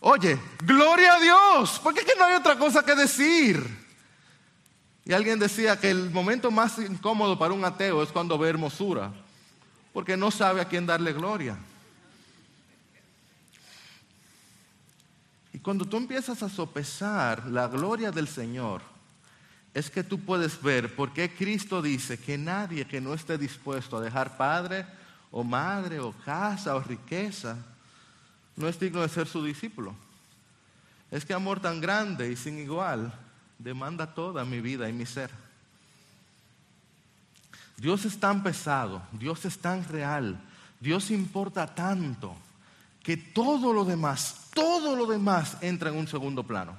oye, 0.00 0.38
gloria 0.64 1.14
a 1.14 1.20
Dios, 1.20 1.80
porque 1.82 2.02
no 2.18 2.24
hay 2.24 2.34
otra 2.34 2.56
cosa 2.56 2.84
que 2.84 2.94
decir. 2.94 3.86
Y 5.04 5.12
alguien 5.12 5.38
decía 5.38 5.78
que 5.78 5.90
el 5.90 6.10
momento 6.10 6.50
más 6.50 6.78
incómodo 6.78 7.38
para 7.38 7.54
un 7.54 7.64
ateo 7.64 8.02
es 8.02 8.10
cuando 8.10 8.38
ve 8.38 8.48
hermosura, 8.48 9.12
porque 9.92 10.16
no 10.16 10.30
sabe 10.30 10.60
a 10.60 10.64
quién 10.64 10.86
darle 10.86 11.12
gloria. 11.12 11.56
Cuando 15.66 15.84
tú 15.84 15.96
empiezas 15.96 16.44
a 16.44 16.48
sopesar 16.48 17.44
la 17.48 17.66
gloria 17.66 18.12
del 18.12 18.28
Señor, 18.28 18.82
es 19.74 19.90
que 19.90 20.04
tú 20.04 20.20
puedes 20.20 20.62
ver 20.62 20.94
por 20.94 21.12
qué 21.12 21.34
Cristo 21.34 21.82
dice 21.82 22.20
que 22.20 22.38
nadie 22.38 22.86
que 22.86 23.00
no 23.00 23.12
esté 23.12 23.36
dispuesto 23.36 23.96
a 23.96 24.00
dejar 24.00 24.36
padre 24.36 24.86
o 25.32 25.42
madre 25.42 25.98
o 25.98 26.12
casa 26.24 26.76
o 26.76 26.80
riqueza 26.80 27.56
no 28.54 28.68
es 28.68 28.78
digno 28.78 29.00
de 29.00 29.08
ser 29.08 29.26
su 29.26 29.42
discípulo. 29.42 29.96
Es 31.10 31.24
que 31.24 31.34
amor 31.34 31.58
tan 31.58 31.80
grande 31.80 32.30
y 32.30 32.36
sin 32.36 32.58
igual 32.58 33.12
demanda 33.58 34.14
toda 34.14 34.44
mi 34.44 34.60
vida 34.60 34.88
y 34.88 34.92
mi 34.92 35.04
ser. 35.04 35.32
Dios 37.76 38.04
es 38.04 38.20
tan 38.20 38.44
pesado, 38.44 39.02
Dios 39.10 39.44
es 39.44 39.58
tan 39.58 39.82
real, 39.88 40.40
Dios 40.78 41.10
importa 41.10 41.74
tanto 41.74 42.36
que 43.02 43.16
todo 43.16 43.72
lo 43.72 43.84
demás 43.84 44.45
todo 44.56 44.96
lo 44.96 45.04
demás 45.04 45.58
entra 45.60 45.90
en 45.90 45.96
un 45.96 46.08
segundo 46.08 46.42
plano. 46.42 46.74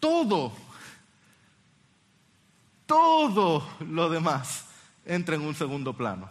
Todo, 0.00 0.54
todo 2.86 3.68
lo 3.80 4.08
demás 4.08 4.64
entra 5.04 5.34
en 5.34 5.42
un 5.42 5.54
segundo 5.54 5.92
plano. 5.92 6.30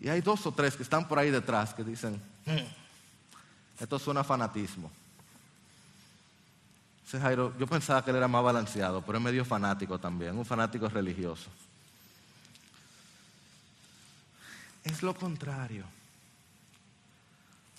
Y 0.00 0.08
hay 0.08 0.20
dos 0.22 0.44
o 0.44 0.50
tres 0.50 0.74
que 0.74 0.82
están 0.82 1.06
por 1.06 1.20
ahí 1.20 1.30
detrás 1.30 1.72
que 1.72 1.84
dicen, 1.84 2.20
hmm, 2.44 3.80
esto 3.80 4.00
suena 4.00 4.22
a 4.22 4.24
fanatismo. 4.24 4.90
Jairo, 7.08 7.54
yo 7.56 7.66
pensaba 7.68 8.04
que 8.04 8.10
él 8.10 8.16
era 8.16 8.26
más 8.26 8.42
balanceado, 8.42 9.02
pero 9.02 9.18
es 9.18 9.24
medio 9.24 9.44
fanático 9.44 10.00
también, 10.00 10.36
un 10.36 10.44
fanático 10.44 10.88
religioso. 10.88 11.48
Es 14.86 15.02
lo 15.02 15.14
contrario. 15.14 15.84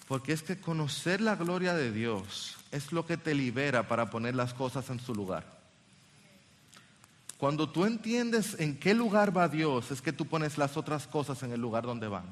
Porque 0.07 0.33
es 0.33 0.41
que 0.41 0.59
conocer 0.59 1.21
la 1.21 1.35
gloria 1.35 1.73
de 1.73 1.91
Dios 1.91 2.57
es 2.71 2.91
lo 2.91 3.05
que 3.05 3.17
te 3.17 3.33
libera 3.33 3.87
para 3.87 4.09
poner 4.09 4.35
las 4.35 4.53
cosas 4.53 4.89
en 4.89 4.99
su 4.99 5.15
lugar. 5.15 5.57
Cuando 7.37 7.69
tú 7.69 7.85
entiendes 7.85 8.55
en 8.59 8.77
qué 8.77 8.93
lugar 8.93 9.35
va 9.35 9.47
Dios, 9.47 9.91
es 9.91 10.01
que 10.01 10.13
tú 10.13 10.25
pones 10.25 10.57
las 10.57 10.75
otras 10.75 11.07
cosas 11.07 11.43
en 11.43 11.51
el 11.51 11.61
lugar 11.61 11.83
donde 11.83 12.07
van. 12.07 12.25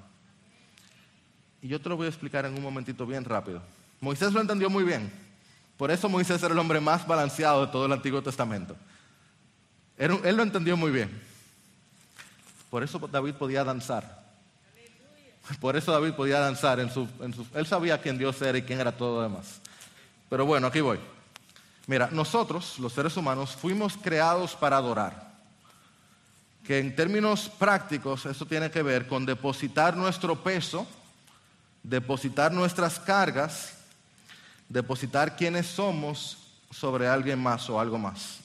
Y 1.61 1.67
yo 1.67 1.79
te 1.79 1.89
lo 1.89 1.97
voy 1.97 2.07
a 2.07 2.09
explicar 2.09 2.45
en 2.45 2.53
un 2.53 2.61
momentito 2.61 3.05
bien 3.05 3.23
rápido. 3.23 3.61
Moisés 4.01 4.33
lo 4.33 4.41
entendió 4.41 4.69
muy 4.69 4.83
bien. 4.83 5.11
Por 5.77 5.91
eso 5.91 6.09
Moisés 6.09 6.41
era 6.43 6.53
el 6.53 6.59
hombre 6.59 6.79
más 6.79 7.07
balanceado 7.07 7.65
de 7.65 7.71
todo 7.71 7.85
el 7.85 7.91
Antiguo 7.93 8.21
Testamento. 8.21 8.75
Él, 9.97 10.35
lo 10.35 10.43
entendió 10.43 10.75
muy 10.75 10.91
bien. 10.91 11.09
Por 12.69 12.83
eso 12.83 12.99
David 12.99 13.35
podía 13.35 13.63
danzar. 13.63 14.24
Por 15.59 15.75
eso 15.75 15.91
David 15.91 16.13
podía 16.13 16.39
danzar 16.39 16.79
en 16.79 16.91
su, 16.91 17.07
Él 17.53 17.67
sabía 17.67 18.01
quién 18.01 18.17
Dios 18.17 18.41
era 18.41 18.57
y 18.57 18.63
quién 18.63 18.79
era 18.79 18.91
todo 18.91 19.17
lo 19.17 19.21
demás. 19.23 19.61
Pero 20.29 20.45
bueno, 20.45 20.67
aquí 20.67 20.81
voy. 20.81 20.99
Mira, 21.87 22.09
nosotros, 22.11 22.79
los 22.79 22.93
seres 22.93 23.15
humanos, 23.15 23.55
fuimos 23.55 23.95
creados 23.95 24.55
para 24.55 24.77
adorar. 24.77 25.35
Que 26.65 26.79
en 26.79 26.95
términos 26.95 27.47
prácticos 27.59 28.25
eso 28.25 28.45
tiene 28.45 28.71
que 28.71 28.81
ver 28.81 29.07
con 29.07 29.23
depositar 29.25 29.95
nuestro 29.95 30.41
peso, 30.41 30.87
depositar 31.83 32.51
nuestras 32.51 32.99
cargas, 32.99 33.77
depositar 34.67 35.35
quienes 35.35 35.67
somos 35.67 36.37
sobre 36.71 37.07
alguien 37.07 37.37
más 37.39 37.69
o 37.69 37.79
algo 37.79 37.99
más. 37.99 38.39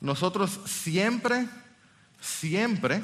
Nosotros 0.00 0.60
siempre, 0.66 1.48
siempre, 2.20 3.02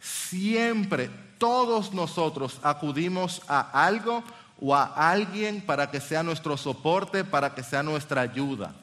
siempre, 0.00 1.10
todos 1.38 1.92
nosotros 1.92 2.58
acudimos 2.62 3.42
a 3.48 3.84
algo 3.84 4.22
o 4.60 4.74
a 4.74 4.84
alguien 5.10 5.60
para 5.60 5.90
que 5.90 6.00
sea 6.00 6.22
nuestro 6.22 6.56
soporte, 6.56 7.24
para 7.24 7.54
que 7.54 7.62
sea 7.62 7.82
nuestra 7.82 8.22
ayuda. 8.22 8.74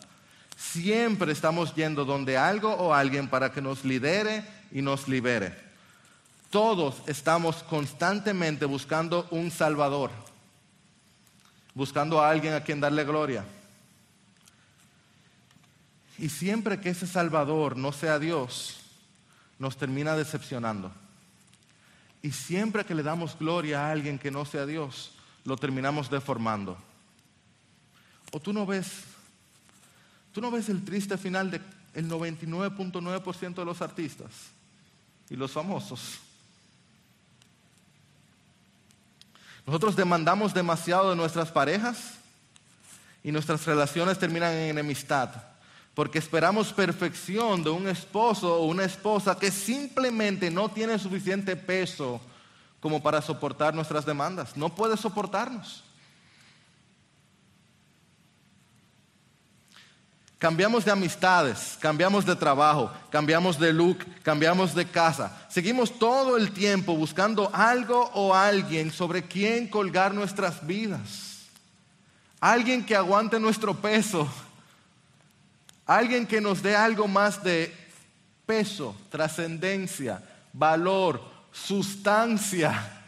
Siempre 0.56 1.32
estamos 1.32 1.74
yendo 1.76 2.06
donde 2.06 2.38
algo 2.38 2.72
o 2.74 2.94
alguien 2.94 3.28
para 3.28 3.52
que 3.52 3.62
nos 3.62 3.84
lidere 3.84 4.46
y 4.72 4.82
nos 4.82 5.08
libere. 5.08 5.58
Todos 6.50 7.02
estamos 7.08 7.64
constantemente 7.64 8.66
buscando 8.66 9.28
un 9.32 9.50
Salvador, 9.50 10.12
buscando 11.74 12.22
a 12.22 12.30
alguien 12.30 12.54
a 12.54 12.64
quien 12.64 12.80
darle 12.80 13.04
gloria. 13.04 13.44
Y 16.20 16.30
siempre 16.30 16.80
que 16.80 16.90
ese 16.90 17.08
Salvador 17.08 17.76
no 17.76 17.92
sea 17.92 18.20
Dios, 18.20 18.78
nos 19.58 19.78
termina 19.78 20.16
decepcionando. 20.16 20.92
Y 22.24 22.32
siempre 22.32 22.86
que 22.86 22.96
le 22.96 23.04
damos 23.04 23.38
gloria 23.38 23.86
a 23.86 23.92
alguien 23.92 24.18
que 24.18 24.32
no 24.32 24.46
sea 24.46 24.66
Dios, 24.66 25.12
lo 25.44 25.58
terminamos 25.58 26.10
deformando. 26.10 26.78
O 28.32 28.40
tú 28.40 28.54
no 28.54 28.66
ves, 28.66 29.04
tú 30.32 30.40
no 30.40 30.50
ves 30.50 30.70
el 30.70 30.84
triste 30.86 31.18
final 31.18 31.52
del 31.52 31.62
99.9% 32.10 33.56
de 33.56 33.66
los 33.66 33.82
artistas 33.82 34.32
y 35.30 35.36
los 35.36 35.52
famosos. 35.52 36.20
Nosotros 39.68 39.96
demandamos 39.96 40.54
demasiado 40.54 41.10
de 41.10 41.18
nuestras 41.18 41.52
parejas 41.52 42.16
y 43.22 43.34
nuestras 43.34 43.66
relaciones 43.66 44.18
terminan 44.18 44.54
en 44.54 44.70
enemistad 44.70 45.53
porque 45.94 46.20
esperamos 46.20 46.74
perfección 46.74 47.64
de 47.64 47.70
un 47.70 47.88
esposo 47.88 48.56
o 48.56 48.66
una 48.66 48.84
esposa 48.84 49.38
que 49.38 49.52
simplemente 49.52 50.50
no 50.50 50.70
tiene 50.70 50.98
suficiente 50.98 51.56
peso 51.56 52.20
como 52.80 53.02
para 53.02 53.22
soportar 53.22 53.74
nuestras 53.74 54.06
demandas. 54.06 54.58
No 54.58 54.74
puede 54.74 54.98
soportarnos. 54.98 55.84
Cambiamos 60.44 60.84
de 60.84 60.92
amistades, 60.92 61.78
cambiamos 61.80 62.26
de 62.26 62.36
trabajo, 62.36 62.92
cambiamos 63.10 63.58
de 63.58 63.72
look, 63.72 64.00
cambiamos 64.24 64.76
de 64.76 64.86
casa. 64.86 65.46
Seguimos 65.48 65.98
todo 65.98 66.36
el 66.36 66.52
tiempo 66.52 66.98
buscando 66.98 67.50
algo 67.54 68.12
o 68.14 68.34
alguien 68.36 68.92
sobre 68.92 69.24
quien 69.24 69.70
colgar 69.70 70.14
nuestras 70.14 70.68
vidas. 70.68 71.44
Alguien 72.42 72.86
que 72.86 72.94
aguante 72.94 73.40
nuestro 73.40 73.74
peso. 73.76 74.28
Alguien 75.86 76.26
que 76.26 76.40
nos 76.40 76.62
dé 76.62 76.76
algo 76.76 77.08
más 77.08 77.44
de 77.44 77.74
peso, 78.46 78.96
trascendencia, 79.10 80.24
valor, 80.54 81.22
sustancia, 81.52 83.04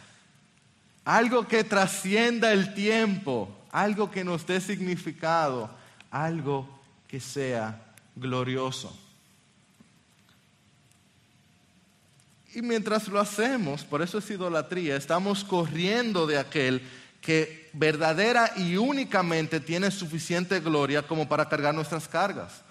algo 1.05 1.47
que 1.47 1.63
trascienda 1.63 2.51
el 2.51 2.73
tiempo, 2.73 3.49
algo 3.71 4.09
que 4.11 4.23
nos 4.23 4.45
dé 4.45 4.59
significado, 4.59 5.69
algo 6.11 6.67
que 7.07 7.19
sea 7.19 7.81
glorioso. 8.15 8.97
Y 12.53 12.61
mientras 12.61 13.07
lo 13.09 13.19
hacemos, 13.19 13.83
por 13.83 14.01
eso 14.01 14.17
es 14.17 14.29
idolatría, 14.29 14.95
estamos 14.95 15.43
corriendo 15.43 16.25
de 16.25 16.37
aquel 16.37 16.81
que 17.19 17.69
verdadera 17.73 18.53
y 18.55 18.77
únicamente 18.77 19.59
tiene 19.59 19.91
suficiente 19.91 20.59
gloria 20.61 21.01
como 21.01 21.27
para 21.27 21.49
cargar 21.49 21.75
nuestras 21.75 22.07
cargas. 22.07 22.64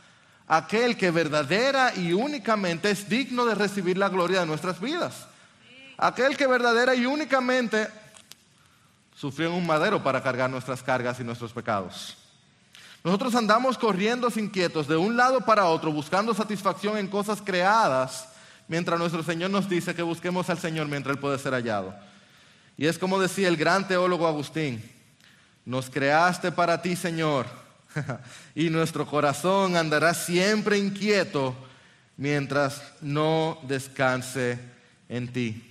Aquel 0.46 0.96
que 0.96 1.11
verdadera 1.11 1.94
y 1.94 2.12
únicamente 2.12 2.90
es 2.90 3.09
digno 3.09 3.46
de 3.46 3.54
recibir 3.54 3.96
la 3.96 4.09
gloria 4.09 4.40
de 4.40 4.46
nuestras 4.46 4.80
vidas. 4.80 5.26
Aquel 5.96 6.37
que 6.37 6.46
verdadera 6.46 6.94
y 6.94 7.07
únicamente 7.07 7.88
sufrió 9.16 9.48
en 9.48 9.54
un 9.54 9.66
madero 9.66 10.02
para 10.02 10.22
cargar 10.22 10.50
nuestras 10.50 10.83
cargas 10.83 11.18
y 11.20 11.24
nuestros 11.24 11.52
pecados. 11.52 12.16
Nosotros 13.02 13.35
andamos 13.35 13.78
corriendo 13.78 14.28
inquietos 14.35 14.88
de 14.88 14.96
un 14.96 15.16
lado 15.16 15.42
para 15.42 15.66
otro, 15.66 15.92
buscando 15.92 16.35
satisfacción 16.35 16.98
en 16.98 17.09
cosas 17.09 17.40
creadas, 17.42 18.28
mientras 18.66 18.98
nuestro 18.98 19.22
Señor 19.22 19.50
nos 19.50 19.68
dice 19.68 19.94
que 19.94 20.02
busquemos 20.02 20.48
al 20.50 20.59
Señor 20.59 20.88
mientras 20.88 21.14
Él 21.14 21.20
puede 21.20 21.38
ser 21.38 21.52
hallado. 21.52 21.94
Y 22.76 22.87
es 22.87 22.98
como 22.98 23.20
decía 23.20 23.48
el 23.48 23.57
gran 23.57 23.87
teólogo 23.87 24.26
Agustín, 24.26 24.83
nos 25.64 25.88
creaste 25.88 26.50
para 26.50 26.83
ti, 26.83 26.96
Señor, 26.96 27.46
y 28.54 28.70
nuestro 28.70 29.07
corazón 29.07 29.76
andará 29.76 30.14
siempre 30.14 30.78
inquieto 30.78 31.54
mientras 32.16 32.83
no 33.00 33.59
descanse 33.62 34.59
en 35.09 35.33
ti. 35.33 35.70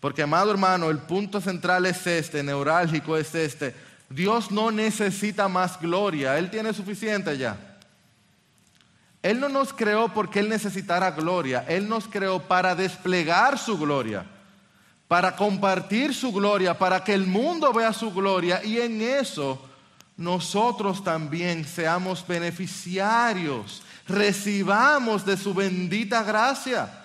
Porque, 0.00 0.22
amado 0.22 0.50
hermano, 0.50 0.90
el 0.90 0.98
punto 0.98 1.40
central 1.40 1.86
es 1.86 2.06
este, 2.06 2.42
neurálgico 2.42 3.16
es 3.16 3.34
este. 3.34 3.74
Dios 4.08 4.50
no 4.50 4.70
necesita 4.70 5.48
más 5.48 5.80
gloria, 5.80 6.38
Él 6.38 6.50
tiene 6.50 6.74
suficiente 6.74 7.38
ya. 7.38 7.56
Él 9.22 9.38
no 9.38 9.48
nos 9.48 9.72
creó 9.72 10.08
porque 10.12 10.40
Él 10.40 10.48
necesitara 10.48 11.12
gloria, 11.12 11.64
Él 11.68 11.88
nos 11.88 12.08
creó 12.08 12.42
para 12.42 12.74
desplegar 12.74 13.56
su 13.56 13.78
gloria, 13.78 14.26
para 15.06 15.36
compartir 15.36 16.12
su 16.12 16.32
gloria, 16.32 16.76
para 16.76 17.04
que 17.04 17.14
el 17.14 17.24
mundo 17.24 17.72
vea 17.72 17.92
su 17.92 18.12
gloria 18.12 18.64
y 18.64 18.80
en 18.80 19.00
eso 19.00 19.68
nosotros 20.16 21.02
también 21.02 21.64
seamos 21.64 22.26
beneficiarios, 22.26 23.82
recibamos 24.06 25.24
de 25.24 25.36
su 25.36 25.54
bendita 25.54 26.22
gracia. 26.22 27.02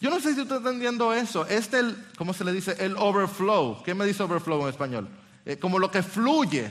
Yo 0.00 0.10
no 0.10 0.20
sé 0.20 0.34
si 0.34 0.40
usted 0.40 0.56
está 0.56 0.68
entendiendo 0.68 1.12
eso. 1.12 1.46
Este, 1.46 1.78
el, 1.78 1.96
¿cómo 2.18 2.34
se 2.34 2.44
le 2.44 2.52
dice? 2.52 2.76
El 2.78 2.96
overflow. 2.96 3.82
¿Qué 3.82 3.94
me 3.94 4.04
dice 4.04 4.22
overflow 4.22 4.62
en 4.62 4.68
español? 4.68 5.08
Eh, 5.44 5.56
como 5.56 5.78
lo 5.78 5.90
que 5.90 6.02
fluye. 6.02 6.70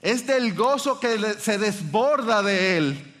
Es 0.00 0.26
del 0.26 0.54
gozo 0.54 1.00
que 1.00 1.18
se 1.34 1.58
desborda 1.58 2.42
de 2.42 2.76
Él, 2.76 3.14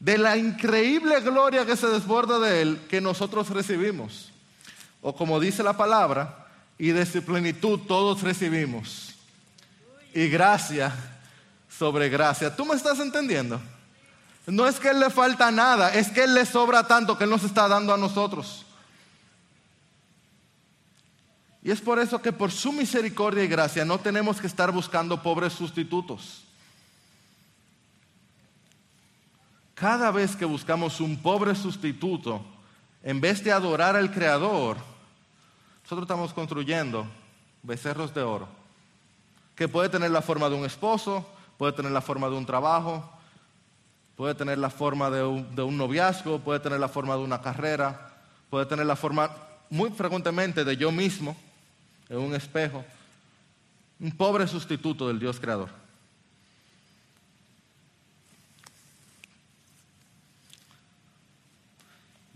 de 0.00 0.18
la 0.18 0.36
increíble 0.36 1.20
gloria 1.20 1.64
que 1.64 1.76
se 1.76 1.86
desborda 1.86 2.38
de 2.40 2.62
Él, 2.62 2.80
que 2.88 3.00
nosotros 3.00 3.50
recibimos. 3.50 4.32
O 5.02 5.14
como 5.14 5.38
dice 5.38 5.62
la 5.62 5.76
palabra, 5.76 6.46
y 6.78 6.88
de 6.88 7.06
su 7.06 7.22
plenitud 7.22 7.80
todos 7.86 8.22
recibimos. 8.22 9.05
Y 10.16 10.30
gracia 10.30 10.94
sobre 11.68 12.08
gracia. 12.08 12.56
¿Tú 12.56 12.64
me 12.64 12.74
estás 12.74 12.98
entendiendo? 13.00 13.60
No 14.46 14.66
es 14.66 14.80
que 14.80 14.88
Él 14.88 14.98
le 14.98 15.10
falta 15.10 15.50
nada, 15.50 15.92
es 15.92 16.08
que 16.08 16.24
Él 16.24 16.32
le 16.32 16.46
sobra 16.46 16.86
tanto 16.86 17.18
que 17.18 17.24
Él 17.24 17.30
nos 17.30 17.44
está 17.44 17.68
dando 17.68 17.92
a 17.92 17.98
nosotros. 17.98 18.64
Y 21.62 21.70
es 21.70 21.82
por 21.82 21.98
eso 21.98 22.22
que 22.22 22.32
por 22.32 22.50
su 22.50 22.72
misericordia 22.72 23.44
y 23.44 23.46
gracia 23.46 23.84
no 23.84 24.00
tenemos 24.00 24.40
que 24.40 24.46
estar 24.46 24.72
buscando 24.72 25.22
pobres 25.22 25.52
sustitutos. 25.52 26.44
Cada 29.74 30.10
vez 30.10 30.34
que 30.34 30.46
buscamos 30.46 30.98
un 31.02 31.20
pobre 31.20 31.54
sustituto, 31.54 32.42
en 33.02 33.20
vez 33.20 33.44
de 33.44 33.52
adorar 33.52 33.96
al 33.96 34.10
Creador, 34.10 34.78
nosotros 35.82 36.04
estamos 36.04 36.32
construyendo 36.32 37.06
becerros 37.62 38.14
de 38.14 38.22
oro, 38.22 38.55
que 39.56 39.68
puede 39.68 39.88
tener 39.88 40.10
la 40.10 40.22
forma 40.22 40.48
de 40.48 40.54
un 40.54 40.64
esposo, 40.64 41.26
puede 41.56 41.72
tener 41.72 41.90
la 41.90 42.02
forma 42.02 42.28
de 42.28 42.36
un 42.36 42.46
trabajo, 42.46 43.10
puede 44.14 44.34
tener 44.34 44.58
la 44.58 44.70
forma 44.70 45.10
de 45.10 45.22
un, 45.22 45.76
noviazgo, 45.76 46.38
puede 46.40 46.60
tener 46.60 46.78
la 46.78 46.88
forma 46.88 47.16
de 47.16 47.22
una 47.22 47.40
carrera, 47.40 48.14
puede 48.50 48.66
tener 48.66 48.86
la 48.86 48.96
forma 48.96 49.30
muy 49.70 49.90
frecuentemente 49.90 50.64
de 50.64 50.76
yo 50.76 50.92
mismo 50.92 51.36
en 52.08 52.18
un 52.18 52.34
espejo, 52.34 52.84
un 53.98 54.12
pobre 54.12 54.46
sustituto 54.46 55.08
del 55.08 55.18
Dios 55.18 55.40
creador. 55.40 55.70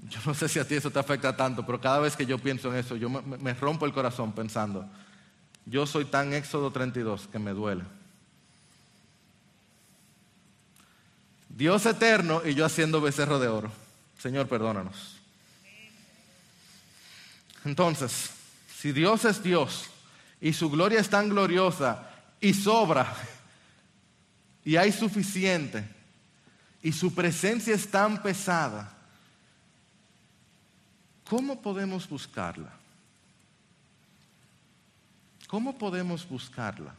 Yo 0.09 0.18
no 0.26 0.35
sé 0.35 0.48
si 0.48 0.59
a 0.59 0.66
ti 0.66 0.74
eso 0.74 0.90
te 0.90 0.98
afecta 0.98 1.37
tanto, 1.37 1.64
pero 1.64 1.80
cada 1.80 2.00
vez 2.00 2.16
que 2.16 2.26
yo 2.26 2.37
pienso 2.38 2.72
en 2.72 2.78
eso, 2.78 2.96
yo 2.96 3.09
me, 3.09 3.54
rompo 3.54 3.87
el 3.87 3.92
corazón 3.92 4.33
pensando, 4.33 4.85
yo 5.70 5.87
soy 5.87 6.04
tan 6.04 6.33
Éxodo 6.33 6.72
32 6.72 7.28
que 7.28 7.38
me 7.38 7.52
duele. 7.52 7.85
Dios 11.48 11.87
eterno 11.87 12.42
y 12.44 12.54
yo 12.54 12.64
haciendo 12.64 13.00
becerro 13.00 13.38
de 13.38 13.46
oro. 13.46 13.70
Señor, 14.18 14.48
perdónanos. 14.48 15.16
Entonces, 17.64 18.30
si 18.76 18.90
Dios 18.92 19.24
es 19.24 19.42
Dios 19.42 19.85
y 20.40 20.52
su 20.52 20.70
gloria 20.70 20.98
es 20.98 21.09
tan 21.09 21.28
gloriosa 21.28 22.11
y 22.40 22.52
sobra, 22.52 23.14
y 24.64 24.76
hay 24.76 24.90
suficiente 24.90 25.88
y 26.83 26.92
su 26.92 27.14
presencia 27.14 27.74
es 27.74 27.88
tan 27.88 28.22
pesada, 28.22 28.92
¿cómo 31.28 31.62
podemos 31.62 32.09
buscarla? 32.09 32.80
¿Cómo 35.50 35.76
podemos 35.76 36.28
buscarla? 36.28 36.94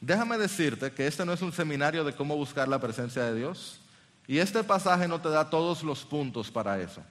Déjame 0.00 0.38
decirte 0.38 0.92
que 0.92 1.08
este 1.08 1.26
no 1.26 1.32
es 1.32 1.42
un 1.42 1.52
seminario 1.52 2.04
de 2.04 2.14
cómo 2.14 2.36
buscar 2.36 2.68
la 2.68 2.78
presencia 2.78 3.24
de 3.24 3.34
Dios 3.34 3.80
y 4.28 4.38
este 4.38 4.62
pasaje 4.62 5.08
no 5.08 5.20
te 5.20 5.28
da 5.28 5.50
todos 5.50 5.82
los 5.82 6.04
puntos 6.04 6.52
para 6.52 6.80
eso. 6.80 7.02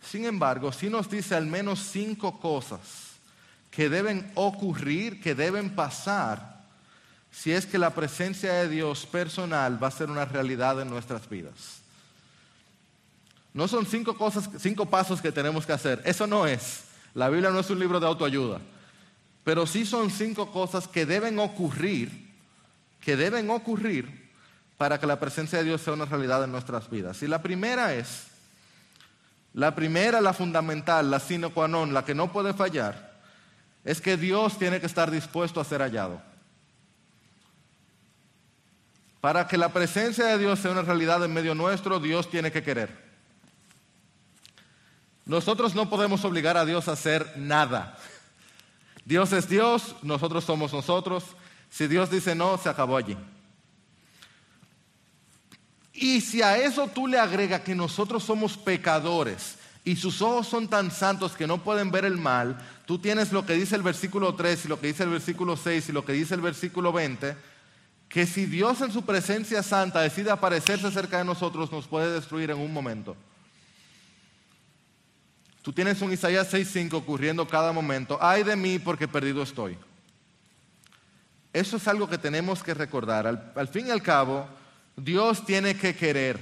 Sin 0.00 0.26
embargo, 0.26 0.70
sí 0.70 0.88
nos 0.88 1.10
dice 1.10 1.34
al 1.34 1.46
menos 1.46 1.80
cinco 1.80 2.38
cosas 2.38 3.16
que 3.68 3.88
deben 3.88 4.30
ocurrir, 4.36 5.20
que 5.20 5.34
deben 5.34 5.74
pasar, 5.74 6.62
si 7.32 7.50
es 7.50 7.66
que 7.66 7.78
la 7.78 7.90
presencia 7.90 8.52
de 8.52 8.68
Dios 8.68 9.06
personal 9.06 9.82
va 9.82 9.88
a 9.88 9.90
ser 9.90 10.08
una 10.08 10.24
realidad 10.24 10.80
en 10.80 10.88
nuestras 10.88 11.28
vidas. 11.28 11.80
No 13.54 13.66
son 13.66 13.86
cinco 13.86 14.16
cosas, 14.16 14.48
cinco 14.60 14.86
pasos 14.86 15.20
que 15.20 15.32
tenemos 15.32 15.66
que 15.66 15.72
hacer. 15.72 16.00
Eso 16.04 16.28
no 16.28 16.46
es. 16.46 16.91
La 17.14 17.28
Biblia 17.28 17.50
no 17.50 17.60
es 17.60 17.70
un 17.70 17.78
libro 17.78 18.00
de 18.00 18.06
autoayuda. 18.06 18.60
Pero 19.44 19.66
sí 19.66 19.84
son 19.84 20.10
cinco 20.10 20.50
cosas 20.52 20.86
que 20.86 21.04
deben 21.04 21.38
ocurrir, 21.38 22.30
que 23.00 23.16
deben 23.16 23.50
ocurrir 23.50 24.30
para 24.78 24.98
que 24.98 25.06
la 25.06 25.18
presencia 25.18 25.58
de 25.58 25.64
Dios 25.64 25.80
sea 25.80 25.92
una 25.92 26.04
realidad 26.04 26.44
en 26.44 26.52
nuestras 26.52 26.88
vidas. 26.88 27.22
Y 27.22 27.26
la 27.26 27.42
primera 27.42 27.94
es, 27.94 28.26
la 29.54 29.74
primera, 29.74 30.20
la 30.20 30.32
fundamental, 30.32 31.10
la 31.10 31.20
sine 31.20 31.50
qua 31.50 31.68
non, 31.68 31.92
la 31.92 32.04
que 32.04 32.14
no 32.14 32.32
puede 32.32 32.54
fallar, 32.54 33.20
es 33.84 34.00
que 34.00 34.16
Dios 34.16 34.58
tiene 34.58 34.80
que 34.80 34.86
estar 34.86 35.10
dispuesto 35.10 35.60
a 35.60 35.64
ser 35.64 35.82
hallado. 35.82 36.22
Para 39.20 39.46
que 39.46 39.56
la 39.56 39.72
presencia 39.72 40.26
de 40.26 40.38
Dios 40.38 40.58
sea 40.58 40.72
una 40.72 40.82
realidad 40.82 41.24
en 41.24 41.32
medio 41.32 41.54
nuestro, 41.54 42.00
Dios 42.00 42.28
tiene 42.30 42.50
que 42.50 42.62
querer. 42.62 43.11
Nosotros 45.32 45.74
no 45.74 45.88
podemos 45.88 46.26
obligar 46.26 46.58
a 46.58 46.66
Dios 46.66 46.88
a 46.88 46.92
hacer 46.92 47.32
nada. 47.38 47.96
Dios 49.06 49.32
es 49.32 49.48
Dios, 49.48 49.96
nosotros 50.02 50.44
somos 50.44 50.74
nosotros. 50.74 51.24
Si 51.70 51.86
Dios 51.86 52.10
dice 52.10 52.34
no, 52.34 52.58
se 52.58 52.68
acabó 52.68 52.98
allí. 52.98 53.16
Y 55.94 56.20
si 56.20 56.42
a 56.42 56.58
eso 56.58 56.86
tú 56.86 57.06
le 57.06 57.18
agregas 57.18 57.62
que 57.62 57.74
nosotros 57.74 58.22
somos 58.24 58.58
pecadores 58.58 59.56
y 59.86 59.96
sus 59.96 60.20
ojos 60.20 60.48
son 60.48 60.68
tan 60.68 60.90
santos 60.90 61.32
que 61.32 61.46
no 61.46 61.64
pueden 61.64 61.90
ver 61.90 62.04
el 62.04 62.18
mal, 62.18 62.58
tú 62.84 62.98
tienes 62.98 63.32
lo 63.32 63.46
que 63.46 63.54
dice 63.54 63.74
el 63.74 63.82
versículo 63.82 64.34
3 64.34 64.66
y 64.66 64.68
lo 64.68 64.78
que 64.78 64.88
dice 64.88 65.04
el 65.04 65.08
versículo 65.08 65.56
6 65.56 65.88
y 65.88 65.92
lo 65.92 66.04
que 66.04 66.12
dice 66.12 66.34
el 66.34 66.42
versículo 66.42 66.92
20, 66.92 67.34
que 68.10 68.26
si 68.26 68.44
Dios 68.44 68.82
en 68.82 68.92
su 68.92 69.06
presencia 69.06 69.62
santa 69.62 70.02
decide 70.02 70.30
aparecerse 70.30 70.90
cerca 70.90 71.16
de 71.16 71.24
nosotros, 71.24 71.72
nos 71.72 71.88
puede 71.88 72.12
destruir 72.12 72.50
en 72.50 72.58
un 72.58 72.70
momento. 72.70 73.16
Tú 75.62 75.72
tienes 75.72 76.02
un 76.02 76.12
Isaías 76.12 76.52
6:5 76.52 76.94
ocurriendo 76.94 77.46
cada 77.46 77.72
momento. 77.72 78.18
Ay 78.20 78.42
de 78.42 78.56
mí 78.56 78.80
porque 78.80 79.06
perdido 79.06 79.42
estoy. 79.42 79.78
Eso 81.52 81.76
es 81.76 81.86
algo 81.86 82.08
que 82.08 82.18
tenemos 82.18 82.62
que 82.62 82.74
recordar. 82.74 83.26
Al, 83.26 83.68
fin 83.68 83.86
y 83.86 83.90
al 83.90 84.02
cabo, 84.02 84.48
Dios 84.96 85.44
tiene 85.44 85.76
que 85.76 85.94
querer. 85.94 86.38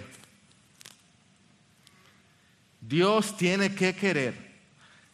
Dios 2.80 3.36
tiene 3.36 3.74
que 3.74 3.94
querer. 3.94 4.50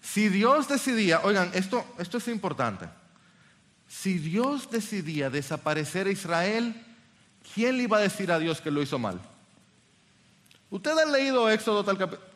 Si 0.00 0.28
Dios 0.28 0.68
decidía, 0.68 1.20
oigan, 1.24 1.50
esto, 1.54 1.84
esto 1.98 2.18
es 2.18 2.28
importante. 2.28 2.86
Si 3.88 4.18
Dios 4.18 4.70
decidía 4.70 5.30
desaparecer 5.30 6.06
a 6.06 6.10
Israel, 6.10 6.84
¿quién 7.54 7.76
le 7.76 7.84
iba 7.84 7.96
a 7.96 8.02
decir 8.02 8.30
a 8.30 8.38
Dios 8.38 8.60
que 8.60 8.70
lo 8.70 8.82
hizo 8.82 8.98
mal? 8.98 9.18
Ustedes 10.70 10.98
han 10.98 11.12
leído 11.12 11.50
Éxodo, 11.50 11.84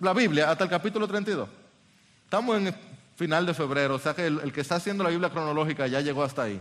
la 0.00 0.12
Biblia, 0.14 0.50
hasta 0.50 0.64
el 0.64 0.70
capítulo 0.70 1.06
32. 1.06 1.59
Estamos 2.30 2.58
en 2.58 2.68
el 2.68 2.74
final 3.16 3.44
de 3.44 3.54
febrero, 3.54 3.96
o 3.96 3.98
sea 3.98 4.14
que 4.14 4.24
el, 4.24 4.38
el 4.38 4.52
que 4.52 4.60
está 4.60 4.76
haciendo 4.76 5.02
la 5.02 5.10
Biblia 5.10 5.30
cronológica 5.30 5.88
ya 5.88 6.00
llegó 6.00 6.22
hasta 6.22 6.44
ahí. 6.44 6.60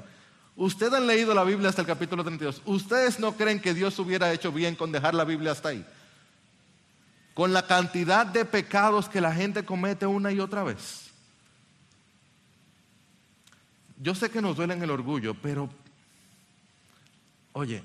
Ustedes 0.55 0.93
han 0.93 1.05
leído 1.05 1.32
la 1.36 1.43
Biblia 1.43 1.69
hasta 1.69 1.82
el 1.82 1.88
capítulo 1.88 2.23
32. 2.23 2.63
¿Ustedes 2.65 3.19
no 3.19 3.34
creen 3.34 3.60
que 3.60 3.75
Dios 3.75 3.99
hubiera 3.99 4.34
hecho 4.34 4.51
bien 4.51 4.75
con 4.75 4.91
dejar 4.91 5.13
la 5.13 5.25
Biblia 5.25 5.51
hasta 5.51 5.69
ahí? 5.69 5.86
Con 7.36 7.53
la 7.53 7.67
cantidad 7.67 8.25
de 8.25 8.45
pecados 8.45 9.08
que 9.08 9.21
la 9.21 9.32
gente 9.32 9.63
comete 9.63 10.08
una 10.08 10.32
y 10.32 10.39
otra 10.39 10.63
vez. 10.63 11.12
Yo 14.01 14.15
sé 14.15 14.32
que 14.32 14.41
nos 14.41 14.58
duele 14.58 14.73
en 14.73 14.82
el 14.82 14.89
orgullo, 14.89 15.36
pero, 15.36 15.69
oye, 17.53 17.84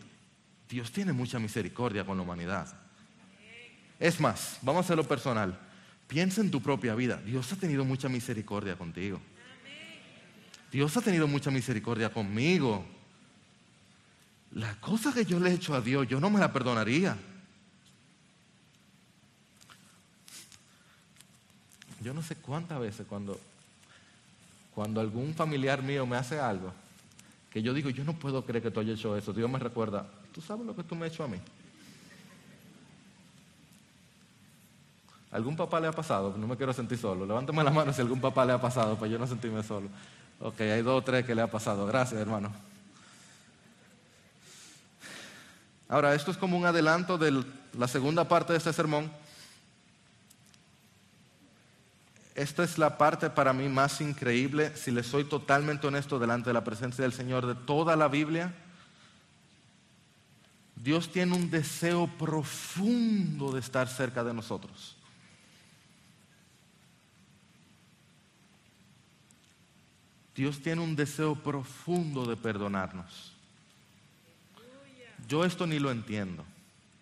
Dios 0.70 0.90
tiene 0.90 1.12
mucha 1.12 1.38
misericordia 1.38 2.06
con 2.06 2.16
la 2.16 2.22
humanidad. 2.22 2.66
Es 4.00 4.18
más, 4.20 4.56
vamos 4.62 4.80
a 4.80 4.84
hacerlo 4.86 5.04
personal. 5.04 5.60
Piensa 6.08 6.40
en 6.40 6.50
tu 6.50 6.60
propia 6.60 6.94
vida. 6.94 7.16
Dios 7.24 7.52
ha 7.52 7.56
tenido 7.56 7.84
mucha 7.84 8.08
misericordia 8.08 8.76
contigo. 8.76 9.20
Dios 10.70 10.96
ha 10.96 11.00
tenido 11.00 11.28
mucha 11.28 11.50
misericordia 11.50 12.12
conmigo. 12.12 12.84
La 14.52 14.74
cosa 14.80 15.12
que 15.12 15.24
yo 15.24 15.40
le 15.40 15.50
he 15.50 15.54
hecho 15.54 15.74
a 15.74 15.80
Dios, 15.80 16.06
yo 16.08 16.20
no 16.20 16.30
me 16.30 16.38
la 16.38 16.52
perdonaría. 16.52 17.16
Yo 22.00 22.12
no 22.12 22.22
sé 22.22 22.36
cuántas 22.36 22.78
veces 22.80 23.06
cuando, 23.08 23.40
cuando 24.74 25.00
algún 25.00 25.34
familiar 25.34 25.82
mío 25.82 26.06
me 26.06 26.16
hace 26.16 26.38
algo, 26.38 26.72
que 27.50 27.62
yo 27.62 27.72
digo, 27.72 27.88
yo 27.88 28.04
no 28.04 28.12
puedo 28.12 28.44
creer 28.44 28.62
que 28.62 28.70
tú 28.70 28.80
hayas 28.80 28.98
hecho 28.98 29.16
eso. 29.16 29.32
Dios 29.32 29.50
me 29.50 29.58
recuerda, 29.58 30.06
tú 30.32 30.40
sabes 30.42 30.66
lo 30.66 30.76
que 30.76 30.82
tú 30.82 30.94
me 30.94 31.06
has 31.06 31.12
hecho 31.12 31.24
a 31.24 31.28
mí. 31.28 31.38
¿Algún 35.34 35.56
papá 35.56 35.80
le 35.80 35.88
ha 35.88 35.92
pasado? 35.92 36.36
No 36.38 36.46
me 36.46 36.56
quiero 36.56 36.72
sentir 36.72 36.96
solo. 36.96 37.26
Levántame 37.26 37.64
la 37.64 37.72
mano 37.72 37.92
si 37.92 38.00
algún 38.00 38.20
papá 38.20 38.44
le 38.44 38.52
ha 38.52 38.60
pasado 38.60 38.94
para 38.94 39.10
yo 39.10 39.18
no 39.18 39.26
sentirme 39.26 39.64
solo. 39.64 39.88
Ok, 40.38 40.60
hay 40.60 40.80
dos 40.80 41.00
o 41.00 41.02
tres 41.02 41.26
que 41.26 41.34
le 41.34 41.42
ha 41.42 41.50
pasado. 41.50 41.84
Gracias, 41.86 42.20
hermano. 42.20 42.52
Ahora, 45.88 46.14
esto 46.14 46.30
es 46.30 46.36
como 46.36 46.56
un 46.56 46.64
adelanto 46.64 47.18
de 47.18 47.44
la 47.76 47.88
segunda 47.88 48.28
parte 48.28 48.52
de 48.52 48.58
este 48.58 48.72
sermón. 48.72 49.10
Esta 52.36 52.62
es 52.62 52.78
la 52.78 52.96
parte 52.96 53.28
para 53.28 53.52
mí 53.52 53.68
más 53.68 54.00
increíble, 54.00 54.76
si 54.76 54.92
le 54.92 55.02
soy 55.02 55.24
totalmente 55.24 55.88
honesto 55.88 56.20
delante 56.20 56.50
de 56.50 56.54
la 56.54 56.62
presencia 56.62 57.02
del 57.02 57.12
Señor, 57.12 57.44
de 57.44 57.56
toda 57.56 57.96
la 57.96 58.06
Biblia. 58.06 58.54
Dios 60.76 61.10
tiene 61.10 61.34
un 61.34 61.50
deseo 61.50 62.06
profundo 62.06 63.50
de 63.50 63.58
estar 63.58 63.88
cerca 63.88 64.22
de 64.22 64.32
nosotros. 64.32 64.96
Dios 70.34 70.60
tiene 70.60 70.82
un 70.82 70.96
deseo 70.96 71.34
profundo 71.36 72.24
de 72.26 72.36
perdonarnos. 72.36 73.32
Yo 75.28 75.44
esto 75.44 75.66
ni 75.66 75.78
lo 75.78 75.90
entiendo. 75.90 76.44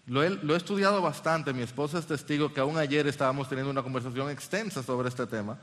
Lo 0.07 0.23
he, 0.23 0.57
estudiado 0.57 1.01
bastante, 1.01 1.53
mi 1.53 1.63
esposa 1.63 1.99
es 1.99 2.07
testigo 2.07 2.53
que 2.53 2.61
aún 2.61 2.77
ayer 2.77 3.07
estábamos 3.07 3.49
teniendo 3.49 3.71
una 3.71 3.83
conversación 3.83 4.31
extensa 4.31 4.83
sobre 4.83 5.09
este 5.09 5.27
tema. 5.27 5.59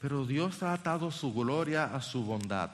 Pero 0.00 0.24
Dios 0.24 0.62
ha 0.62 0.72
atado 0.72 1.10
su 1.10 1.32
gloria 1.32 1.84
a 1.94 2.00
su 2.00 2.24
bondad. 2.24 2.70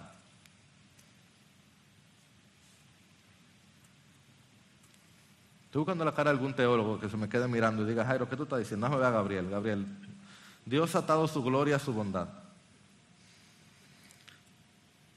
Estoy 5.65 5.81
buscando 5.81 6.05
la 6.05 6.15
cara 6.15 6.31
de 6.31 6.37
algún 6.37 6.55
teólogo 6.55 7.01
que 7.01 7.09
se 7.09 7.17
me 7.17 7.29
quede 7.29 7.49
mirando 7.49 7.83
y 7.83 7.87
diga, 7.87 8.07
Jairo, 8.07 8.29
¿qué 8.29 8.37
tú 8.37 8.45
estás 8.45 8.61
diciendo? 8.61 8.89
No 8.89 8.95
me 8.95 9.01
vea 9.01 9.11
Gabriel. 9.11 9.51
Gabriel, 9.51 9.85
Dios 10.67 10.95
ha 10.97 10.99
atado 10.99 11.27
su 11.29 11.43
gloria 11.43 11.77
a 11.77 11.79
su 11.79 11.93
bondad. 11.93 12.29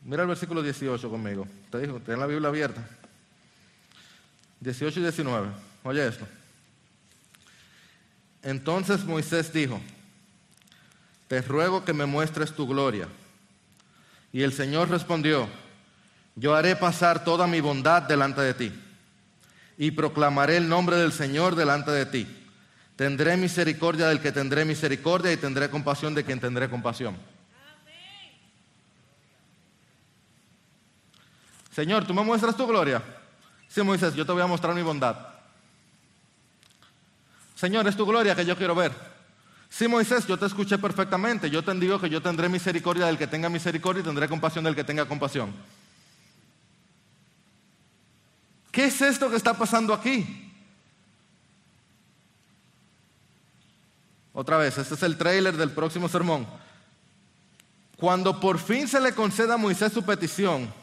Mira 0.03 0.21
el 0.21 0.29
versículo 0.29 0.61
18 0.61 1.09
conmigo. 1.09 1.47
Te 1.71 1.79
dijo, 1.79 1.99
ten 1.99 2.19
la 2.19 2.27
Biblia 2.27 2.49
abierta. 2.49 2.87
18 4.59 4.99
y 4.99 5.03
19. 5.03 5.49
Oye 5.83 6.07
esto. 6.07 6.27
Entonces 8.43 9.03
Moisés 9.03 9.51
dijo, 9.51 9.81
te 11.27 11.41
ruego 11.41 11.83
que 11.83 11.93
me 11.93 12.05
muestres 12.05 12.53
tu 12.53 12.67
gloria. 12.67 13.07
Y 14.31 14.43
el 14.43 14.53
Señor 14.53 14.89
respondió, 14.89 15.49
yo 16.35 16.55
haré 16.55 16.75
pasar 16.75 17.23
toda 17.23 17.47
mi 17.47 17.59
bondad 17.59 18.03
delante 18.03 18.41
de 18.41 18.53
ti 18.53 18.71
y 19.77 19.91
proclamaré 19.91 20.57
el 20.57 20.69
nombre 20.69 20.97
del 20.97 21.11
Señor 21.11 21.55
delante 21.55 21.89
de 21.91 22.05
ti. 22.05 22.38
Tendré 22.99 23.37
misericordia 23.37 24.09
del 24.09 24.19
que 24.19 24.33
tendré 24.33 24.65
misericordia 24.65 25.31
y 25.31 25.37
tendré 25.37 25.69
compasión 25.69 26.13
de 26.13 26.25
quien 26.25 26.37
tendré 26.37 26.69
compasión. 26.69 27.15
Señor, 31.71 32.05
tú 32.05 32.13
me 32.13 32.23
muestras 32.23 32.57
tu 32.57 32.67
gloria. 32.67 33.01
Sí, 33.69 33.81
Moisés, 33.83 34.13
yo 34.15 34.25
te 34.25 34.33
voy 34.33 34.41
a 34.41 34.47
mostrar 34.47 34.75
mi 34.75 34.81
bondad. 34.81 35.15
Señor, 37.55 37.87
es 37.87 37.95
tu 37.95 38.05
gloria 38.05 38.35
que 38.35 38.45
yo 38.45 38.57
quiero 38.57 38.75
ver. 38.75 38.91
Sí, 39.69 39.87
Moisés, 39.87 40.27
yo 40.27 40.37
te 40.37 40.47
escuché 40.47 40.77
perfectamente. 40.77 41.49
Yo 41.49 41.63
te 41.63 41.73
digo 41.75 42.01
que 42.01 42.09
yo 42.09 42.21
tendré 42.21 42.49
misericordia 42.49 43.05
del 43.05 43.17
que 43.17 43.27
tenga 43.27 43.47
misericordia 43.47 44.01
y 44.01 44.03
tendré 44.03 44.27
compasión 44.27 44.65
del 44.65 44.75
que 44.75 44.83
tenga 44.83 45.05
compasión. 45.05 45.53
¿Qué 48.73 48.87
es 48.87 49.01
esto 49.01 49.29
que 49.29 49.37
está 49.37 49.53
pasando 49.53 49.93
aquí? 49.93 50.48
Otra 54.39 54.55
vez, 54.55 54.77
este 54.77 54.93
es 54.93 55.03
el 55.03 55.17
trailer 55.17 55.57
del 55.57 55.69
próximo 55.69 56.07
sermón. 56.07 56.47
Cuando 57.97 58.39
por 58.39 58.57
fin 58.57 58.87
se 58.87 59.01
le 59.01 59.11
conceda 59.11 59.55
a 59.55 59.57
Moisés 59.57 59.91
su 59.91 60.01
petición, 60.01 60.73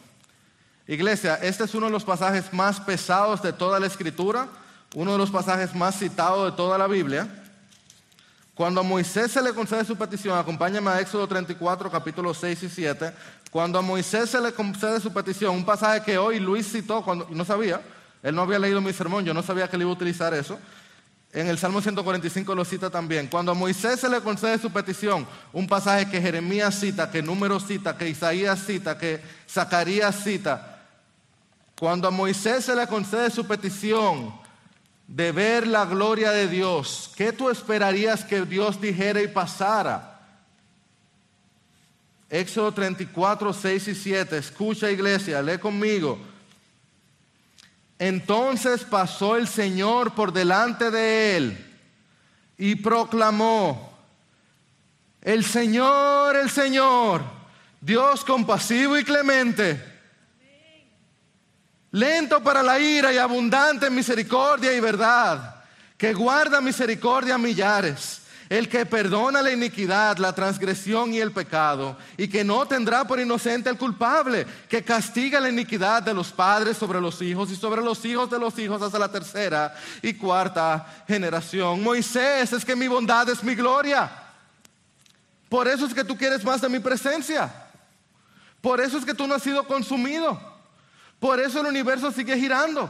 iglesia, 0.85 1.39
este 1.41 1.63
es 1.63 1.73
uno 1.73 1.87
de 1.87 1.91
los 1.91 2.03
pasajes 2.03 2.53
más 2.53 2.79
pesados 2.79 3.41
de 3.41 3.51
toda 3.51 3.79
la 3.79 3.87
escritura, 3.87 4.47
uno 4.93 5.13
de 5.13 5.17
los 5.17 5.31
pasajes 5.31 5.73
más 5.73 5.97
citados 5.97 6.51
de 6.51 6.55
toda 6.55 6.77
la 6.77 6.85
Biblia. 6.85 7.27
Cuando 8.53 8.81
a 8.81 8.83
Moisés 8.83 9.31
se 9.31 9.41
le 9.41 9.51
concede 9.53 9.83
su 9.85 9.97
petición, 9.97 10.37
acompáñame 10.37 10.91
a 10.91 11.01
Éxodo 11.01 11.27
34, 11.27 11.89
capítulos 11.89 12.37
6 12.37 12.61
y 12.61 12.69
7. 12.69 13.11
Cuando 13.49 13.79
a 13.79 13.81
Moisés 13.81 14.29
se 14.29 14.39
le 14.39 14.53
concede 14.53 14.99
su 14.99 15.11
petición, 15.11 15.55
un 15.55 15.65
pasaje 15.65 16.03
que 16.03 16.19
hoy 16.19 16.39
Luis 16.39 16.71
citó 16.71 17.01
cuando 17.01 17.27
no 17.31 17.43
sabía, 17.43 17.81
él 18.21 18.35
no 18.35 18.43
había 18.43 18.59
leído 18.59 18.81
mi 18.81 18.93
sermón, 18.93 19.25
yo 19.25 19.33
no 19.33 19.41
sabía 19.41 19.67
que 19.67 19.77
él 19.77 19.81
iba 19.81 19.89
a 19.89 19.95
utilizar 19.95 20.31
eso. 20.35 20.59
En 21.37 21.45
el 21.47 21.59
Salmo 21.59 21.81
145 21.81 22.55
lo 22.55 22.65
cita 22.65 22.89
también. 22.89 23.27
Cuando 23.27 23.51
a 23.51 23.53
Moisés 23.53 23.99
se 23.99 24.09
le 24.09 24.21
concede 24.21 24.57
su 24.57 24.71
petición, 24.71 25.27
un 25.53 25.67
pasaje 25.67 26.09
que 26.09 26.19
Jeremías 26.19 26.79
cita, 26.79 27.11
que 27.11 27.21
Número 27.21 27.59
cita, 27.59 27.95
que 27.95 28.09
Isaías 28.09 28.65
cita, 28.65 28.97
que 28.97 29.21
Zacarías 29.47 30.23
cita. 30.23 30.81
Cuando 31.79 32.07
a 32.07 32.11
Moisés 32.11 32.65
se 32.65 32.75
le 32.75 32.87
concede 32.87 33.29
su 33.29 33.45
petición 33.45 34.33
de 35.05 35.31
ver 35.31 35.67
la 35.67 35.85
gloria 35.85 36.31
de 36.31 36.47
Dios, 36.47 37.11
¿qué 37.15 37.31
tú 37.31 37.51
esperarías 37.51 38.23
que 38.23 38.41
Dios 38.41 38.81
dijera 38.81 39.21
y 39.21 39.27
pasara? 39.27 40.19
Éxodo 42.31 42.71
34, 42.73 43.53
6 43.53 43.87
y 43.89 43.93
7. 43.93 44.37
Escucha 44.39 44.89
iglesia, 44.89 45.43
lee 45.43 45.59
conmigo. 45.59 46.17
Entonces 47.99 48.83
pasó 48.83 49.35
el 49.37 49.47
Señor 49.47 50.13
por 50.13 50.31
delante 50.31 50.91
de 50.91 51.37
él 51.37 51.75
y 52.57 52.75
proclamó, 52.75 53.97
el 55.21 55.43
Señor, 55.43 56.35
el 56.35 56.49
Señor, 56.49 57.23
Dios 57.81 58.23
compasivo 58.23 58.97
y 58.97 59.03
clemente, 59.03 59.83
lento 61.91 62.41
para 62.43 62.61
la 62.61 62.79
ira 62.79 63.11
y 63.11 63.17
abundante 63.17 63.87
en 63.87 63.95
misericordia 63.95 64.73
y 64.73 64.79
verdad, 64.79 65.63
que 65.97 66.13
guarda 66.13 66.61
misericordia 66.61 67.35
a 67.35 67.39
millares 67.39 68.21
el 68.49 68.69
que 68.69 68.85
perdona 68.85 69.41
la 69.41 69.51
iniquidad, 69.51 70.17
la 70.17 70.33
transgresión 70.33 71.13
y 71.13 71.19
el 71.19 71.31
pecado, 71.31 71.97
y 72.17 72.27
que 72.27 72.43
no 72.43 72.65
tendrá 72.65 73.05
por 73.05 73.19
inocente 73.19 73.69
al 73.69 73.77
culpable, 73.77 74.45
que 74.69 74.83
castiga 74.83 75.39
la 75.39 75.49
iniquidad 75.49 76.03
de 76.03 76.13
los 76.13 76.31
padres 76.31 76.77
sobre 76.77 77.01
los 77.01 77.21
hijos 77.21 77.51
y 77.51 77.55
sobre 77.55 77.81
los 77.81 78.03
hijos 78.05 78.29
de 78.29 78.39
los 78.39 78.57
hijos 78.59 78.81
hasta 78.81 78.99
la 78.99 79.11
tercera 79.11 79.75
y 80.01 80.13
cuarta 80.13 81.03
generación. 81.07 81.83
Moisés, 81.83 82.53
es 82.53 82.63
que 82.63 82.75
mi 82.75 82.87
bondad 82.87 83.29
es 83.29 83.43
mi 83.43 83.55
gloria. 83.55 84.09
Por 85.49 85.67
eso 85.67 85.85
es 85.85 85.93
que 85.93 86.03
tú 86.03 86.17
quieres 86.17 86.43
más 86.43 86.61
de 86.61 86.69
mi 86.69 86.79
presencia. 86.79 87.51
Por 88.61 88.81
eso 88.81 88.97
es 88.97 89.05
que 89.05 89.13
tú 89.13 89.27
no 89.27 89.35
has 89.35 89.43
sido 89.43 89.65
consumido. 89.65 90.39
Por 91.19 91.39
eso 91.39 91.61
el 91.61 91.67
universo 91.67 92.11
sigue 92.11 92.37
girando. 92.37 92.89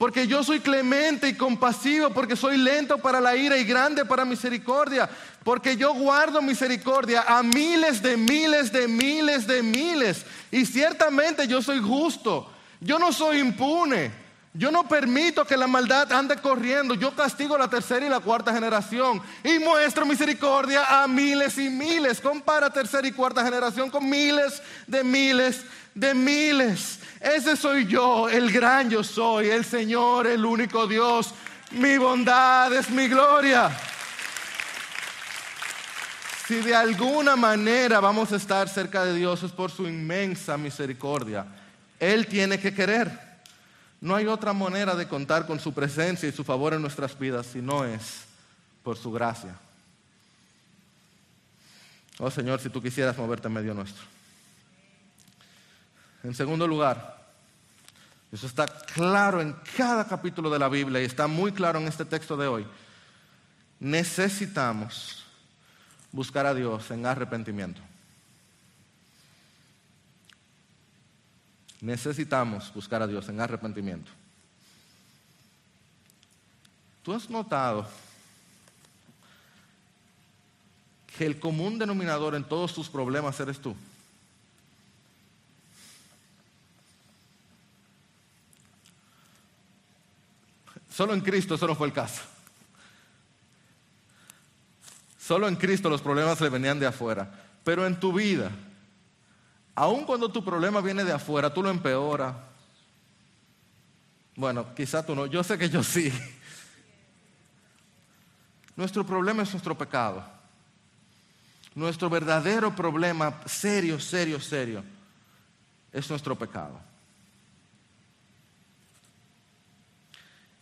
Porque 0.00 0.26
yo 0.26 0.42
soy 0.42 0.60
clemente 0.60 1.28
y 1.28 1.34
compasivo, 1.34 2.08
porque 2.08 2.34
soy 2.34 2.56
lento 2.56 2.96
para 2.96 3.20
la 3.20 3.36
ira 3.36 3.58
y 3.58 3.64
grande 3.64 4.06
para 4.06 4.24
misericordia, 4.24 5.10
porque 5.44 5.76
yo 5.76 5.92
guardo 5.92 6.40
misericordia 6.40 7.22
a 7.28 7.42
miles 7.42 8.00
de 8.00 8.16
miles 8.16 8.72
de 8.72 8.88
miles 8.88 9.46
de 9.46 9.62
miles. 9.62 10.24
Y 10.50 10.64
ciertamente 10.64 11.46
yo 11.46 11.60
soy 11.60 11.80
justo, 11.82 12.50
yo 12.80 12.98
no 12.98 13.12
soy 13.12 13.40
impune, 13.40 14.10
yo 14.54 14.70
no 14.70 14.88
permito 14.88 15.44
que 15.44 15.54
la 15.54 15.66
maldad 15.66 16.10
ande 16.12 16.36
corriendo, 16.36 16.94
yo 16.94 17.14
castigo 17.14 17.58
la 17.58 17.68
tercera 17.68 18.06
y 18.06 18.08
la 18.08 18.20
cuarta 18.20 18.54
generación 18.54 19.20
y 19.44 19.58
muestro 19.58 20.06
misericordia 20.06 21.02
a 21.02 21.06
miles 21.08 21.58
y 21.58 21.68
miles. 21.68 22.22
Compara 22.22 22.70
tercera 22.70 23.06
y 23.06 23.12
cuarta 23.12 23.44
generación 23.44 23.90
con 23.90 24.08
miles 24.08 24.62
de 24.86 25.04
miles 25.04 25.62
de 25.94 26.14
miles. 26.14 26.99
Ese 27.20 27.54
soy 27.54 27.86
yo, 27.86 28.30
el 28.30 28.50
gran 28.50 28.88
yo 28.88 29.04
soy, 29.04 29.50
el 29.50 29.64
Señor, 29.66 30.26
el 30.26 30.42
único 30.42 30.86
Dios. 30.86 31.34
Mi 31.72 31.98
bondad 31.98 32.72
es 32.72 32.88
mi 32.88 33.08
gloria. 33.08 33.70
Si 36.48 36.56
de 36.62 36.74
alguna 36.74 37.36
manera 37.36 38.00
vamos 38.00 38.32
a 38.32 38.36
estar 38.36 38.68
cerca 38.68 39.04
de 39.04 39.14
Dios 39.14 39.42
es 39.42 39.52
por 39.52 39.70
su 39.70 39.86
inmensa 39.86 40.56
misericordia. 40.56 41.46
Él 42.00 42.26
tiene 42.26 42.58
que 42.58 42.72
querer. 42.72 43.10
No 44.00 44.16
hay 44.16 44.26
otra 44.26 44.54
manera 44.54 44.94
de 44.94 45.06
contar 45.06 45.46
con 45.46 45.60
su 45.60 45.74
presencia 45.74 46.26
y 46.26 46.32
su 46.32 46.42
favor 46.42 46.72
en 46.72 46.80
nuestras 46.80 47.16
vidas 47.18 47.46
si 47.46 47.60
no 47.60 47.84
es 47.84 48.22
por 48.82 48.96
su 48.96 49.12
gracia. 49.12 49.54
Oh 52.18 52.30
Señor, 52.30 52.60
si 52.60 52.70
tú 52.70 52.82
quisieras 52.82 53.16
moverte 53.18 53.48
en 53.48 53.54
medio 53.54 53.74
nuestro. 53.74 54.19
En 56.22 56.34
segundo 56.34 56.66
lugar, 56.66 57.20
eso 58.32 58.46
está 58.46 58.66
claro 58.66 59.40
en 59.40 59.56
cada 59.76 60.06
capítulo 60.06 60.50
de 60.50 60.58
la 60.58 60.68
Biblia 60.68 61.00
y 61.00 61.04
está 61.04 61.26
muy 61.26 61.52
claro 61.52 61.78
en 61.80 61.88
este 61.88 62.04
texto 62.04 62.36
de 62.36 62.46
hoy. 62.46 62.66
Necesitamos 63.80 65.24
buscar 66.12 66.46
a 66.46 66.54
Dios 66.54 66.90
en 66.90 67.06
arrepentimiento. 67.06 67.80
Necesitamos 71.80 72.72
buscar 72.74 73.02
a 73.02 73.06
Dios 73.06 73.28
en 73.30 73.40
arrepentimiento. 73.40 74.10
¿Tú 77.02 77.14
has 77.14 77.30
notado 77.30 77.88
que 81.16 81.24
el 81.24 81.40
común 81.40 81.78
denominador 81.78 82.34
en 82.34 82.44
todos 82.44 82.74
tus 82.74 82.88
problemas 82.88 83.40
eres 83.40 83.58
tú? 83.58 83.74
Solo 91.00 91.14
en 91.14 91.22
Cristo 91.22 91.54
eso 91.54 91.66
no 91.66 91.74
fue 91.74 91.86
el 91.86 91.94
caso. 91.94 92.20
Solo 95.18 95.48
en 95.48 95.56
Cristo 95.56 95.88
los 95.88 96.02
problemas 96.02 96.38
le 96.42 96.50
venían 96.50 96.78
de 96.78 96.86
afuera. 96.86 97.32
Pero 97.64 97.86
en 97.86 97.98
tu 97.98 98.12
vida, 98.12 98.50
aun 99.74 100.04
cuando 100.04 100.30
tu 100.30 100.44
problema 100.44 100.82
viene 100.82 101.02
de 101.02 101.12
afuera, 101.12 101.54
tú 101.54 101.62
lo 101.62 101.70
empeoras. 101.70 102.34
Bueno, 104.36 104.74
quizá 104.74 105.02
tú 105.02 105.14
no, 105.14 105.24
yo 105.24 105.42
sé 105.42 105.56
que 105.56 105.70
yo 105.70 105.82
sí. 105.82 106.12
Nuestro 108.76 109.02
problema 109.06 109.42
es 109.42 109.50
nuestro 109.52 109.78
pecado. 109.78 110.22
Nuestro 111.74 112.10
verdadero 112.10 112.76
problema, 112.76 113.40
serio, 113.46 113.98
serio, 113.98 114.38
serio, 114.38 114.84
es 115.94 116.10
nuestro 116.10 116.36
pecado. 116.36 116.89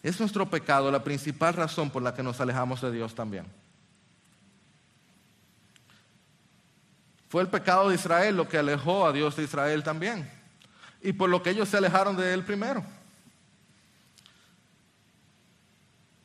Es 0.09 0.19
nuestro 0.19 0.49
pecado 0.49 0.91
la 0.91 1.05
principal 1.05 1.53
razón 1.53 1.91
por 1.91 2.03
la 2.03 2.15
que 2.15 2.23
nos 2.23 2.41
alejamos 2.41 2.81
de 2.81 2.91
Dios 2.91 3.15
también. 3.15 3.45
Fue 7.29 7.43
el 7.43 7.49
pecado 7.49 7.91
de 7.91 7.97
Israel 7.97 8.35
lo 8.35 8.49
que 8.49 8.57
alejó 8.57 9.07
a 9.07 9.13
Dios 9.13 9.37
de 9.37 9.43
Israel 9.43 9.83
también. 9.83 10.27
Y 11.03 11.13
por 11.13 11.29
lo 11.29 11.43
que 11.43 11.51
ellos 11.51 11.69
se 11.69 11.77
alejaron 11.77 12.17
de 12.17 12.33
Él 12.33 12.43
primero. 12.43 12.83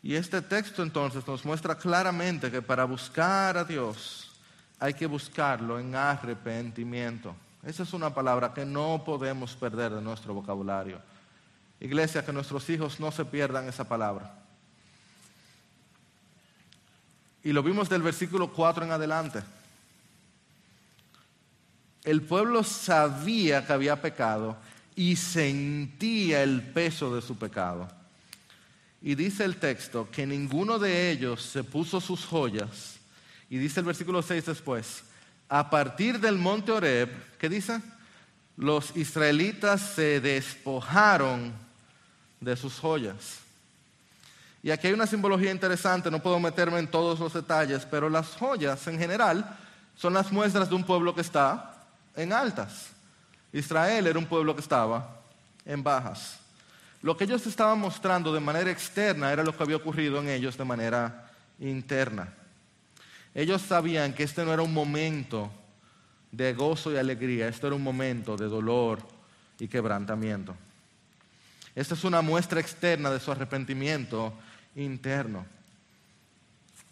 Y 0.02 0.16
este 0.16 0.42
texto 0.42 0.82
entonces 0.82 1.28
nos 1.28 1.44
muestra 1.44 1.76
claramente 1.76 2.50
que 2.50 2.62
para 2.62 2.86
buscar 2.86 3.58
a 3.58 3.66
Dios 3.66 4.32
hay 4.80 4.94
que 4.94 5.08
buscarlo 5.08 5.78
en 5.78 5.94
arrepentimiento. 5.94 7.36
Esa 7.66 7.84
es 7.84 7.92
una 7.92 8.14
palabra 8.14 8.54
que 8.54 8.64
no 8.64 9.04
podemos 9.06 9.58
perder 9.58 9.92
de 9.92 10.02
nuestro 10.02 10.34
vocabulario. 10.34 11.02
Iglesia, 11.84 12.26
que 12.26 12.32
nuestros 12.32 12.70
hijos 12.70 13.00
no 13.00 13.12
se 13.12 13.26
pierdan 13.26 13.68
esa 13.68 13.88
palabra. 13.88 14.34
Y 17.44 17.52
lo 17.52 17.62
vimos 17.62 17.90
del 17.90 18.02
versículo 18.02 18.54
4 18.54 18.86
en 18.86 18.92
adelante. 18.92 19.44
El 22.06 22.22
pueblo 22.22 22.64
sabía 22.64 23.66
que 23.66 23.74
había 23.74 24.02
pecado 24.02 24.56
y 24.96 25.18
sentía 25.18 26.42
el 26.42 26.62
peso 26.62 27.14
de 27.14 27.22
su 27.22 27.38
pecado. 27.38 27.90
Y 29.02 29.16
dice 29.16 29.44
el 29.44 29.58
texto 29.58 30.08
que 30.10 30.26
ninguno 30.26 30.80
de 30.80 31.12
ellos 31.12 31.42
se 31.42 31.66
puso 31.66 32.00
sus 32.00 32.26
joyas. 32.26 32.96
Y 33.50 33.58
dice 33.58 33.82
el 33.82 33.86
versículo 33.86 34.22
6 34.22 34.46
después, 34.46 35.04
a 35.50 35.70
partir 35.70 36.22
del 36.22 36.38
monte 36.38 36.72
Oreb, 36.72 37.10
¿qué 37.38 37.50
dice? 37.50 37.82
Los 38.56 38.96
israelitas 38.96 39.82
se 39.82 40.22
despojaron 40.22 41.63
de 42.44 42.56
sus 42.56 42.80
joyas. 42.80 43.40
Y 44.62 44.72
aquí 44.72 44.88
hay 44.88 44.94
una 44.94 45.08
simbología 45.08 45.52
interesante, 45.52 46.10
no 46.10 46.22
puedo 46.22 46.40
meterme 46.40 46.80
en 46.80 46.88
todos 46.88 47.20
los 47.20 47.34
detalles, 47.34 47.86
pero 47.86 48.10
las 48.10 48.28
joyas 48.36 48.88
en 48.88 48.98
general 48.98 49.58
son 49.96 50.14
las 50.14 50.32
muestras 50.32 50.70
de 50.70 50.76
un 50.76 50.84
pueblo 50.84 51.14
que 51.14 51.22
está 51.22 51.84
en 52.16 52.32
altas. 52.32 52.88
Israel 53.52 54.08
era 54.08 54.18
un 54.18 54.26
pueblo 54.26 54.56
que 54.56 54.62
estaba 54.62 55.22
en 55.66 55.84
bajas. 55.84 56.40
Lo 57.02 57.18
que 57.18 57.26
ellos 57.26 57.46
estaban 57.46 57.80
mostrando 57.80 58.34
de 58.34 58.40
manera 58.40 58.72
externa 58.72 59.32
era 59.32 59.44
lo 59.44 59.56
que 59.56 59.64
había 59.64 59.76
ocurrido 59.76 60.20
en 60.22 60.30
ellos 60.30 60.58
de 60.58 60.64
manera 60.64 61.30
interna. 61.60 62.34
Ellos 63.36 63.62
sabían 63.62 64.14
que 64.14 64.24
este 64.24 64.46
no 64.46 64.54
era 64.54 64.62
un 64.62 64.74
momento 64.74 65.52
de 66.32 66.54
gozo 66.54 66.92
y 66.92 66.98
alegría, 66.98 67.48
este 67.48 67.68
era 67.68 67.76
un 67.76 67.84
momento 67.84 68.38
de 68.38 68.46
dolor 68.46 69.00
y 69.60 69.68
quebrantamiento. 69.68 70.56
Esta 71.76 71.96
es 71.96 72.04
una 72.04 72.22
muestra 72.22 72.60
externa 72.60 73.10
de 73.10 73.20
su 73.20 73.32
arrepentimiento 73.32 74.34
interno. 74.76 75.46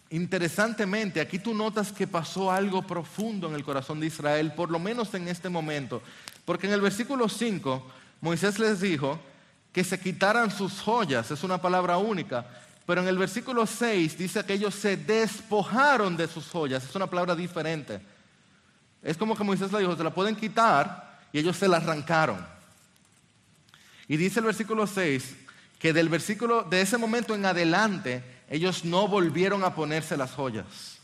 Interesantemente, 0.09 1.21
aquí 1.21 1.39
tú 1.39 1.53
notas 1.53 1.91
que 1.91 2.07
pasó 2.07 2.51
algo 2.51 2.81
profundo 2.81 3.47
en 3.47 3.55
el 3.55 3.63
corazón 3.63 3.99
de 3.99 4.07
Israel, 4.07 4.53
por 4.53 4.69
lo 4.69 4.79
menos 4.79 5.13
en 5.13 5.27
este 5.27 5.47
momento, 5.47 6.01
porque 6.43 6.67
en 6.67 6.73
el 6.73 6.81
versículo 6.81 7.29
5 7.29 7.91
Moisés 8.19 8.59
les 8.59 8.81
dijo 8.81 9.19
que 9.71 9.83
se 9.83 9.99
quitaran 9.99 10.51
sus 10.51 10.81
joyas, 10.81 11.31
es 11.31 11.43
una 11.43 11.61
palabra 11.61 11.97
única, 11.97 12.45
pero 12.85 13.01
en 13.01 13.07
el 13.07 13.17
versículo 13.17 13.65
6 13.65 14.17
dice 14.17 14.43
que 14.43 14.53
ellos 14.53 14.75
se 14.75 14.97
despojaron 14.97 16.17
de 16.17 16.27
sus 16.27 16.47
joyas, 16.49 16.83
es 16.83 16.93
una 16.93 17.07
palabra 17.07 17.35
diferente. 17.35 18.01
Es 19.01 19.17
como 19.17 19.35
que 19.35 19.43
Moisés 19.43 19.71
le 19.71 19.79
dijo, 19.79 19.95
se 19.95 20.03
la 20.03 20.13
pueden 20.13 20.35
quitar 20.35 21.19
y 21.31 21.39
ellos 21.39 21.55
se 21.55 21.67
la 21.67 21.77
arrancaron. 21.77 22.45
Y 24.11 24.17
dice 24.17 24.41
el 24.41 24.45
versículo 24.45 24.87
6 24.87 25.23
que 25.79 25.93
del 25.93 26.09
versículo 26.09 26.63
de 26.63 26.81
ese 26.81 26.97
momento 26.97 27.33
en 27.33 27.45
adelante 27.45 28.21
ellos 28.49 28.83
no 28.83 29.07
volvieron 29.07 29.63
a 29.63 29.73
ponerse 29.73 30.17
las 30.17 30.33
joyas. 30.33 30.97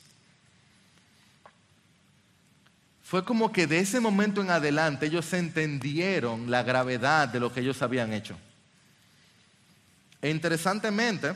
Fue 3.02 3.24
como 3.24 3.54
que 3.54 3.66
de 3.66 3.80
ese 3.80 4.02
momento 4.02 4.42
en 4.42 4.50
adelante 4.50 5.06
ellos 5.06 5.32
entendieron 5.32 6.52
la 6.52 6.64
gravedad 6.64 7.30
de 7.30 7.40
lo 7.40 7.54
que 7.54 7.62
ellos 7.62 7.82
habían 7.82 8.12
hecho. 8.12 8.38
E 10.22 10.30
interesantemente, 10.30 11.32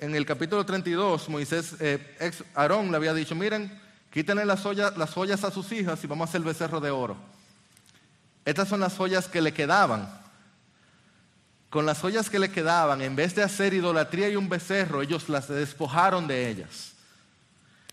en 0.00 0.16
el 0.16 0.26
capítulo 0.26 0.66
32, 0.66 1.28
Moisés, 1.28 1.76
eh, 1.78 2.16
ex, 2.18 2.42
Aarón 2.56 2.90
le 2.90 2.96
había 2.96 3.14
dicho, 3.14 3.36
miren, 3.36 3.80
quítenle 4.10 4.44
las 4.44 4.62
joyas, 4.62 4.96
las 4.96 5.12
joyas 5.12 5.44
a 5.44 5.52
sus 5.52 5.70
hijas 5.70 6.02
y 6.02 6.08
vamos 6.08 6.26
a 6.26 6.28
hacer 6.28 6.40
el 6.40 6.48
becerro 6.48 6.80
de 6.80 6.90
oro. 6.90 7.16
Estas 8.44 8.68
son 8.68 8.80
las 8.80 8.96
joyas 8.96 9.28
que 9.28 9.40
le 9.40 9.54
quedaban. 9.54 10.21
Con 11.72 11.86
las 11.86 12.00
joyas 12.00 12.28
que 12.28 12.38
le 12.38 12.50
quedaban, 12.50 13.00
en 13.00 13.16
vez 13.16 13.34
de 13.34 13.42
hacer 13.42 13.72
idolatría 13.72 14.28
y 14.28 14.36
un 14.36 14.46
becerro, 14.46 15.00
ellos 15.00 15.30
las 15.30 15.48
despojaron 15.48 16.26
de 16.26 16.50
ellas. 16.50 16.92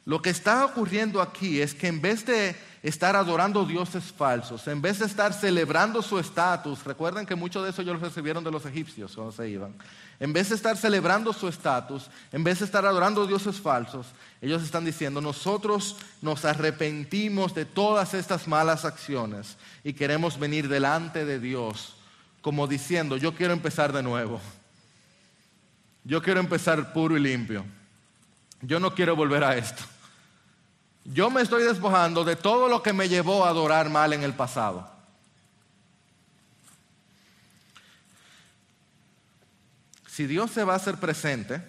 Lo 0.03 0.21
que 0.21 0.31
está 0.31 0.65
ocurriendo 0.65 1.21
aquí 1.21 1.61
es 1.61 1.73
que 1.73 1.87
en 1.87 2.01
vez 2.01 2.25
de 2.25 2.57
estar 2.83 3.15
adorando 3.15 3.63
dioses 3.63 4.03
falsos, 4.11 4.67
en 4.67 4.81
vez 4.81 4.99
de 4.99 5.05
estar 5.05 5.33
celebrando 5.33 6.01
su 6.01 6.19
estatus, 6.19 6.83
recuerden 6.83 7.25
que 7.25 7.35
mucho 7.35 7.63
de 7.63 7.69
eso 7.69 7.81
ellos 7.81 8.01
lo 8.01 8.05
recibieron 8.05 8.43
de 8.43 8.51
los 8.51 8.65
egipcios 8.65 9.15
cuando 9.15 9.31
se 9.31 9.47
iban, 9.47 9.73
en 10.19 10.33
vez 10.33 10.49
de 10.49 10.55
estar 10.55 10.75
celebrando 10.75 11.31
su 11.31 11.47
estatus, 11.47 12.09
en 12.33 12.43
vez 12.43 12.59
de 12.59 12.65
estar 12.65 12.85
adorando 12.85 13.25
dioses 13.25 13.61
falsos, 13.61 14.07
ellos 14.41 14.61
están 14.61 14.83
diciendo, 14.83 15.21
nosotros 15.21 15.95
nos 16.21 16.43
arrepentimos 16.43 17.55
de 17.55 17.63
todas 17.63 18.13
estas 18.13 18.45
malas 18.45 18.83
acciones 18.83 19.55
y 19.85 19.93
queremos 19.93 20.37
venir 20.37 20.67
delante 20.67 21.23
de 21.23 21.39
Dios 21.39 21.95
como 22.41 22.67
diciendo, 22.67 23.17
yo 23.17 23.35
quiero 23.35 23.53
empezar 23.53 23.91
de 23.93 24.03
nuevo, 24.03 24.39
yo 26.03 26.21
quiero 26.21 26.39
empezar 26.39 26.93
puro 26.93 27.17
y 27.17 27.19
limpio, 27.19 27.65
yo 28.61 28.79
no 28.79 28.93
quiero 28.93 29.15
volver 29.15 29.43
a 29.43 29.57
esto. 29.57 29.83
Yo 31.05 31.29
me 31.31 31.41
estoy 31.41 31.63
despojando 31.63 32.23
de 32.23 32.35
todo 32.35 32.67
lo 32.67 32.83
que 32.83 32.93
me 32.93 33.09
llevó 33.09 33.45
a 33.45 33.49
adorar 33.49 33.89
mal 33.89 34.13
en 34.13 34.23
el 34.23 34.33
pasado. 34.33 34.87
Si 40.07 40.27
Dios 40.27 40.51
se 40.51 40.63
va 40.63 40.73
a 40.73 40.75
hacer 40.75 40.97
presente, 40.97 41.63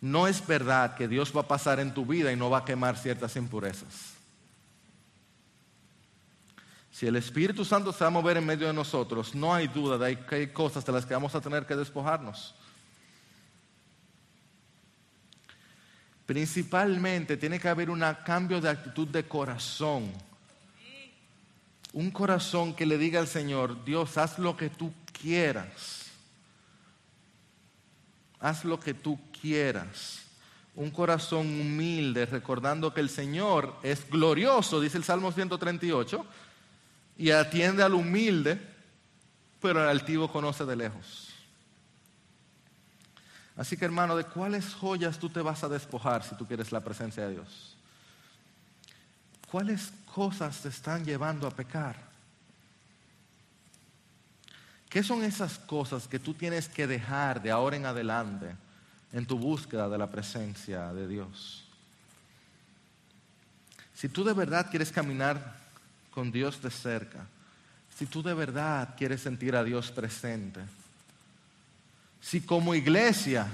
no 0.00 0.26
es 0.26 0.44
verdad 0.46 0.96
que 0.96 1.06
Dios 1.06 1.32
va 1.36 1.42
a 1.42 1.48
pasar 1.48 1.78
en 1.78 1.92
tu 1.92 2.06
vida 2.06 2.32
y 2.32 2.36
no 2.36 2.50
va 2.50 2.58
a 2.58 2.64
quemar 2.64 2.96
ciertas 2.96 3.36
impurezas. 3.36 4.15
Si 6.96 7.06
el 7.06 7.16
Espíritu 7.16 7.62
Santo 7.62 7.92
se 7.92 8.04
va 8.04 8.06
a 8.06 8.10
mover 8.10 8.38
en 8.38 8.46
medio 8.46 8.66
de 8.68 8.72
nosotros, 8.72 9.34
no 9.34 9.54
hay 9.54 9.68
duda 9.68 9.98
de 9.98 10.18
que 10.18 10.34
hay 10.34 10.46
cosas 10.46 10.82
de 10.82 10.92
las 10.92 11.04
que 11.04 11.12
vamos 11.12 11.34
a 11.34 11.42
tener 11.42 11.66
que 11.66 11.76
despojarnos. 11.76 12.54
Principalmente 16.24 17.36
tiene 17.36 17.60
que 17.60 17.68
haber 17.68 17.90
un 17.90 18.02
cambio 18.24 18.62
de 18.62 18.70
actitud 18.70 19.06
de 19.08 19.28
corazón. 19.28 20.10
Un 21.92 22.10
corazón 22.10 22.72
que 22.72 22.86
le 22.86 22.96
diga 22.96 23.20
al 23.20 23.28
Señor, 23.28 23.84
Dios, 23.84 24.16
haz 24.16 24.38
lo 24.38 24.56
que 24.56 24.70
tú 24.70 24.90
quieras. 25.20 26.06
Haz 28.40 28.64
lo 28.64 28.80
que 28.80 28.94
tú 28.94 29.20
quieras. 29.38 30.22
Un 30.74 30.90
corazón 30.90 31.60
humilde, 31.60 32.24
recordando 32.24 32.94
que 32.94 33.02
el 33.02 33.10
Señor 33.10 33.76
es 33.82 34.08
glorioso, 34.08 34.80
dice 34.80 34.96
el 34.96 35.04
Salmo 35.04 35.30
138, 35.30 36.24
y 37.16 37.30
atiende 37.30 37.82
al 37.82 37.94
humilde, 37.94 38.60
pero 39.60 39.80
al 39.80 39.88
altivo 39.88 40.30
conoce 40.30 40.64
de 40.64 40.76
lejos. 40.76 41.30
Así 43.56 43.76
que 43.76 43.86
hermano, 43.86 44.16
¿de 44.16 44.24
cuáles 44.24 44.74
joyas 44.74 45.18
tú 45.18 45.30
te 45.30 45.40
vas 45.40 45.64
a 45.64 45.68
despojar 45.68 46.22
si 46.22 46.34
tú 46.36 46.46
quieres 46.46 46.72
la 46.72 46.84
presencia 46.84 47.26
de 47.26 47.32
Dios? 47.32 47.74
¿Cuáles 49.50 49.92
cosas 50.12 50.60
te 50.60 50.68
están 50.68 51.04
llevando 51.04 51.46
a 51.46 51.50
pecar? 51.50 51.96
¿Qué 54.90 55.02
son 55.02 55.24
esas 55.24 55.58
cosas 55.58 56.06
que 56.06 56.18
tú 56.18 56.34
tienes 56.34 56.68
que 56.68 56.86
dejar 56.86 57.42
de 57.42 57.50
ahora 57.50 57.76
en 57.76 57.86
adelante 57.86 58.54
en 59.12 59.26
tu 59.26 59.38
búsqueda 59.38 59.88
de 59.88 59.98
la 59.98 60.10
presencia 60.10 60.92
de 60.92 61.08
Dios? 61.08 61.64
Si 63.94 64.10
tú 64.10 64.22
de 64.24 64.34
verdad 64.34 64.68
quieres 64.70 64.92
caminar 64.92 65.65
con 66.16 66.32
Dios 66.32 66.62
de 66.62 66.70
cerca, 66.70 67.26
si 67.94 68.06
tú 68.06 68.22
de 68.22 68.32
verdad 68.32 68.94
quieres 68.96 69.20
sentir 69.20 69.54
a 69.54 69.62
Dios 69.62 69.90
presente, 69.90 70.62
si 72.22 72.40
como 72.40 72.74
iglesia 72.74 73.46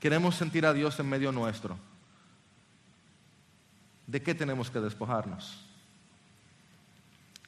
queremos 0.00 0.34
sentir 0.34 0.66
a 0.66 0.72
Dios 0.72 0.98
en 0.98 1.08
medio 1.08 1.30
nuestro, 1.30 1.78
¿de 4.08 4.20
qué 4.20 4.34
tenemos 4.34 4.68
que 4.68 4.80
despojarnos? 4.80 5.64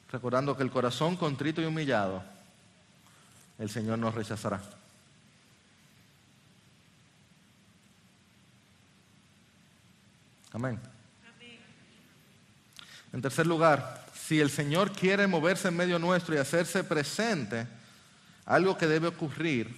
Recordando 0.09 0.55
que 0.55 0.63
el 0.63 0.71
corazón 0.71 1.17
contrito 1.17 1.61
y 1.61 1.65
humillado, 1.65 2.23
el 3.59 3.69
Señor 3.69 3.99
nos 3.99 4.15
rechazará. 4.15 4.61
Amén. 10.53 10.79
En 13.11 13.21
tercer 13.21 13.45
lugar, 13.45 14.02
si 14.27 14.39
el 14.39 14.49
Señor 14.49 14.91
quiere 14.93 15.27
moverse 15.27 15.67
en 15.67 15.75
medio 15.75 15.99
nuestro 15.99 16.33
y 16.33 16.37
hacerse 16.37 16.83
presente, 16.83 17.67
algo 18.45 18.77
que 18.77 18.87
debe 18.87 19.07
ocurrir 19.07 19.75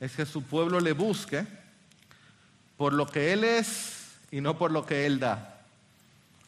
es 0.00 0.12
que 0.12 0.26
su 0.26 0.42
pueblo 0.42 0.80
le 0.80 0.92
busque 0.92 1.46
por 2.76 2.92
lo 2.92 3.06
que 3.06 3.32
Él 3.32 3.44
es 3.44 3.94
y 4.30 4.42
no 4.42 4.58
por 4.58 4.70
lo 4.70 4.84
que 4.84 5.06
Él 5.06 5.18
da. 5.18 5.62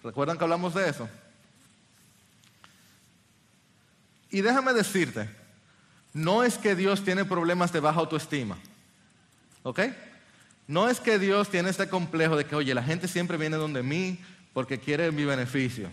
¿Recuerdan 0.02 0.36
que 0.36 0.44
hablamos 0.44 0.74
de 0.74 0.90
eso? 0.90 1.08
Y 4.30 4.42
déjame 4.42 4.74
decirte, 4.74 5.30
no 6.12 6.44
es 6.44 6.58
que 6.58 6.76
Dios 6.76 7.02
tiene 7.02 7.24
problemas 7.24 7.72
de 7.72 7.80
baja 7.80 8.00
autoestima, 8.00 8.58
¿ok? 9.62 9.80
No 10.66 10.90
es 10.90 11.00
que 11.00 11.18
Dios 11.18 11.48
tiene 11.48 11.70
este 11.70 11.88
complejo 11.88 12.36
de 12.36 12.44
que, 12.44 12.54
oye, 12.54 12.74
la 12.74 12.82
gente 12.82 13.08
siempre 13.08 13.38
viene 13.38 13.56
donde 13.56 13.82
mí 13.82 14.20
porque 14.52 14.78
quiere 14.78 15.10
mi 15.12 15.24
beneficio. 15.24 15.90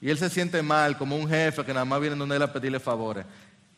Y 0.00 0.08
Él 0.10 0.18
se 0.18 0.30
siente 0.30 0.62
mal 0.62 0.96
como 0.96 1.16
un 1.16 1.28
jefe 1.28 1.64
que 1.64 1.74
nada 1.74 1.84
más 1.84 2.00
viene 2.00 2.16
donde 2.16 2.36
Él 2.36 2.42
a 2.42 2.52
pedirle 2.52 2.80
favores. 2.80 3.26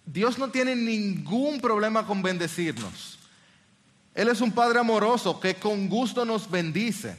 Dios 0.04 0.38
no 0.38 0.48
tiene 0.48 0.74
ningún 0.74 1.60
problema 1.60 2.06
con 2.06 2.22
bendecirnos. 2.22 3.18
Él 4.14 4.28
es 4.28 4.40
un 4.40 4.52
Padre 4.52 4.78
amoroso 4.78 5.40
que 5.40 5.54
con 5.54 5.88
gusto 5.88 6.24
nos 6.24 6.50
bendice. 6.50 7.16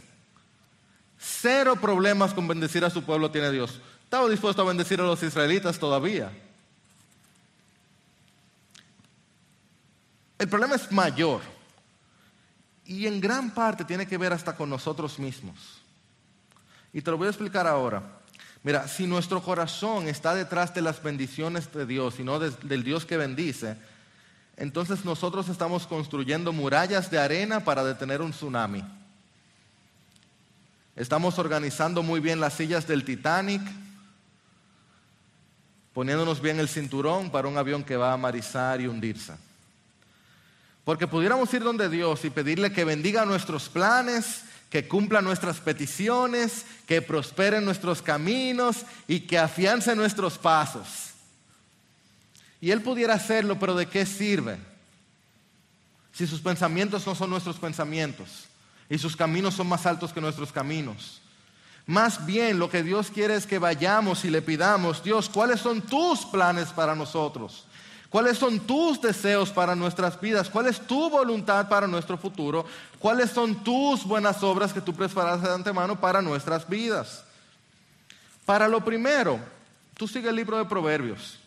Cero 1.17 1.75
problemas 1.79 2.33
con 2.33 2.47
bendecir 2.47 2.83
a 2.85 2.89
su 2.89 3.03
pueblo 3.03 3.31
tiene 3.31 3.51
Dios. 3.51 3.79
Estaba 4.03 4.29
dispuesto 4.29 4.61
a 4.61 4.65
bendecir 4.65 4.99
a 4.99 5.03
los 5.03 5.23
israelitas 5.23 5.79
todavía. 5.79 6.31
El 10.37 10.49
problema 10.49 10.75
es 10.75 10.91
mayor 10.91 11.41
y 12.85 13.07
en 13.07 13.21
gran 13.21 13.51
parte 13.51 13.85
tiene 13.85 14.05
que 14.05 14.17
ver 14.17 14.33
hasta 14.33 14.55
con 14.55 14.69
nosotros 14.69 15.17
mismos. 15.17 15.57
Y 16.91 17.01
te 17.01 17.09
lo 17.09 17.17
voy 17.17 17.27
a 17.27 17.29
explicar 17.29 17.65
ahora. 17.65 18.03
Mira, 18.63 18.87
si 18.87 19.05
nuestro 19.07 19.41
corazón 19.41 20.07
está 20.07 20.33
detrás 20.33 20.73
de 20.73 20.81
las 20.81 21.03
bendiciones 21.03 21.71
de 21.73 21.85
Dios 21.85 22.19
y 22.19 22.23
no 22.23 22.39
del 22.39 22.83
Dios 22.83 23.05
que 23.05 23.17
bendice, 23.17 23.75
entonces 24.55 25.03
nosotros 25.03 25.49
estamos 25.49 25.85
construyendo 25.85 26.53
murallas 26.53 27.11
de 27.11 27.19
arena 27.19 27.59
para 27.65 27.83
detener 27.83 28.21
un 28.21 28.31
tsunami. 28.31 28.83
Estamos 30.95 31.39
organizando 31.39 32.03
muy 32.03 32.19
bien 32.19 32.39
las 32.39 32.53
sillas 32.53 32.87
del 32.87 33.03
Titanic. 33.03 33.61
poniéndonos 35.93 36.41
bien 36.41 36.59
el 36.59 36.69
cinturón 36.69 37.29
para 37.29 37.47
un 37.47 37.57
avión 37.57 37.83
que 37.83 37.97
va 37.97 38.13
a 38.13 38.17
marizar 38.17 38.81
y 38.81 38.87
hundirse. 38.87 39.33
Porque 40.83 41.07
pudiéramos 41.07 41.53
ir 41.53 41.63
donde 41.63 41.87
Dios 41.87 42.25
y 42.25 42.29
pedirle 42.29 42.73
que 42.73 42.83
bendiga 42.83 43.25
nuestros 43.25 43.69
planes, 43.69 44.43
que 44.73 44.87
cumpla 44.87 45.21
nuestras 45.21 45.59
peticiones, 45.59 46.65
que 46.87 46.99
prospere 47.03 47.61
nuestros 47.61 48.01
caminos 48.01 48.87
y 49.07 49.19
que 49.19 49.37
afiance 49.37 49.95
nuestros 49.95 50.39
pasos. 50.39 51.11
Y 52.59 52.71
Él 52.71 52.81
pudiera 52.81 53.13
hacerlo, 53.13 53.59
pero 53.59 53.75
¿de 53.75 53.85
qué 53.85 54.03
sirve? 54.03 54.57
Si 56.11 56.25
sus 56.25 56.41
pensamientos 56.41 57.05
no 57.05 57.13
son 57.13 57.29
nuestros 57.29 57.57
pensamientos 57.57 58.45
y 58.89 58.97
sus 58.97 59.15
caminos 59.15 59.53
son 59.53 59.67
más 59.67 59.85
altos 59.85 60.11
que 60.11 60.19
nuestros 60.19 60.51
caminos. 60.51 61.21
Más 61.85 62.25
bien 62.25 62.57
lo 62.57 62.67
que 62.67 62.81
Dios 62.81 63.11
quiere 63.11 63.35
es 63.35 63.45
que 63.45 63.59
vayamos 63.59 64.25
y 64.25 64.31
le 64.31 64.41
pidamos, 64.41 65.03
Dios, 65.03 65.29
¿cuáles 65.29 65.61
son 65.61 65.83
tus 65.83 66.25
planes 66.25 66.69
para 66.69 66.95
nosotros? 66.95 67.65
¿Cuáles 68.13 68.37
son 68.37 68.59
tus 68.59 69.01
deseos 69.01 69.49
para 69.49 69.73
nuestras 69.73 70.21
vidas? 70.21 70.47
¿Cuál 70.47 70.67
es 70.67 70.79
tu 70.79 71.09
voluntad 71.09 71.67
para 71.67 71.87
nuestro 71.87 72.15
futuro? 72.15 72.63
¿Cuáles 72.99 73.31
son 73.31 73.63
tus 73.63 74.05
buenas 74.05 74.43
obras 74.43 74.71
que 74.71 74.81
tú 74.81 74.93
preparaste 74.93 75.47
de 75.47 75.55
antemano 75.55 75.99
para 75.99 76.21
nuestras 76.21 76.69
vidas? 76.69 77.23
Para 78.45 78.67
lo 78.67 78.85
primero, 78.85 79.39
tú 79.97 80.07
sigue 80.07 80.29
el 80.29 80.35
libro 80.35 80.59
de 80.59 80.65
Proverbios. 80.65 81.39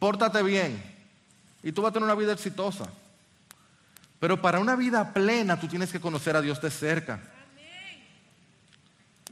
Pórtate 0.00 0.42
bien 0.42 0.82
y 1.62 1.70
tú 1.70 1.82
vas 1.82 1.90
a 1.90 1.92
tener 1.92 2.06
una 2.06 2.16
vida 2.16 2.32
exitosa. 2.32 2.86
Pero 4.18 4.42
para 4.42 4.58
una 4.58 4.74
vida 4.74 5.12
plena 5.12 5.60
tú 5.60 5.68
tienes 5.68 5.92
que 5.92 6.00
conocer 6.00 6.34
a 6.34 6.40
Dios 6.40 6.60
de 6.60 6.72
cerca. 6.72 7.20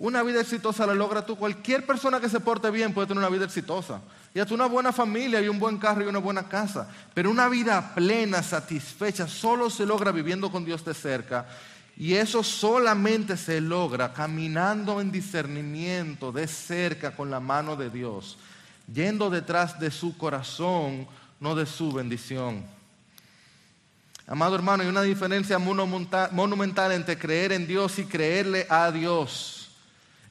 Una 0.02 0.24
vida 0.24 0.40
exitosa 0.40 0.84
la 0.84 0.94
logra 0.94 1.24
tú. 1.24 1.36
Cualquier 1.36 1.86
persona 1.86 2.18
que 2.18 2.28
se 2.28 2.40
porte 2.40 2.68
bien 2.72 2.92
puede 2.92 3.06
tener 3.06 3.20
una 3.20 3.30
vida 3.30 3.44
exitosa. 3.44 4.00
Y 4.34 4.40
hasta 4.40 4.52
una 4.52 4.66
buena 4.66 4.92
familia 4.92 5.40
y 5.40 5.46
un 5.46 5.60
buen 5.60 5.78
carro 5.78 6.02
y 6.02 6.08
una 6.08 6.18
buena 6.18 6.48
casa. 6.48 6.88
Pero 7.14 7.30
una 7.30 7.48
vida 7.48 7.94
plena, 7.94 8.42
satisfecha, 8.42 9.28
solo 9.28 9.70
se 9.70 9.86
logra 9.86 10.10
viviendo 10.10 10.50
con 10.50 10.64
Dios 10.64 10.84
de 10.84 10.92
cerca. 10.92 11.46
Y 11.96 12.14
eso 12.14 12.42
solamente 12.42 13.36
se 13.36 13.60
logra 13.60 14.12
caminando 14.12 15.00
en 15.00 15.12
discernimiento 15.12 16.32
de 16.32 16.48
cerca 16.48 17.14
con 17.14 17.30
la 17.30 17.38
mano 17.38 17.76
de 17.76 17.88
Dios, 17.88 18.38
yendo 18.92 19.30
detrás 19.30 19.78
de 19.78 19.92
su 19.92 20.18
corazón, 20.18 21.06
no 21.38 21.54
de 21.54 21.64
su 21.64 21.92
bendición. 21.92 22.64
Amado 24.26 24.56
hermano, 24.56 24.82
hay 24.82 24.88
una 24.88 25.02
diferencia 25.02 25.60
monumental 25.60 26.90
entre 26.90 27.16
creer 27.16 27.52
en 27.52 27.68
Dios 27.68 28.00
y 28.00 28.04
creerle 28.04 28.66
a 28.68 28.90
Dios 28.90 29.61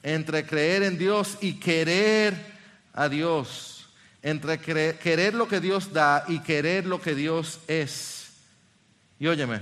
entre 0.04 0.46
creer 0.46 0.84
en 0.84 0.98
Dios 0.98 1.38
y 1.42 1.54
querer 1.54 2.36
a 2.94 3.10
Dios, 3.10 3.88
entre 4.22 4.60
querer 4.60 5.34
lo 5.34 5.48
que 5.48 5.60
Dios 5.60 5.94
da 5.94 6.26
y 6.28 6.40
querer 6.40 6.86
lo 6.86 7.02
que 7.02 7.16
Dios 7.16 7.60
es. 7.68 8.32
Y 9.20 9.28
óyeme, 9.28 9.62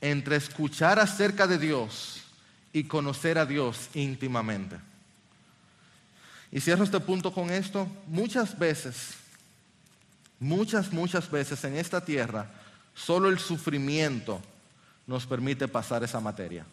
entre 0.00 0.36
escuchar 0.36 0.98
acerca 0.98 1.46
de 1.46 1.58
Dios 1.58 2.22
y 2.72 2.84
conocer 2.84 3.38
a 3.38 3.46
Dios 3.46 3.88
íntimamente. 3.94 4.76
Y 6.50 6.60
cierro 6.60 6.84
este 6.84 7.00
punto 7.00 7.32
con 7.32 7.50
esto. 7.50 7.88
Muchas 8.06 8.58
veces, 8.58 9.14
muchas, 10.38 10.92
muchas 10.92 11.30
veces 11.30 11.64
en 11.64 11.76
esta 11.76 12.04
tierra, 12.04 12.50
solo 12.94 13.28
el 13.28 13.38
sufrimiento 13.38 14.40
nos 15.06 15.26
permite 15.26 15.66
pasar 15.66 16.04
esa 16.04 16.20
materia. 16.20 16.64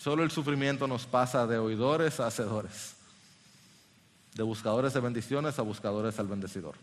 Solo 0.00 0.22
el 0.24 0.30
sufrimiento 0.30 0.86
nos 0.86 1.04
pasa 1.04 1.46
de 1.46 1.58
oidores 1.58 2.20
a 2.20 2.26
hacedores, 2.26 2.94
de 4.32 4.42
buscadores 4.42 4.94
de 4.94 5.00
bendiciones 5.00 5.58
a 5.58 5.62
buscadores 5.62 6.18
al 6.18 6.26
bendecidor. 6.26 6.74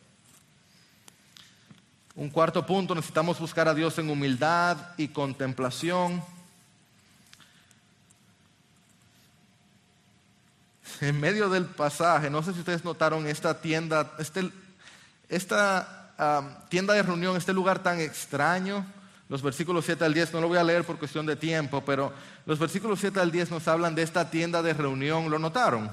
Un 2.13 2.29
cuarto 2.29 2.63
punto, 2.63 2.93
necesitamos 2.93 3.39
buscar 3.39 3.67
a 3.67 3.73
Dios 3.73 3.97
en 3.97 4.11
humildad 4.11 4.77
y 4.97 5.07
contemplación. 5.07 6.23
En 11.01 11.19
medio 11.19 11.49
del 11.49 11.65
pasaje, 11.65 12.29
no 12.29 12.43
sé 12.43 12.53
si 12.53 12.59
ustedes 12.59 12.85
notaron 12.85 13.25
esta 13.25 13.59
tienda, 13.59 14.13
este, 14.19 14.51
esta 15.27 16.13
ah, 16.19 16.65
tienda 16.69 16.93
de 16.93 17.01
reunión, 17.01 17.35
este 17.35 17.51
lugar 17.51 17.81
tan 17.81 17.99
extraño 17.99 18.85
los 19.29 19.41
versículos 19.41 19.85
7 19.85 20.05
al 20.05 20.13
10, 20.13 20.33
no 20.33 20.41
lo 20.41 20.47
voy 20.47 20.57
a 20.57 20.63
leer 20.63 20.85
por 20.85 20.97
cuestión 20.97 21.25
de 21.25 21.35
tiempo, 21.35 21.83
pero 21.85 22.13
los 22.45 22.57
versículos 22.57 22.99
7 22.99 23.19
al 23.19 23.31
10 23.31 23.51
nos 23.51 23.67
hablan 23.67 23.93
de 23.93 24.03
esta 24.03 24.29
tienda 24.29 24.61
de 24.61 24.73
reunión, 24.73 25.29
¿lo 25.29 25.37
notaron? 25.37 25.91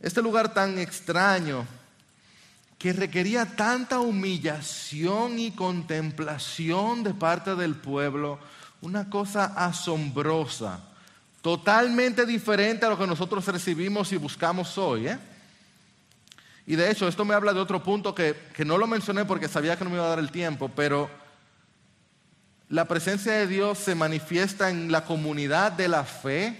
Este 0.00 0.20
lugar 0.20 0.52
tan 0.52 0.78
extraño 0.78 1.64
que 2.76 2.92
requería 2.92 3.46
tanta 3.46 4.00
humillación 4.00 5.38
y 5.38 5.52
contemplación 5.52 7.04
de 7.04 7.14
parte 7.14 7.54
del 7.54 7.76
pueblo, 7.76 8.40
una 8.80 9.08
cosa 9.08 9.52
asombrosa, 9.56 10.80
totalmente 11.40 12.26
diferente 12.26 12.84
a 12.84 12.88
lo 12.88 12.98
que 12.98 13.06
nosotros 13.06 13.46
recibimos 13.46 14.10
y 14.10 14.16
buscamos 14.16 14.76
hoy. 14.76 15.06
¿eh? 15.06 15.18
Y 16.66 16.74
de 16.74 16.90
hecho, 16.90 17.06
esto 17.06 17.24
me 17.24 17.34
habla 17.34 17.52
de 17.52 17.60
otro 17.60 17.80
punto 17.80 18.12
que, 18.12 18.34
que 18.52 18.64
no 18.64 18.76
lo 18.76 18.88
mencioné 18.88 19.24
porque 19.24 19.46
sabía 19.46 19.76
que 19.76 19.84
no 19.84 19.90
me 19.90 19.96
iba 19.96 20.06
a 20.06 20.10
dar 20.10 20.18
el 20.18 20.32
tiempo, 20.32 20.68
pero 20.74 21.21
la 22.72 22.86
presencia 22.86 23.34
de 23.34 23.46
Dios 23.46 23.76
se 23.76 23.94
manifiesta 23.94 24.70
en 24.70 24.90
la 24.90 25.04
comunidad 25.04 25.72
de 25.72 25.88
la 25.88 26.04
fe, 26.04 26.56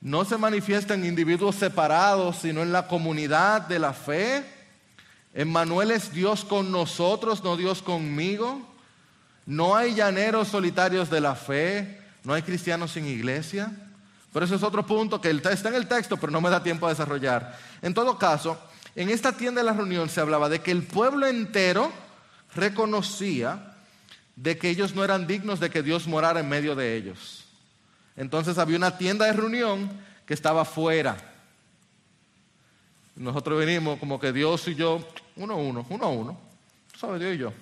no 0.00 0.24
se 0.24 0.36
manifiesta 0.36 0.94
en 0.94 1.04
individuos 1.04 1.54
separados, 1.54 2.38
sino 2.38 2.60
en 2.60 2.72
la 2.72 2.88
comunidad 2.88 3.62
de 3.62 3.78
la 3.78 3.92
fe. 3.92 4.44
Emmanuel 5.32 5.92
es 5.92 6.12
Dios 6.12 6.44
con 6.44 6.72
nosotros, 6.72 7.44
no 7.44 7.56
Dios 7.56 7.82
conmigo. 7.82 8.68
No 9.46 9.76
hay 9.76 9.94
llaneros 9.94 10.48
solitarios 10.48 11.08
de 11.08 11.20
la 11.20 11.36
fe, 11.36 12.00
no 12.24 12.34
hay 12.34 12.42
cristianos 12.42 12.90
sin 12.90 13.06
iglesia. 13.06 13.70
Pero 14.32 14.44
eso 14.44 14.56
es 14.56 14.62
otro 14.64 14.84
punto 14.84 15.20
que 15.20 15.30
está 15.30 15.68
en 15.68 15.76
el 15.76 15.86
texto, 15.86 16.16
pero 16.16 16.32
no 16.32 16.40
me 16.40 16.50
da 16.50 16.64
tiempo 16.64 16.86
a 16.86 16.90
desarrollar. 16.90 17.56
En 17.80 17.94
todo 17.94 18.18
caso, 18.18 18.58
en 18.96 19.08
esta 19.08 19.30
tienda 19.30 19.60
de 19.60 19.66
la 19.66 19.72
reunión 19.72 20.08
se 20.08 20.20
hablaba 20.20 20.48
de 20.48 20.62
que 20.62 20.72
el 20.72 20.82
pueblo 20.82 21.28
entero 21.28 21.92
reconocía 22.56 23.70
de 24.36 24.58
que 24.58 24.68
ellos 24.68 24.94
no 24.94 25.04
eran 25.04 25.26
dignos 25.26 25.60
de 25.60 25.70
que 25.70 25.82
Dios 25.82 26.06
morara 26.06 26.40
en 26.40 26.48
medio 26.48 26.74
de 26.74 26.96
ellos. 26.96 27.44
Entonces 28.16 28.58
había 28.58 28.76
una 28.76 28.98
tienda 28.98 29.26
de 29.26 29.32
reunión 29.32 29.90
que 30.26 30.34
estaba 30.34 30.64
fuera. 30.64 31.16
Nosotros 33.16 33.58
venimos 33.58 33.98
como 33.98 34.18
que 34.18 34.32
Dios 34.32 34.66
y 34.68 34.74
yo, 34.74 35.06
uno 35.36 35.54
a 35.54 35.56
uno, 35.56 35.86
uno 35.88 36.04
a 36.04 36.08
uno. 36.08 36.40
¿Sabe 36.98 37.18
Dios 37.18 37.34
y 37.34 37.38
yo? 37.38 37.52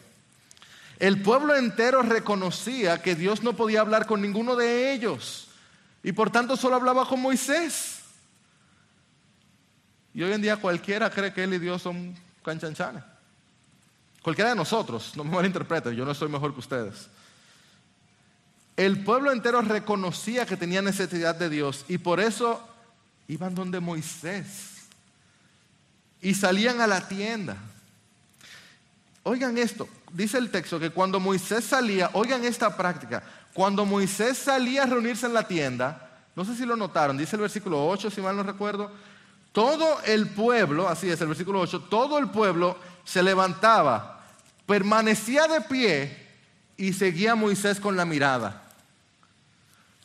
El 0.99 1.21
pueblo 1.21 1.57
entero 1.57 2.03
reconocía 2.03 3.03
que 3.03 3.15
Dios 3.15 3.43
no 3.43 3.55
podía 3.55 3.81
hablar 3.81 4.07
con 4.07 4.23
ninguno 4.23 4.57
de 4.57 4.93
ellos 4.93 5.49
y 6.03 6.13
por 6.13 6.31
tanto 6.31 6.57
solo 6.57 6.77
hablaba 6.77 7.07
con 7.07 7.21
Moisés. 7.21 8.01
Y 10.15 10.23
hoy 10.23 10.33
en 10.33 10.43
día 10.43 10.57
cualquiera 10.57 11.11
cree 11.11 11.33
que 11.33 11.45
él 11.45 11.55
y 11.55 11.59
Dios 11.59 11.83
son 11.83 12.15
canchanchanes. 12.45 13.03
Cualquiera 14.23 14.51
de 14.51 14.57
nosotros, 14.57 15.13
no 15.17 15.25
me 15.25 15.33
malinterpreten, 15.33 15.95
yo 15.95 16.05
no 16.05 16.15
soy 16.15 16.29
mejor 16.29 16.55
que 16.55 16.61
ustedes. 16.61 17.09
El 18.77 19.03
pueblo 19.05 19.33
entero 19.33 19.61
reconocía 19.61 20.47
que 20.47 20.57
tenía 20.57 20.81
necesidad 20.81 21.35
de 21.35 21.51
Dios 21.51 21.85
y 21.89 21.99
por 21.99 22.21
eso 22.21 22.67
iban 23.29 23.55
donde 23.55 23.81
Moisés 23.81 24.87
y 26.23 26.35
salían 26.35 26.81
a 26.81 26.87
la 26.87 27.07
tienda. 27.09 27.57
Oigan 29.25 29.59
esto, 29.59 29.89
dice 30.13 30.39
el 30.39 30.51
texto 30.51 30.81
que 30.81 30.91
cuando 30.91 31.21
Moisés 31.21 31.65
salía, 31.65 32.11
oigan 32.15 32.45
esta 32.45 32.77
práctica, 32.77 33.23
cuando 33.53 33.85
Moisés 33.85 34.39
salía 34.39 34.85
a 34.85 34.87
reunirse 34.87 35.27
en 35.27 35.35
la 35.35 35.47
tienda, 35.47 36.11
no 36.35 36.45
sé 36.45 36.57
si 36.57 36.65
lo 36.65 36.77
notaron, 36.77 37.19
dice 37.19 37.37
el 37.37 37.43
versículo 37.43 37.87
8, 37.87 38.11
si 38.11 38.21
mal 38.21 38.37
no 38.37 38.43
recuerdo, 38.43 38.91
todo 39.53 40.01
el 40.05 40.29
pueblo, 40.29 40.89
así 40.89 41.11
es 41.11 41.21
el 41.21 41.29
versículo 41.29 41.61
8, 41.61 41.81
todo 41.91 42.19
el 42.19 42.31
pueblo 42.31 42.79
se 43.05 43.23
levantaba, 43.23 44.21
permanecía 44.67 45.47
de 45.49 45.61
pie 45.61 46.27
y 46.77 46.93
seguía 46.93 47.33
a 47.33 47.37
Moisés 47.37 47.81
con 47.81 47.97
la 47.97 48.05
mirada. 48.05 48.63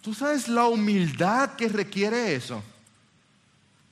¿Tú 0.01 0.13
sabes 0.13 0.47
la 0.47 0.65
humildad 0.65 1.51
que 1.55 1.67
requiere 1.67 2.35
eso? 2.35 2.63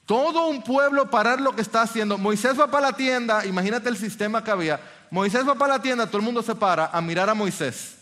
Todo 0.06 0.48
un 0.48 0.62
pueblo 0.62 1.10
parar 1.10 1.42
lo 1.42 1.56
que 1.56 1.62
está 1.62 1.82
haciendo. 1.82 2.18
Moisés 2.18 2.60
va 2.60 2.70
para 2.70 2.92
la 2.92 2.96
tienda, 2.96 3.46
imagínate 3.46 3.90
el 3.90 3.98
sistema 3.98 4.44
que 4.44 4.52
había. 4.52 4.80
Moisés 5.10 5.48
va 5.48 5.56
para 5.56 5.74
la 5.74 5.82
tienda, 5.82 6.06
todo 6.06 6.18
el 6.18 6.24
mundo 6.24 6.44
se 6.44 6.56
para 6.56 6.88
a 6.88 7.02
mirar 7.02 7.30
a 7.30 7.34
Moisés. 7.34 7.96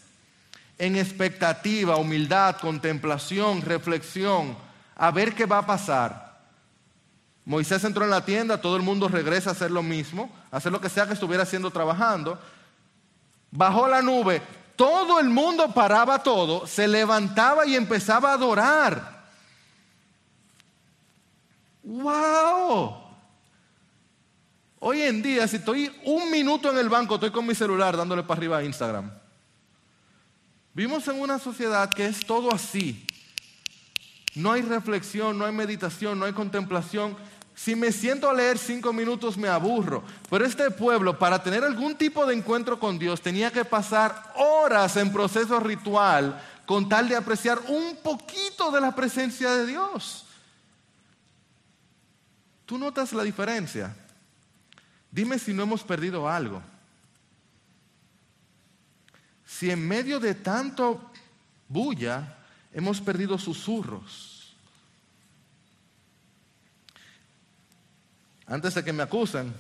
En 0.77 0.97
expectativa, 0.97 1.95
humildad, 1.95 2.57
contemplación, 2.57 3.61
reflexión, 3.61 4.57
a 4.95 5.11
ver 5.11 5.33
qué 5.33 5.45
va 5.45 5.59
a 5.59 5.65
pasar. 5.65 6.32
Moisés 7.45 7.83
entró 7.83 8.05
en 8.05 8.09
la 8.09 8.23
tienda, 8.23 8.61
todo 8.61 8.77
el 8.77 8.83
mundo 8.83 9.07
regresa 9.07 9.49
a 9.49 9.53
hacer 9.53 9.69
lo 9.69 9.83
mismo, 9.83 10.33
hacer 10.51 10.71
lo 10.71 10.79
que 10.79 10.89
sea 10.89 11.05
que 11.05 11.13
estuviera 11.13 11.43
haciendo 11.43 11.71
trabajando. 11.71 12.39
Bajó 13.51 13.87
la 13.87 14.01
nube, 14.01 14.41
todo 14.75 15.19
el 15.19 15.29
mundo 15.29 15.73
paraba 15.73 16.23
todo, 16.23 16.65
se 16.65 16.87
levantaba 16.87 17.65
y 17.65 17.75
empezaba 17.75 18.31
a 18.31 18.33
adorar. 18.33 19.23
¡Wow! 21.83 23.03
Hoy 24.79 25.01
en 25.01 25.21
día, 25.21 25.47
si 25.47 25.57
estoy 25.57 25.93
un 26.05 26.31
minuto 26.31 26.71
en 26.71 26.77
el 26.77 26.89
banco, 26.89 27.15
estoy 27.15 27.31
con 27.31 27.45
mi 27.45 27.55
celular 27.55 27.95
dándole 27.95 28.23
para 28.23 28.37
arriba 28.37 28.57
a 28.57 28.63
Instagram. 28.63 29.11
Vivimos 30.73 31.07
en 31.07 31.21
una 31.21 31.39
sociedad 31.39 31.93
que 31.93 32.05
es 32.05 32.25
todo 32.25 32.53
así. 32.53 33.05
No 34.35 34.51
hay 34.51 34.63
reflexión, 34.63 35.37
no 35.37 35.45
hay 35.45 35.53
meditación, 35.53 36.17
no 36.17 36.25
hay 36.25 36.33
contemplación. 36.33 37.15
Si 37.55 37.75
me 37.75 37.91
siento 37.91 38.29
a 38.29 38.33
leer 38.33 38.57
cinco 38.57 38.91
minutos 38.91 39.37
me 39.37 39.47
aburro. 39.47 40.03
Pero 40.29 40.45
este 40.45 40.71
pueblo, 40.71 41.17
para 41.19 41.41
tener 41.41 41.63
algún 41.63 41.95
tipo 41.95 42.25
de 42.25 42.35
encuentro 42.35 42.79
con 42.79 42.97
Dios, 42.97 43.21
tenía 43.21 43.51
que 43.51 43.63
pasar 43.63 44.33
horas 44.35 44.97
en 44.97 45.13
proceso 45.13 45.59
ritual 45.59 46.41
con 46.65 46.89
tal 46.89 47.09
de 47.09 47.15
apreciar 47.15 47.59
un 47.67 47.97
poquito 47.97 48.71
de 48.71 48.81
la 48.81 48.95
presencia 48.95 49.51
de 49.51 49.65
Dios. 49.67 50.25
¿Tú 52.65 52.77
notas 52.77 53.13
la 53.13 53.23
diferencia? 53.23 53.95
Dime 55.11 55.37
si 55.37 55.53
no 55.53 55.63
hemos 55.63 55.83
perdido 55.83 56.27
algo. 56.27 56.61
Si 59.45 59.69
en 59.69 59.87
medio 59.87 60.19
de 60.19 60.33
tanto 60.33 61.11
bulla 61.67 62.37
hemos 62.71 62.99
perdido 62.99 63.37
susurros. 63.37 64.32
Antes 68.53 68.75
de 68.75 68.83
que 68.83 68.93
me 68.93 69.01
acusen, 69.01 69.51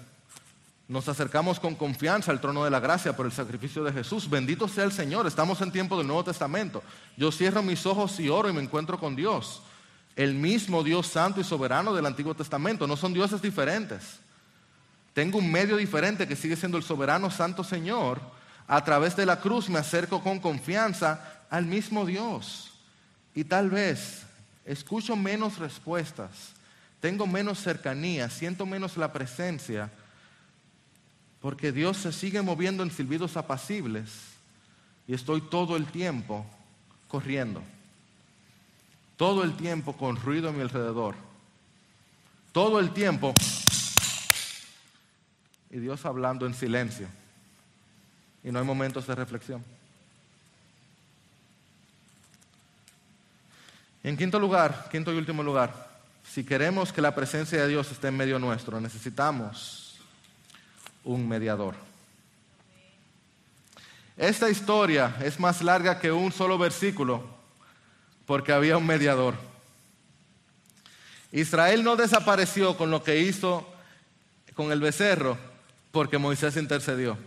nos 0.87 1.09
acercamos 1.09 1.59
con 1.59 1.73
confianza 1.73 2.29
al 2.29 2.39
trono 2.39 2.63
de 2.63 2.69
la 2.69 2.79
gracia 2.79 3.15
por 3.15 3.25
el 3.25 3.31
sacrificio 3.31 3.83
de 3.83 3.91
Jesús. 3.91 4.29
Bendito 4.29 4.67
sea 4.67 4.83
el 4.83 4.91
Señor. 4.91 5.25
Estamos 5.25 5.59
en 5.61 5.71
tiempo 5.71 5.97
del 5.97 6.05
Nuevo 6.05 6.23
Testamento. 6.23 6.83
Yo 7.17 7.31
cierro 7.31 7.63
mis 7.63 7.87
ojos 7.87 8.19
y 8.19 8.29
oro 8.29 8.51
y 8.51 8.53
me 8.53 8.61
encuentro 8.61 8.99
con 8.99 9.15
Dios. 9.15 9.63
El 10.15 10.35
mismo 10.35 10.83
Dios 10.83 11.07
santo 11.07 11.41
y 11.41 11.43
soberano 11.43 11.95
del 11.95 12.05
Antiguo 12.05 12.35
Testamento. 12.35 12.85
No 12.85 12.95
son 12.95 13.15
dioses 13.15 13.41
diferentes. 13.41 14.19
Tengo 15.15 15.39
un 15.39 15.51
medio 15.51 15.77
diferente 15.77 16.27
que 16.27 16.35
sigue 16.35 16.55
siendo 16.55 16.77
el 16.77 16.83
soberano 16.83 17.31
santo 17.31 17.63
Señor. 17.63 18.21
A 18.67 18.83
través 18.83 19.15
de 19.15 19.25
la 19.25 19.39
cruz 19.39 19.69
me 19.69 19.79
acerco 19.79 20.21
con 20.21 20.39
confianza 20.39 21.41
al 21.49 21.65
mismo 21.65 22.05
Dios. 22.05 22.73
Y 23.33 23.43
tal 23.45 23.71
vez 23.71 24.21
escucho 24.65 25.15
menos 25.15 25.57
respuestas, 25.57 26.52
tengo 27.03 27.27
menos 27.27 27.59
cercanía, 27.59 28.29
siento 28.29 28.65
menos 28.65 28.95
la 28.95 29.11
presencia 29.11 29.91
porque 31.41 31.73
Dios 31.73 31.97
se 31.97 32.13
sigue 32.13 32.41
moviendo 32.41 32.81
en 32.81 32.91
silbidos 32.91 33.35
apacibles 33.35 34.09
y 35.05 35.13
estoy 35.13 35.41
todo 35.41 35.75
el 35.75 35.85
tiempo 35.85 36.45
corriendo. 37.09 37.61
Todo 39.17 39.43
el 39.43 39.57
tiempo 39.57 39.97
con 39.97 40.15
ruido 40.15 40.47
a 40.47 40.53
mi 40.53 40.61
alrededor. 40.61 41.15
Todo 42.53 42.79
el 42.79 42.93
tiempo. 42.93 43.35
Y 45.71 45.79
Dios 45.79 46.05
hablando 46.05 46.45
en 46.45 46.53
silencio. 46.53 47.09
Y 48.45 48.49
no 48.49 48.59
hay 48.59 48.65
momentos 48.65 49.05
de 49.07 49.15
reflexión. 49.15 49.61
en 54.03 54.15
quinto 54.15 54.39
lugar, 54.39 54.87
quinto 54.89 55.13
y 55.13 55.17
último 55.17 55.43
lugar, 55.43 55.92
si 56.31 56.43
queremos 56.43 56.91
que 56.91 57.01
la 57.01 57.15
presencia 57.15 57.61
de 57.61 57.67
Dios 57.67 57.91
esté 57.91 58.07
en 58.07 58.17
medio 58.17 58.39
nuestro, 58.39 58.79
necesitamos 58.79 59.97
un 61.03 61.27
mediador. 61.27 61.75
Esta 64.17 64.49
historia 64.49 65.15
es 65.21 65.39
más 65.39 65.61
larga 65.61 65.99
que 65.99 66.11
un 66.11 66.31
solo 66.31 66.57
versículo 66.57 67.23
porque 68.25 68.53
había 68.53 68.77
un 68.77 68.85
mediador. 68.85 69.35
Israel 71.31 71.83
no 71.83 71.95
desapareció 71.95 72.77
con 72.77 72.91
lo 72.91 73.03
que 73.03 73.19
hizo 73.19 73.67
con 74.53 74.71
el 74.71 74.79
becerro 74.79 75.37
porque 75.91 76.19
Moisés 76.19 76.57
intercedió. 76.57 77.17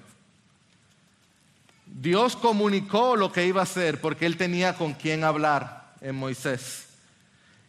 Dios 1.87 2.37
comunicó 2.37 3.17
lo 3.17 3.33
que 3.33 3.47
iba 3.47 3.61
a 3.61 3.65
hacer 3.65 4.01
porque 4.01 4.27
él 4.27 4.37
tenía 4.37 4.75
con 4.75 4.95
quien 4.95 5.25
hablar 5.25 5.95
en 6.01 6.15
Moisés. 6.15 6.86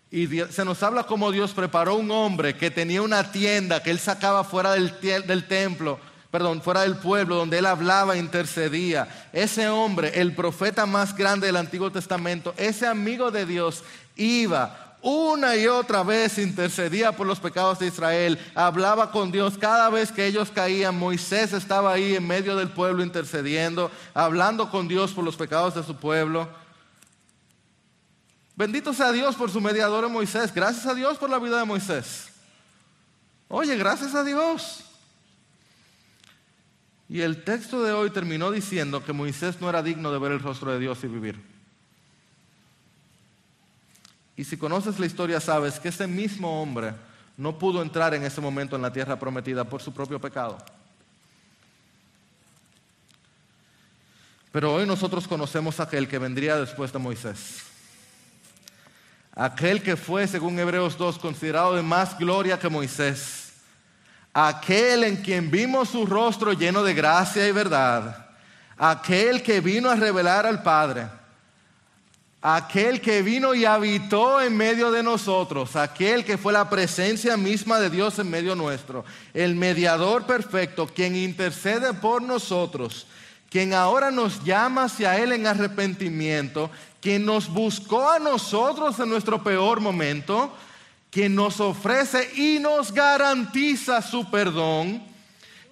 Y 0.10 0.28
se 0.28 0.64
nos 0.64 0.82
habla 0.84 1.03
como 1.03 1.32
Dios 1.32 1.51
preparó 1.51 1.95
un 1.95 2.10
hombre 2.12 2.55
que 2.55 2.72
tenía 2.72 3.01
una 3.01 3.32
tienda 3.32 3.84
que 3.84 3.91
él 3.91 3.99
sacaba 3.99 4.43
fuera 4.43 4.72
del, 4.72 4.93
del 5.01 5.47
templo, 5.47 5.99
perdón, 6.32 6.62
fuera 6.62 6.82
del 6.82 6.95
pueblo, 6.95 7.36
donde 7.36 7.58
él 7.58 7.66
hablaba 7.66 8.16
e 8.16 8.20
intercedía. 8.20 9.30
Ese 9.34 9.68
hombre, 9.68 10.20
el 10.22 10.34
profeta 10.34 10.86
más 10.86 11.16
grande 11.16 11.47
del 11.47 11.58
Antiguo 11.58 11.91
Testamento, 11.91 12.53
ese 12.58 12.88
amigo 12.88 13.32
de 13.32 13.45
Dios, 13.45 13.84
iba 14.16 14.88
una 15.01 15.55
y 15.55 15.68
otra 15.68 16.03
vez 16.03 16.38
intercedía 16.38 17.12
por 17.12 17.28
los 17.28 17.39
pecados 17.39 17.80
de 17.80 17.88
Israel, 17.88 18.39
hablaba 18.55 19.12
con 19.12 19.32
Dios 19.32 19.58
cada 19.58 19.89
vez 19.89 20.12
que 20.12 20.26
ellos 20.26 20.51
caían. 20.51 20.97
Moisés 20.97 21.53
estaba 21.53 21.93
ahí 21.93 22.16
en 22.16 22.26
medio 22.26 22.55
del 22.55 22.70
pueblo 22.70 23.03
intercediendo, 23.03 23.91
hablando 24.14 24.70
con 24.72 24.88
Dios 24.88 25.12
por 25.12 25.24
los 25.24 25.36
pecados 25.36 25.76
de 25.76 25.84
su 25.84 25.95
pueblo. 25.95 26.47
Bendito 28.58 28.91
sea 28.91 29.12
Dios 29.12 29.36
por 29.36 29.51
su 29.51 29.62
mediador 29.62 30.10
Moisés. 30.10 30.51
Gracias 30.51 30.88
a 30.88 30.95
Dios 30.95 31.20
por 31.20 31.30
la 31.30 31.38
vida 31.38 31.60
de 31.60 31.66
Moisés. 31.66 32.30
Oye, 33.49 33.78
gracias 33.78 34.16
a 34.16 34.24
Dios. 34.24 34.84
Y 37.08 37.22
el 37.22 37.43
texto 37.43 37.84
de 37.84 37.93
hoy 37.93 38.10
terminó 38.10 38.49
diciendo 38.49 39.05
que 39.05 39.14
Moisés 39.14 39.62
no 39.62 39.70
era 39.70 39.84
digno 39.84 40.12
de 40.12 40.18
ver 40.18 40.32
el 40.32 40.39
rostro 40.39 40.72
de 40.72 40.80
Dios 40.80 41.03
y 41.03 41.08
vivir. 41.08 41.39
Y 44.36 44.43
si 44.43 44.58
conoces 44.58 44.97
la 44.99 45.05
historia 45.05 45.39
sabes 45.39 45.80
que 45.80 45.89
ese 45.89 46.08
mismo 46.08 46.60
hombre 46.60 46.95
no 47.38 47.60
pudo 47.60 47.84
entrar 47.84 48.16
en 48.16 48.24
ese 48.24 48.41
momento 48.41 48.76
en 48.76 48.82
la 48.82 48.91
tierra 48.91 49.20
prometida 49.20 49.66
por 49.66 49.84
su 49.84 49.93
propio 49.93 50.20
pecado. 50.20 50.58
Pero 54.51 54.74
hoy 54.74 54.88
nosotros 54.88 55.28
conocemos 55.28 55.80
a 55.80 55.84
aquel 55.84 56.08
que 56.08 56.18
vendría 56.18 56.58
después 56.58 56.91
de 56.91 56.97
Moisés 56.97 57.66
aquel 59.38 59.84
que 59.84 59.96
fue, 59.96 60.28
según 60.28 60.58
Hebreos 60.58 60.98
2, 60.98 61.20
considerado 61.20 61.76
de 61.76 61.84
más 61.84 62.18
gloria 62.18 62.58
que 62.58 62.70
Moisés, 62.70 63.54
aquel 64.34 65.04
en 65.04 65.18
quien 65.18 65.52
vimos 65.52 65.90
su 65.90 66.08
rostro 66.08 66.54
lleno 66.54 66.82
de 66.84 66.96
gracia 66.96 67.48
y 67.48 67.52
verdad, 67.52 68.30
aquel 68.76 69.44
que 69.44 69.62
vino 69.62 69.92
a 69.92 69.96
revelar 69.96 70.48
al 70.48 70.64
Padre, 70.64 71.08
aquel 72.42 73.00
que 73.00 73.22
vino 73.22 73.54
y 73.54 73.64
habitó 73.64 74.42
en 74.42 74.58
medio 74.58 74.90
de 74.90 75.04
nosotros, 75.04 75.76
aquel 75.76 76.26
que 76.26 76.40
fue 76.40 76.52
la 76.52 76.68
presencia 76.68 77.38
misma 77.38 77.80
de 77.80 77.92
Dios 77.92 78.18
en 78.18 78.32
medio 78.32 78.56
nuestro, 78.56 79.06
el 79.36 79.56
mediador 79.56 80.26
perfecto, 80.26 80.88
quien 80.88 81.16
intercede 81.16 81.94
por 81.94 82.24
nosotros, 82.24 83.06
quien 83.52 83.76
ahora 83.76 84.10
nos 84.10 84.44
llama 84.44 84.86
hacia 84.86 85.18
Él 85.18 85.32
en 85.32 85.46
arrepentimiento 85.46 86.72
quien 87.02 87.26
nos 87.26 87.48
buscó 87.48 88.10
a 88.10 88.20
nosotros 88.20 89.00
en 89.00 89.10
nuestro 89.10 89.43
peor 89.43 89.80
momento, 89.80 90.52
quien 91.12 91.36
nos 91.36 91.60
ofrece 91.60 92.30
y 92.36 92.60
nos 92.60 92.91
garantiza 92.91 94.02
su 94.02 94.30
perdón, 94.30 95.04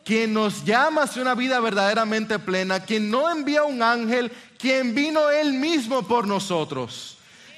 quien 0.04 0.34
nos 0.34 0.64
llama 0.64 1.04
hacia 1.04 1.22
una 1.22 1.36
vida 1.36 1.60
verdaderamente 1.60 2.40
plena, 2.40 2.80
quien 2.80 3.10
no 3.10 3.30
envía 3.30 3.64
un 3.64 3.82
ángel, 3.82 4.32
quien 4.58 4.94
vino 4.96 5.30
él 5.30 5.54
mismo 5.54 6.04
por 6.04 6.28
nosotros, 6.28 7.18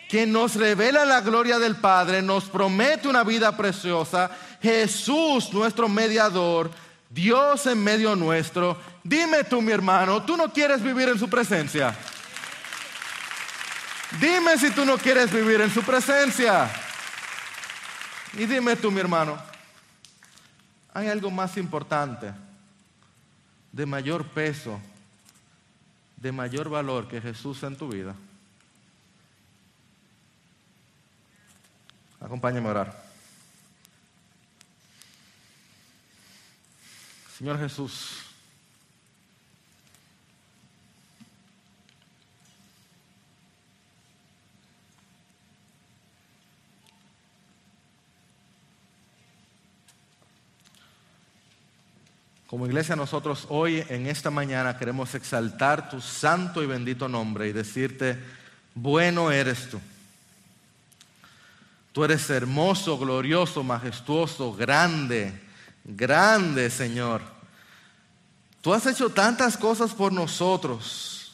quien 0.09 0.31
nos 0.31 0.55
revela 0.55 1.05
la 1.05 1.21
gloria 1.21 1.59
del 1.59 1.75
Padre, 1.75 2.21
nos 2.21 2.45
promete 2.45 3.07
una 3.07 3.23
vida 3.23 3.55
preciosa, 3.55 4.31
Jesús 4.61 5.53
nuestro 5.53 5.89
mediador, 5.89 6.71
Dios 7.09 7.65
en 7.67 7.83
medio 7.83 8.15
nuestro. 8.15 8.77
Dime 9.03 9.43
tú, 9.43 9.61
mi 9.61 9.71
hermano, 9.71 10.23
¿tú 10.23 10.35
no 10.35 10.51
quieres 10.51 10.81
vivir 10.81 11.09
en 11.09 11.19
su 11.19 11.29
presencia? 11.29 11.95
Dime 14.11 14.57
si 14.57 14.71
tú 14.71 14.85
no 14.85 14.97
quieres 14.97 15.31
vivir 15.31 15.61
en 15.61 15.69
su 15.69 15.83
presencia. 15.83 16.71
Y 18.33 18.45
dime 18.45 18.75
tú, 18.75 18.89
mi 18.89 18.99
hermano, 18.99 19.37
¿hay 20.93 21.07
algo 21.07 21.29
más 21.29 21.57
importante, 21.57 22.33
de 23.71 23.85
mayor 23.85 24.25
peso, 24.27 24.79
de 26.15 26.31
mayor 26.31 26.69
valor 26.69 27.07
que 27.07 27.21
Jesús 27.21 27.61
en 27.63 27.75
tu 27.75 27.89
vida? 27.89 28.15
Acompáñame 32.19 32.67
a 32.67 32.71
orar. 32.71 33.07
Señor 37.37 37.59
Jesús, 37.59 38.26
Como 52.47 52.65
iglesia 52.65 52.95
nosotros 52.95 53.45
hoy 53.49 53.83
en 53.89 54.07
esta 54.07 54.31
mañana 54.31 54.77
queremos 54.77 55.13
exaltar 55.15 55.89
tu 55.89 56.01
santo 56.01 56.63
y 56.63 56.65
bendito 56.65 57.07
nombre 57.07 57.47
y 57.47 57.53
decirte, 57.53 58.17
bueno 58.73 59.31
eres 59.31 59.69
tú. 59.69 59.79
Tú 61.91 62.03
eres 62.03 62.29
hermoso, 62.29 62.97
glorioso, 62.97 63.63
majestuoso, 63.63 64.53
grande, 64.53 65.47
Grande, 65.87 66.69
Señor. 66.69 67.21
Tú 68.61 68.73
has 68.73 68.85
hecho 68.85 69.09
tantas 69.09 69.55
cosas 69.55 69.93
por 69.93 70.11
nosotros. 70.11 71.31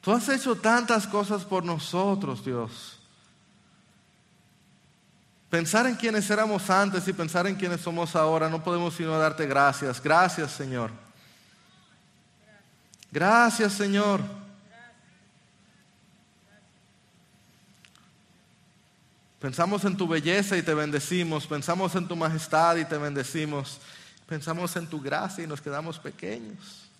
Tú 0.00 0.12
has 0.12 0.28
hecho 0.28 0.54
tantas 0.54 1.08
cosas 1.08 1.44
por 1.44 1.64
nosotros, 1.64 2.44
Dios. 2.44 2.97
Pensar 5.50 5.86
en 5.86 5.94
quienes 5.94 6.28
éramos 6.28 6.68
antes 6.68 7.08
y 7.08 7.12
pensar 7.12 7.46
en 7.46 7.54
quienes 7.54 7.80
somos 7.80 8.14
ahora, 8.14 8.50
no 8.50 8.62
podemos 8.62 8.94
sino 8.94 9.18
darte 9.18 9.46
gracias. 9.46 10.02
Gracias, 10.02 10.52
Señor. 10.52 10.90
Gracias, 13.10 13.72
Señor. 13.72 14.20
Pensamos 19.40 19.84
en 19.84 19.96
tu 19.96 20.06
belleza 20.06 20.56
y 20.56 20.62
te 20.62 20.74
bendecimos. 20.74 21.46
Pensamos 21.46 21.94
en 21.94 22.06
tu 22.06 22.16
majestad 22.16 22.76
y 22.76 22.84
te 22.84 22.98
bendecimos. 22.98 23.80
Pensamos 24.26 24.76
en 24.76 24.86
tu 24.86 25.00
gracia 25.00 25.44
y 25.44 25.46
nos 25.46 25.62
quedamos 25.62 25.98
pequeños. 25.98 26.90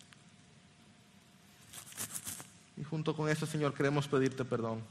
Y 2.79 2.85
junto 2.85 3.15
con 3.15 3.29
eso, 3.29 3.45
Señor, 3.45 3.75
queremos 3.75 4.09
pedirte 4.09 4.45
perdón. 4.45 4.83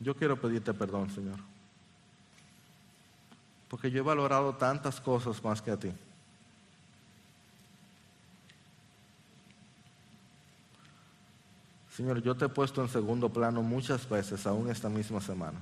Yo 0.00 0.14
quiero 0.14 0.40
pedirte 0.40 0.74
perdón, 0.74 1.10
Señor. 1.10 1.38
Porque 3.68 3.90
yo 3.90 3.98
he 3.98 4.02
valorado 4.02 4.54
tantas 4.54 5.00
cosas 5.00 5.42
más 5.42 5.60
que 5.60 5.70
a 5.70 5.76
ti. 5.76 5.92
Señor, 11.96 12.22
yo 12.22 12.34
te 12.34 12.44
he 12.44 12.48
puesto 12.48 12.82
en 12.82 12.90
segundo 12.90 13.30
plano 13.30 13.62
muchas 13.62 14.06
veces, 14.06 14.46
aún 14.46 14.70
esta 14.70 14.90
misma 14.90 15.18
semana. 15.20 15.58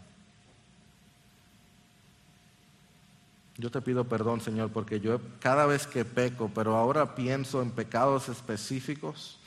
Yo 3.56 3.70
te 3.70 3.80
pido 3.80 4.04
perdón, 4.04 4.40
Señor, 4.40 4.70
porque 4.70 4.98
yo 4.98 5.20
cada 5.38 5.64
vez 5.64 5.86
que 5.86 6.04
peco, 6.04 6.50
pero 6.52 6.76
ahora 6.76 7.14
pienso 7.14 7.62
en 7.62 7.70
pecados 7.70 8.28
específicos, 8.28 9.38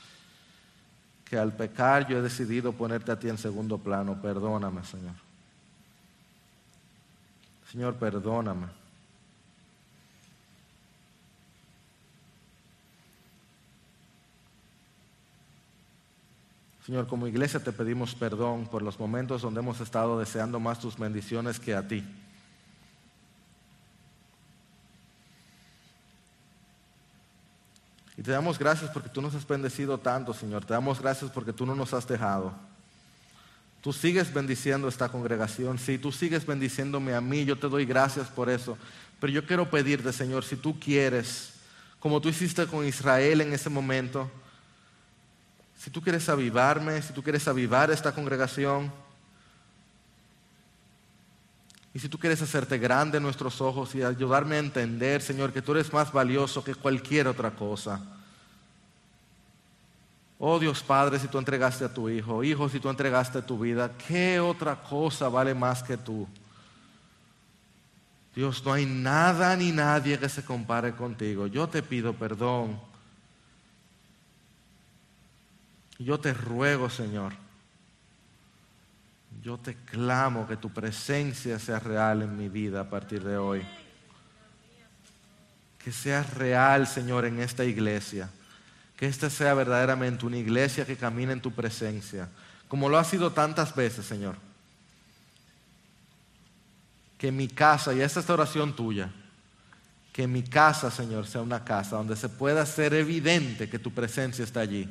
que 1.28 1.38
al 1.38 1.52
pecar 1.52 2.08
yo 2.08 2.18
he 2.18 2.22
decidido 2.22 2.72
ponerte 2.72 3.12
a 3.12 3.18
ti 3.18 3.28
en 3.28 3.38
segundo 3.38 3.78
plano. 3.78 4.20
Perdóname, 4.20 4.84
Señor. 4.84 5.14
Señor, 7.70 7.94
perdóname. 7.96 8.66
Señor, 16.86 17.06
como 17.06 17.26
iglesia 17.26 17.62
te 17.62 17.70
pedimos 17.70 18.14
perdón 18.14 18.66
por 18.66 18.80
los 18.80 18.98
momentos 18.98 19.42
donde 19.42 19.60
hemos 19.60 19.78
estado 19.80 20.18
deseando 20.18 20.58
más 20.58 20.80
tus 20.80 20.96
bendiciones 20.96 21.60
que 21.60 21.74
a 21.74 21.86
ti. 21.86 22.02
Y 28.18 28.22
te 28.22 28.32
damos 28.32 28.58
gracias 28.58 28.90
porque 28.90 29.08
tú 29.08 29.22
nos 29.22 29.32
has 29.36 29.46
bendecido 29.46 29.96
tanto, 29.96 30.34
Señor. 30.34 30.64
Te 30.64 30.74
damos 30.74 31.00
gracias 31.00 31.30
porque 31.30 31.52
tú 31.52 31.64
no 31.64 31.76
nos 31.76 31.94
has 31.94 32.08
dejado. 32.08 32.52
Tú 33.80 33.92
sigues 33.92 34.34
bendiciendo 34.34 34.88
esta 34.88 35.08
congregación. 35.08 35.78
Sí, 35.78 35.98
tú 35.98 36.10
sigues 36.10 36.44
bendiciéndome 36.44 37.14
a 37.14 37.20
mí. 37.20 37.44
Yo 37.44 37.56
te 37.56 37.68
doy 37.68 37.86
gracias 37.86 38.26
por 38.26 38.50
eso. 38.50 38.76
Pero 39.20 39.32
yo 39.32 39.46
quiero 39.46 39.70
pedirte, 39.70 40.12
Señor, 40.12 40.44
si 40.44 40.56
tú 40.56 40.80
quieres, 40.80 41.52
como 42.00 42.20
tú 42.20 42.28
hiciste 42.28 42.66
con 42.66 42.84
Israel 42.84 43.40
en 43.40 43.52
ese 43.52 43.70
momento, 43.70 44.28
si 45.78 45.88
tú 45.88 46.02
quieres 46.02 46.28
avivarme, 46.28 47.00
si 47.02 47.12
tú 47.12 47.22
quieres 47.22 47.46
avivar 47.46 47.92
esta 47.92 48.10
congregación, 48.10 48.92
y 51.98 52.00
si 52.00 52.08
tú 52.08 52.16
quieres 52.16 52.40
hacerte 52.40 52.78
grande 52.78 53.16
en 53.16 53.24
nuestros 53.24 53.60
ojos 53.60 53.92
y 53.96 54.04
ayudarme 54.04 54.54
a 54.54 54.60
entender, 54.60 55.20
Señor, 55.20 55.52
que 55.52 55.60
tú 55.60 55.72
eres 55.72 55.92
más 55.92 56.12
valioso 56.12 56.62
que 56.62 56.76
cualquier 56.76 57.26
otra 57.26 57.50
cosa. 57.50 58.00
Oh 60.38 60.60
Dios 60.60 60.80
Padre, 60.80 61.18
si 61.18 61.26
tú 61.26 61.38
entregaste 61.38 61.84
a 61.84 61.92
tu 61.92 62.08
Hijo, 62.08 62.44
Hijo, 62.44 62.68
si 62.68 62.78
tú 62.78 62.88
entregaste 62.88 63.42
tu 63.42 63.58
vida, 63.58 63.90
¿qué 64.06 64.38
otra 64.38 64.76
cosa 64.76 65.28
vale 65.28 65.54
más 65.54 65.82
que 65.82 65.96
tú? 65.96 66.28
Dios, 68.32 68.64
no 68.64 68.74
hay 68.74 68.86
nada 68.86 69.56
ni 69.56 69.72
nadie 69.72 70.20
que 70.20 70.28
se 70.28 70.44
compare 70.44 70.94
contigo. 70.94 71.48
Yo 71.48 71.66
te 71.66 71.82
pido 71.82 72.12
perdón 72.12 72.78
yo 75.98 76.20
te 76.20 76.32
ruego, 76.32 76.88
Señor, 76.88 77.32
yo 79.42 79.56
te 79.58 79.74
clamo 79.74 80.46
que 80.46 80.56
tu 80.56 80.70
presencia 80.70 81.58
sea 81.58 81.78
real 81.78 82.22
en 82.22 82.36
mi 82.36 82.48
vida 82.48 82.80
a 82.80 82.90
partir 82.90 83.22
de 83.22 83.36
hoy. 83.36 83.62
Que 85.82 85.92
sea 85.92 86.22
real, 86.22 86.86
Señor, 86.86 87.24
en 87.24 87.40
esta 87.40 87.64
iglesia. 87.64 88.28
Que 88.96 89.06
esta 89.06 89.30
sea 89.30 89.54
verdaderamente 89.54 90.26
una 90.26 90.38
iglesia 90.38 90.84
que 90.84 90.96
camina 90.96 91.32
en 91.32 91.40
tu 91.40 91.52
presencia, 91.52 92.28
como 92.66 92.88
lo 92.88 92.98
ha 92.98 93.04
sido 93.04 93.32
tantas 93.32 93.74
veces, 93.74 94.04
Señor. 94.04 94.36
Que 97.16 97.30
mi 97.30 97.48
casa, 97.48 97.94
y 97.94 98.00
esta 98.00 98.20
es 98.20 98.28
la 98.28 98.34
oración 98.34 98.74
tuya, 98.74 99.10
que 100.12 100.26
mi 100.26 100.42
casa, 100.42 100.90
Señor, 100.90 101.26
sea 101.26 101.42
una 101.42 101.64
casa 101.64 101.96
donde 101.96 102.16
se 102.16 102.28
pueda 102.28 102.62
hacer 102.62 102.92
evidente 102.92 103.70
que 103.70 103.78
tu 103.78 103.92
presencia 103.92 104.44
está 104.44 104.60
allí 104.60 104.88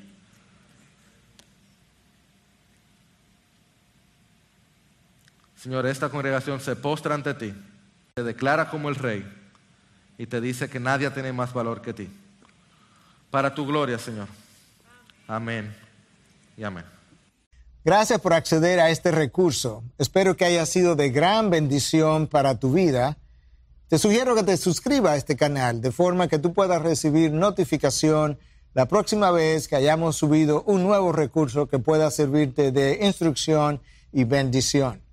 Señor, 5.68 5.86
esta 5.86 6.08
congregación 6.08 6.62
se 6.62 6.78
postra 6.78 7.14
ante 7.14 7.34
ti, 7.34 7.54
te 8.14 8.24
declara 8.24 8.70
como 8.70 8.88
el 8.88 8.96
rey 8.96 9.30
y 10.18 10.26
te 10.26 10.40
dice 10.40 10.70
que 10.70 10.80
nadie 10.80 11.12
tiene 11.12 11.34
más 11.34 11.52
valor 11.52 11.82
que 11.82 11.94
ti. 11.94 12.10
Para 13.30 13.54
tu 13.54 13.68
gloria, 13.68 14.00
Señor. 14.00 14.30
Amén 15.28 15.76
y 16.56 16.64
amén. 16.64 16.86
Gracias 17.84 18.22
por 18.22 18.32
acceder 18.32 18.80
a 18.80 18.92
este 18.92 19.12
recurso. 19.12 19.84
Espero 19.98 20.38
que 20.38 20.46
haya 20.46 20.66
sido 20.66 20.96
de 20.96 21.10
gran 21.10 21.50
bendición 21.50 22.28
para 22.28 22.58
tu 22.58 22.72
vida. 22.72 23.18
Te 23.90 24.00
sugiero 24.00 24.36
que 24.36 24.44
te 24.44 24.56
suscribas 24.56 25.12
a 25.12 25.18
este 25.18 25.36
canal 25.36 25.82
de 25.82 25.92
forma 25.92 26.30
que 26.30 26.40
tú 26.40 26.54
puedas 26.54 26.82
recibir 26.82 27.34
notificación 27.34 28.40
la 28.74 28.86
próxima 28.86 29.32
vez 29.32 29.68
que 29.68 29.76
hayamos 29.76 30.16
subido 30.16 30.64
un 30.64 30.84
nuevo 30.84 31.12
recurso 31.12 31.68
que 31.68 31.78
pueda 31.78 32.10
servirte 32.10 32.72
de 32.72 33.00
instrucción 33.02 33.82
y 34.14 34.24
bendición. 34.24 35.06